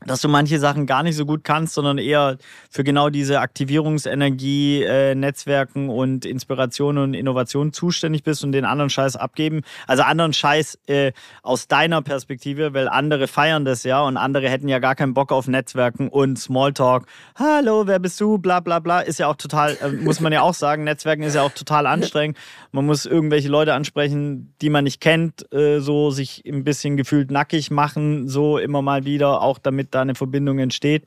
Dass 0.06 0.20
du 0.20 0.28
manche 0.28 0.58
Sachen 0.58 0.86
gar 0.86 1.02
nicht 1.02 1.16
so 1.16 1.26
gut 1.26 1.44
kannst, 1.44 1.74
sondern 1.74 1.98
eher 1.98 2.38
für 2.70 2.84
genau 2.84 3.10
diese 3.10 3.40
Aktivierungsenergie, 3.40 4.82
äh, 4.82 5.14
Netzwerken 5.14 5.88
und 5.88 6.24
Inspiration 6.24 6.98
und 6.98 7.14
Innovation 7.14 7.72
zuständig 7.72 8.22
bist 8.22 8.44
und 8.44 8.52
den 8.52 8.64
anderen 8.64 8.90
Scheiß 8.90 9.16
abgeben. 9.16 9.62
Also 9.86 10.02
anderen 10.02 10.32
Scheiß 10.32 10.78
äh, 10.86 11.12
aus 11.42 11.68
deiner 11.68 12.02
Perspektive, 12.02 12.74
weil 12.74 12.88
andere 12.88 13.28
feiern 13.28 13.64
das 13.64 13.84
ja 13.84 14.02
und 14.02 14.16
andere 14.16 14.48
hätten 14.48 14.68
ja 14.68 14.78
gar 14.78 14.94
keinen 14.94 15.14
Bock 15.14 15.32
auf 15.32 15.48
Netzwerken 15.48 16.08
und 16.08 16.38
Smalltalk. 16.38 17.06
Hallo, 17.36 17.86
wer 17.86 17.98
bist 17.98 18.20
du? 18.20 18.38
Bla 18.38 18.60
bla 18.60 18.78
bla. 18.78 19.00
Ist 19.00 19.18
ja 19.18 19.28
auch 19.28 19.36
total, 19.36 19.76
äh, 19.82 19.88
muss 19.88 20.20
man 20.20 20.32
ja 20.32 20.42
auch 20.42 20.54
sagen, 20.54 20.84
Netzwerken 20.84 21.22
ist 21.22 21.34
ja 21.34 21.42
auch 21.42 21.52
total 21.52 21.86
anstrengend. 21.86 22.38
Man 22.72 22.86
muss 22.86 23.06
irgendwelche 23.06 23.48
Leute 23.48 23.74
ansprechen, 23.74 24.54
die 24.62 24.70
man 24.70 24.84
nicht 24.84 25.00
kennt, 25.00 25.52
äh, 25.52 25.80
so 25.80 26.10
sich 26.10 26.42
ein 26.46 26.64
bisschen 26.64 26.96
gefühlt 26.96 27.30
nackig 27.30 27.70
machen, 27.70 28.28
so 28.28 28.58
immer 28.58 28.82
mal 28.82 29.04
wieder, 29.04 29.42
auch 29.42 29.58
damit 29.58 29.91
da 29.94 30.02
eine 30.02 30.14
Verbindung 30.14 30.58
entsteht 30.58 31.04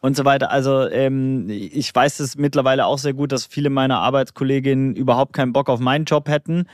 und 0.00 0.16
so 0.16 0.24
weiter. 0.24 0.50
Also 0.50 0.88
ähm, 0.88 1.48
ich 1.48 1.94
weiß 1.94 2.20
es 2.20 2.36
mittlerweile 2.36 2.86
auch 2.86 2.98
sehr 2.98 3.14
gut, 3.14 3.32
dass 3.32 3.46
viele 3.46 3.70
meiner 3.70 3.98
Arbeitskolleginnen 4.00 4.94
überhaupt 4.94 5.32
keinen 5.32 5.52
Bock 5.52 5.68
auf 5.68 5.80
meinen 5.80 6.04
Job 6.04 6.28
hätten. 6.28 6.66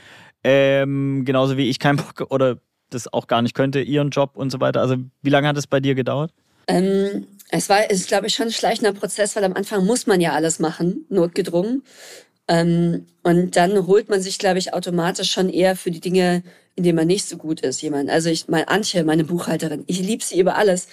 Ähm, 0.43 1.23
genauso 1.25 1.57
wie 1.57 1.69
ich 1.69 1.79
keinen 1.79 1.97
Bock 1.97 2.27
oder 2.31 2.57
das 2.89 3.11
auch 3.11 3.27
gar 3.27 3.41
nicht 3.41 3.55
könnte, 3.55 3.81
ihren 3.81 4.09
Job 4.09 4.31
und 4.35 4.51
so 4.51 4.59
weiter. 4.59 4.81
Also 4.81 4.97
wie 5.21 5.29
lange 5.29 5.47
hat 5.47 5.57
es 5.57 5.67
bei 5.67 5.79
dir 5.79 5.95
gedauert? 5.95 6.31
Ähm, 6.67 7.27
es 7.49 7.69
war, 7.69 7.89
ist, 7.89 8.07
glaube 8.07 8.27
ich, 8.27 8.35
schon 8.35 8.47
ein 8.47 8.51
schleichender 8.51 8.93
Prozess, 8.93 9.35
weil 9.35 9.43
am 9.43 9.53
Anfang 9.53 9.85
muss 9.85 10.07
man 10.07 10.21
ja 10.21 10.33
alles 10.33 10.59
machen, 10.59 11.05
notgedrungen. 11.09 11.83
Ähm, 12.47 13.05
und 13.23 13.55
dann 13.55 13.87
holt 13.87 14.09
man 14.09 14.21
sich, 14.21 14.37
glaube 14.37 14.59
ich, 14.59 14.73
automatisch 14.73 15.31
schon 15.31 15.49
eher 15.49 15.75
für 15.75 15.91
die 15.91 16.01
Dinge 16.01 16.43
in 16.75 16.83
dem 16.83 16.95
man 16.95 17.05
nicht 17.05 17.29
so 17.29 17.37
gut 17.37 17.61
ist, 17.61 17.83
jemand. 17.83 18.09
Also 18.09 18.29
ich 18.29 18.47
mal 18.47 18.63
Antje, 18.65 19.03
meine 19.03 19.23
Buchhalterin, 19.23 19.83
ich 19.85 19.99
liebe 19.99 20.23
sie 20.23 20.39
über 20.39 20.55
alles. 20.55 20.87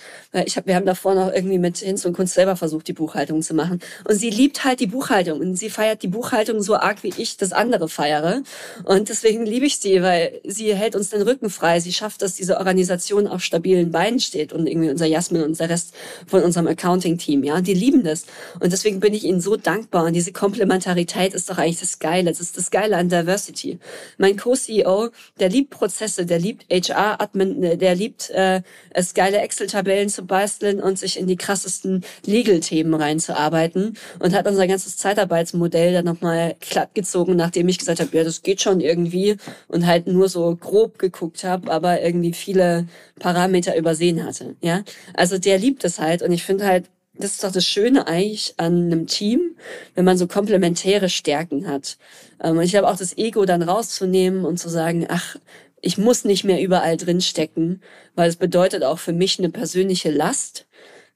Ich 0.45 0.59
hab, 0.59 0.67
wir 0.67 0.75
haben 0.75 0.85
davor 0.85 1.15
noch 1.15 1.33
irgendwie 1.33 1.59
mit 1.59 1.79
Hinz 1.79 2.05
und 2.05 2.13
Kunst 2.13 2.35
selber 2.35 2.55
versucht, 2.55 2.87
die 2.87 2.93
Buchhaltung 2.93 3.41
zu 3.41 3.55
machen. 3.55 3.81
Und 4.07 4.17
sie 4.17 4.29
liebt 4.29 4.63
halt 4.65 4.81
die 4.81 4.87
Buchhaltung 4.87 5.41
und 5.41 5.57
sie 5.57 5.71
feiert 5.71 6.03
die 6.03 6.09
Buchhaltung 6.09 6.61
so 6.61 6.77
arg, 6.77 7.03
wie 7.03 7.15
ich 7.17 7.39
das 7.39 7.53
andere 7.53 7.89
feiere. 7.89 8.43
Und 8.85 9.09
deswegen 9.09 9.47
liebe 9.47 9.65
ich 9.65 9.79
sie, 9.79 10.03
weil 10.03 10.43
sie 10.45 10.75
hält 10.75 10.97
uns 10.97 11.09
den 11.09 11.23
Rücken 11.23 11.49
frei. 11.49 11.81
Sie 11.81 11.95
schafft, 11.95 12.21
dass 12.21 12.35
diese 12.35 12.59
Organisation 12.59 13.27
auf 13.27 13.43
stabilen 13.43 13.91
Beinen 13.91 14.21
steht 14.21 14.53
und 14.53 14.67
irgendwie 14.67 14.91
unser 14.91 15.07
Jasmin 15.07 15.43
und 15.43 15.59
der 15.59 15.71
Rest 15.71 15.95
von 16.27 16.43
unserem 16.43 16.67
Accounting-Team, 16.67 17.43
ja. 17.43 17.63
Die 17.63 17.75
lieben 17.75 18.05
das. 18.05 18.27
Und 18.61 18.71
deswegen 18.71 19.01
bin 19.01 19.15
ich 19.15 19.25
ihnen 19.25 19.41
so 19.41 19.57
dankbar. 19.57 20.05
Und 20.05 20.13
diese 20.13 20.33
Komplementarität 20.33 21.33
ist 21.33 21.49
doch 21.49 21.57
eigentlich 21.57 21.81
das 21.81 22.01
Geile. 22.01 22.20
Das 22.27 22.41
ist 22.41 22.57
das 22.57 22.71
Geile 22.71 22.97
an 22.97 23.09
Diversity. 23.09 23.79
Mein 24.19 24.37
Co-CEO, 24.37 25.11
der 25.39 25.49
liebt 25.49 25.71
Prozesse, 25.71 26.27
der 26.27 26.39
liebt 26.39 26.67
HR-Admin, 26.71 27.79
der 27.79 27.95
liebt 27.95 28.31
äh, 28.31 28.63
es, 28.91 29.15
geile 29.15 29.39
Excel-Tabellen 29.39 30.09
zu 30.09 30.25
basteln 30.27 30.81
und 30.81 30.99
sich 30.99 31.19
in 31.19 31.27
die 31.27 31.37
krassesten 31.37 32.05
Legal-Themen 32.27 32.95
reinzuarbeiten 32.95 33.97
und 34.19 34.35
hat 34.35 34.47
unser 34.47 34.67
ganzes 34.67 34.97
Zeitarbeitsmodell 34.97 35.93
dann 35.93 36.05
nochmal 36.05 36.57
glatt 36.61 36.95
gezogen, 36.95 37.37
nachdem 37.37 37.69
ich 37.69 37.79
gesagt 37.79 38.01
habe, 38.01 38.17
ja, 38.17 38.25
das 38.25 38.43
geht 38.43 38.61
schon 38.61 38.81
irgendwie 38.81 39.37
und 39.69 39.87
halt 39.87 40.07
nur 40.07 40.29
so 40.29 40.57
grob 40.57 40.99
geguckt 40.99 41.45
habe, 41.45 41.71
aber 41.71 42.01
irgendwie 42.03 42.33
viele 42.33 42.87
Parameter 43.19 43.77
übersehen 43.77 44.25
hatte. 44.25 44.57
Ja, 44.61 44.83
also 45.15 45.39
der 45.39 45.59
liebt 45.59 45.85
es 45.85 45.99
halt 45.99 46.23
und 46.23 46.33
ich 46.33 46.43
finde 46.43 46.67
halt, 46.67 46.91
das 47.21 47.33
ist 47.33 47.45
doch 47.45 47.53
das 47.53 47.67
Schöne 47.67 48.07
eigentlich 48.07 48.55
an 48.57 48.87
einem 48.87 49.07
Team, 49.07 49.57
wenn 49.95 50.05
man 50.05 50.19
so 50.19 50.27
komplementäre 50.27 51.09
Stärken 51.09 51.69
hat. 51.69 51.99
Ähm, 52.43 52.59
und 52.59 52.63
ich 52.63 52.77
habe 52.77 52.89
auch 52.89 52.97
das 52.97 53.17
Ego 53.17 53.45
dann 53.45 53.63
rauszunehmen 53.63 54.45
und 54.45 54.59
zu 54.59 54.69
sagen, 54.69 55.07
ach, 55.09 55.37
ich 55.83 55.99
muss 55.99 56.25
nicht 56.25 56.45
mehr 56.45 56.61
überall 56.61 56.97
drinstecken, 56.97 57.83
weil 58.15 58.29
es 58.29 58.37
bedeutet 58.37 58.85
auch 58.85 58.99
für 58.99 59.13
mich 59.13 59.39
eine 59.39 59.51
persönliche 59.51 60.11
Last, 60.11 60.67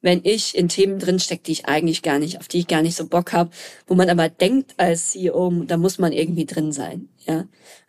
wenn 0.05 0.20
ich 0.22 0.55
in 0.55 0.68
Themen 0.68 0.98
drinstecke, 0.98 1.42
die 1.44 1.52
ich 1.52 1.66
eigentlich 1.66 2.02
gar 2.02 2.18
nicht, 2.18 2.38
auf 2.38 2.46
die 2.46 2.59
ich 2.59 2.68
gar 2.68 2.82
nicht 2.82 2.94
so 2.94 3.07
Bock 3.07 3.32
habe, 3.32 3.48
wo 3.86 3.94
man 3.94 4.11
aber 4.11 4.28
denkt 4.28 4.74
als 4.76 5.12
CEO, 5.12 5.64
da 5.66 5.78
muss 5.78 5.98
man 5.98 6.12
irgendwie 6.12 6.44
drin 6.44 6.72
sein. 6.72 7.09
Ja, 7.26 7.46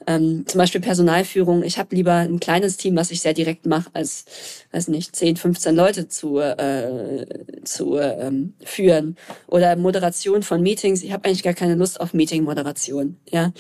ähm, 0.08 0.46
zum 0.48 0.60
Beispiel 0.60 0.80
Personalführung. 0.80 1.62
Ich 1.62 1.78
habe 1.78 1.94
lieber 1.94 2.14
ein 2.14 2.40
kleines 2.40 2.78
Team, 2.78 2.96
was 2.96 3.12
ich 3.12 3.20
sehr 3.20 3.34
direkt 3.34 3.66
mache, 3.66 3.90
als, 3.92 4.24
weiß 4.72 4.88
nicht, 4.88 5.14
10, 5.14 5.36
15 5.36 5.76
Leute 5.76 6.08
zu 6.08 6.40
äh, 6.40 7.26
zu 7.66 7.98
ähm, 7.98 8.54
führen 8.64 9.18
oder 9.48 9.76
Moderation 9.76 10.42
von 10.42 10.62
Meetings. 10.62 11.04
Ich 11.04 11.12
habe 11.12 11.28
eigentlich 11.28 11.44
gar 11.44 11.54
keine 11.54 11.76
Lust 11.76 12.00
auf 12.00 12.14
Meeting-Moderation. 12.14 13.18
Ja, 13.30 13.52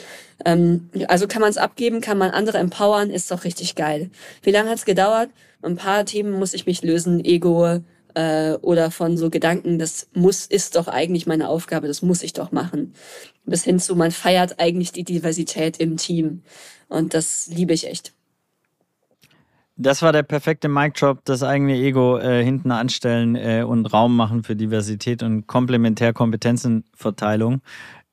ähm, 0.45 0.89
also 1.10 1.28
kann 1.28 1.41
man 1.41 1.49
es 1.49 1.58
abgeben, 1.58 1.99
kann 1.99 2.18
man 2.18 2.32
andere 2.32 2.60
empowern, 2.60 3.10
ist 3.10 3.32
doch 3.32 3.43
richtig 3.43 3.76
geil. 3.76 4.12
Wie 4.43 4.51
lange 4.51 4.70
hat's 4.70 4.86
gedauert? 4.86 5.30
Ein 5.62 5.76
paar 5.76 6.06
Themen 6.06 6.32
muss 6.32 6.53
ich 6.53 6.66
mich 6.66 6.84
lösen, 6.84 7.26
Ego, 7.26 7.82
äh, 8.16 8.53
oder 8.61 8.91
von 8.91 9.18
so 9.18 9.30
Gedanken, 9.30 9.78
das 9.78 10.07
muss, 10.13 10.45
ist 10.45 10.76
doch 10.76 10.88
eigentlich 10.88 11.28
meine 11.28 11.49
Aufgabe, 11.49 11.88
das 11.88 12.01
muss 12.01 12.24
ich 12.24 12.34
doch 12.34 12.51
machen. 12.51 12.93
Bis 13.45 13.63
hin 13.63 13.80
zu, 13.80 13.95
man 13.95 14.11
feiert 14.11 14.59
eigentlich 14.59 14.91
die 14.91 15.03
Diversität 15.03 15.78
im 15.78 15.97
Team. 15.97 16.41
Und 16.88 17.13
das 17.13 17.47
liebe 17.47 17.74
ich 17.74 17.88
echt. 17.88 18.13
Das 19.78 20.01
war 20.01 20.13
der 20.13 20.24
perfekte 20.24 20.70
Mic-Drop, 20.70 21.20
das 21.26 21.43
eigene 21.43 21.76
Ego 21.76 22.18
äh, 22.18 22.41
hinten 22.41 22.72
anstellen 22.72 23.36
äh, 23.36 23.66
und 23.68 23.86
Raum 23.88 24.16
machen 24.16 24.43
für 24.43 24.55
Diversität 24.55 25.22
und 25.22 25.47
Komplementärkompetenzenverteilung. 25.47 27.61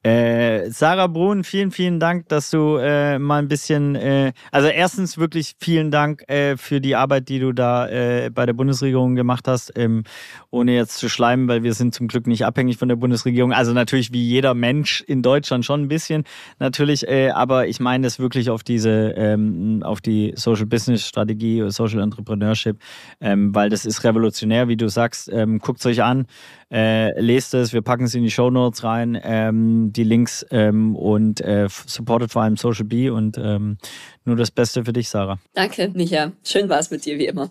Äh, 0.05 0.69
Sarah 0.71 1.07
Brun, 1.07 1.45
vielen, 1.45 1.71
vielen 1.71 2.01
Dank, 2.01 2.29
dass 2.29 2.51
du 2.51 2.77
äh, 2.77 3.21
mal 3.21 3.39
ein 3.39 3.47
bisschen, 3.47 3.95
äh, 3.95 4.33
also 4.51 4.67
erstens 4.67 5.17
wirklich 5.17 5.55
vielen 5.61 5.93
Dank 5.93 6.29
äh, 6.29 6.57
für 6.57 6.81
die 6.81 6.97
Arbeit, 6.97 7.29
die 7.29 7.39
du 7.39 7.53
da 7.53 7.89
äh, 7.89 8.29
bei 8.35 8.45
der 8.45 8.53
Bundesregierung 8.53 9.15
gemacht 9.15 9.47
hast, 9.47 9.73
ähm, 9.77 10.03
ohne 10.51 10.75
jetzt 10.75 10.99
zu 10.99 11.09
schleimen, 11.09 11.47
weil 11.47 11.63
wir 11.63 11.73
sind 11.75 11.95
zum 11.95 12.09
Glück 12.09 12.27
nicht 12.27 12.45
abhängig 12.45 12.79
von 12.79 12.89
der 12.89 12.97
Bundesregierung. 12.97 13.53
Also 13.53 13.73
natürlich 13.73 14.13
wie 14.13 14.25
jeder 14.25 14.55
Mensch 14.55 15.03
in 15.03 15.23
Deutschland 15.23 15.65
schon 15.65 15.83
ein 15.83 15.89
bisschen, 15.89 16.25
natürlich, 16.59 17.07
äh, 17.07 17.31
aber 17.31 17.69
ich 17.69 17.79
meine 17.79 18.05
das 18.05 18.19
wirklich 18.19 18.51
auf 18.51 18.65
diese, 18.65 19.15
ähm, 19.17 19.85
auf 19.85 20.01
die 20.01 20.33
Social 20.35 20.67
Business 20.67 21.07
Strategie, 21.07 21.63
Social 21.69 22.01
Entrepreneurship, 22.01 22.77
ähm, 23.21 23.55
weil 23.55 23.71
das 23.71 23.87
ist 23.87 24.03
revolutionär, 24.03 24.67
wie 24.67 24.77
du 24.77 24.89
sagst. 24.89 25.31
Ähm, 25.33 25.61
Guckt 25.61 25.79
es 25.79 25.87
euch 25.87 26.03
an. 26.03 26.27
Äh, 26.73 27.21
lest 27.21 27.53
es, 27.53 27.75
wir 27.75 27.83
packen 27.83 28.05
es 28.05 28.15
in 28.15 28.23
die 28.23 28.31
Show 28.31 28.51
Notes 28.51 28.83
rein, 28.83 29.21
ähm, 29.23 29.93
die 29.93 30.05
Links 30.05 30.47
ähm, 30.51 30.97
und 30.97 31.43
äh, 31.43 31.69
supportet 31.87 32.33
vor 32.33 32.43
allem 32.43 32.57
Social 32.57 32.85
B 32.85 33.11
und 33.11 33.37
ähm, 33.37 33.77
nur 34.25 34.37
das 34.37 34.51
Beste 34.51 34.85
für 34.85 34.95
dich, 34.95 35.11
Sarah. 35.11 35.39
Danke, 35.53 35.91
Micha. 35.95 36.33
Schön 36.43 36.69
war 36.71 36.79
es 36.79 36.91
mit 36.91 37.05
dir 37.05 37.19
wie 37.19 37.27
immer. 37.27 37.51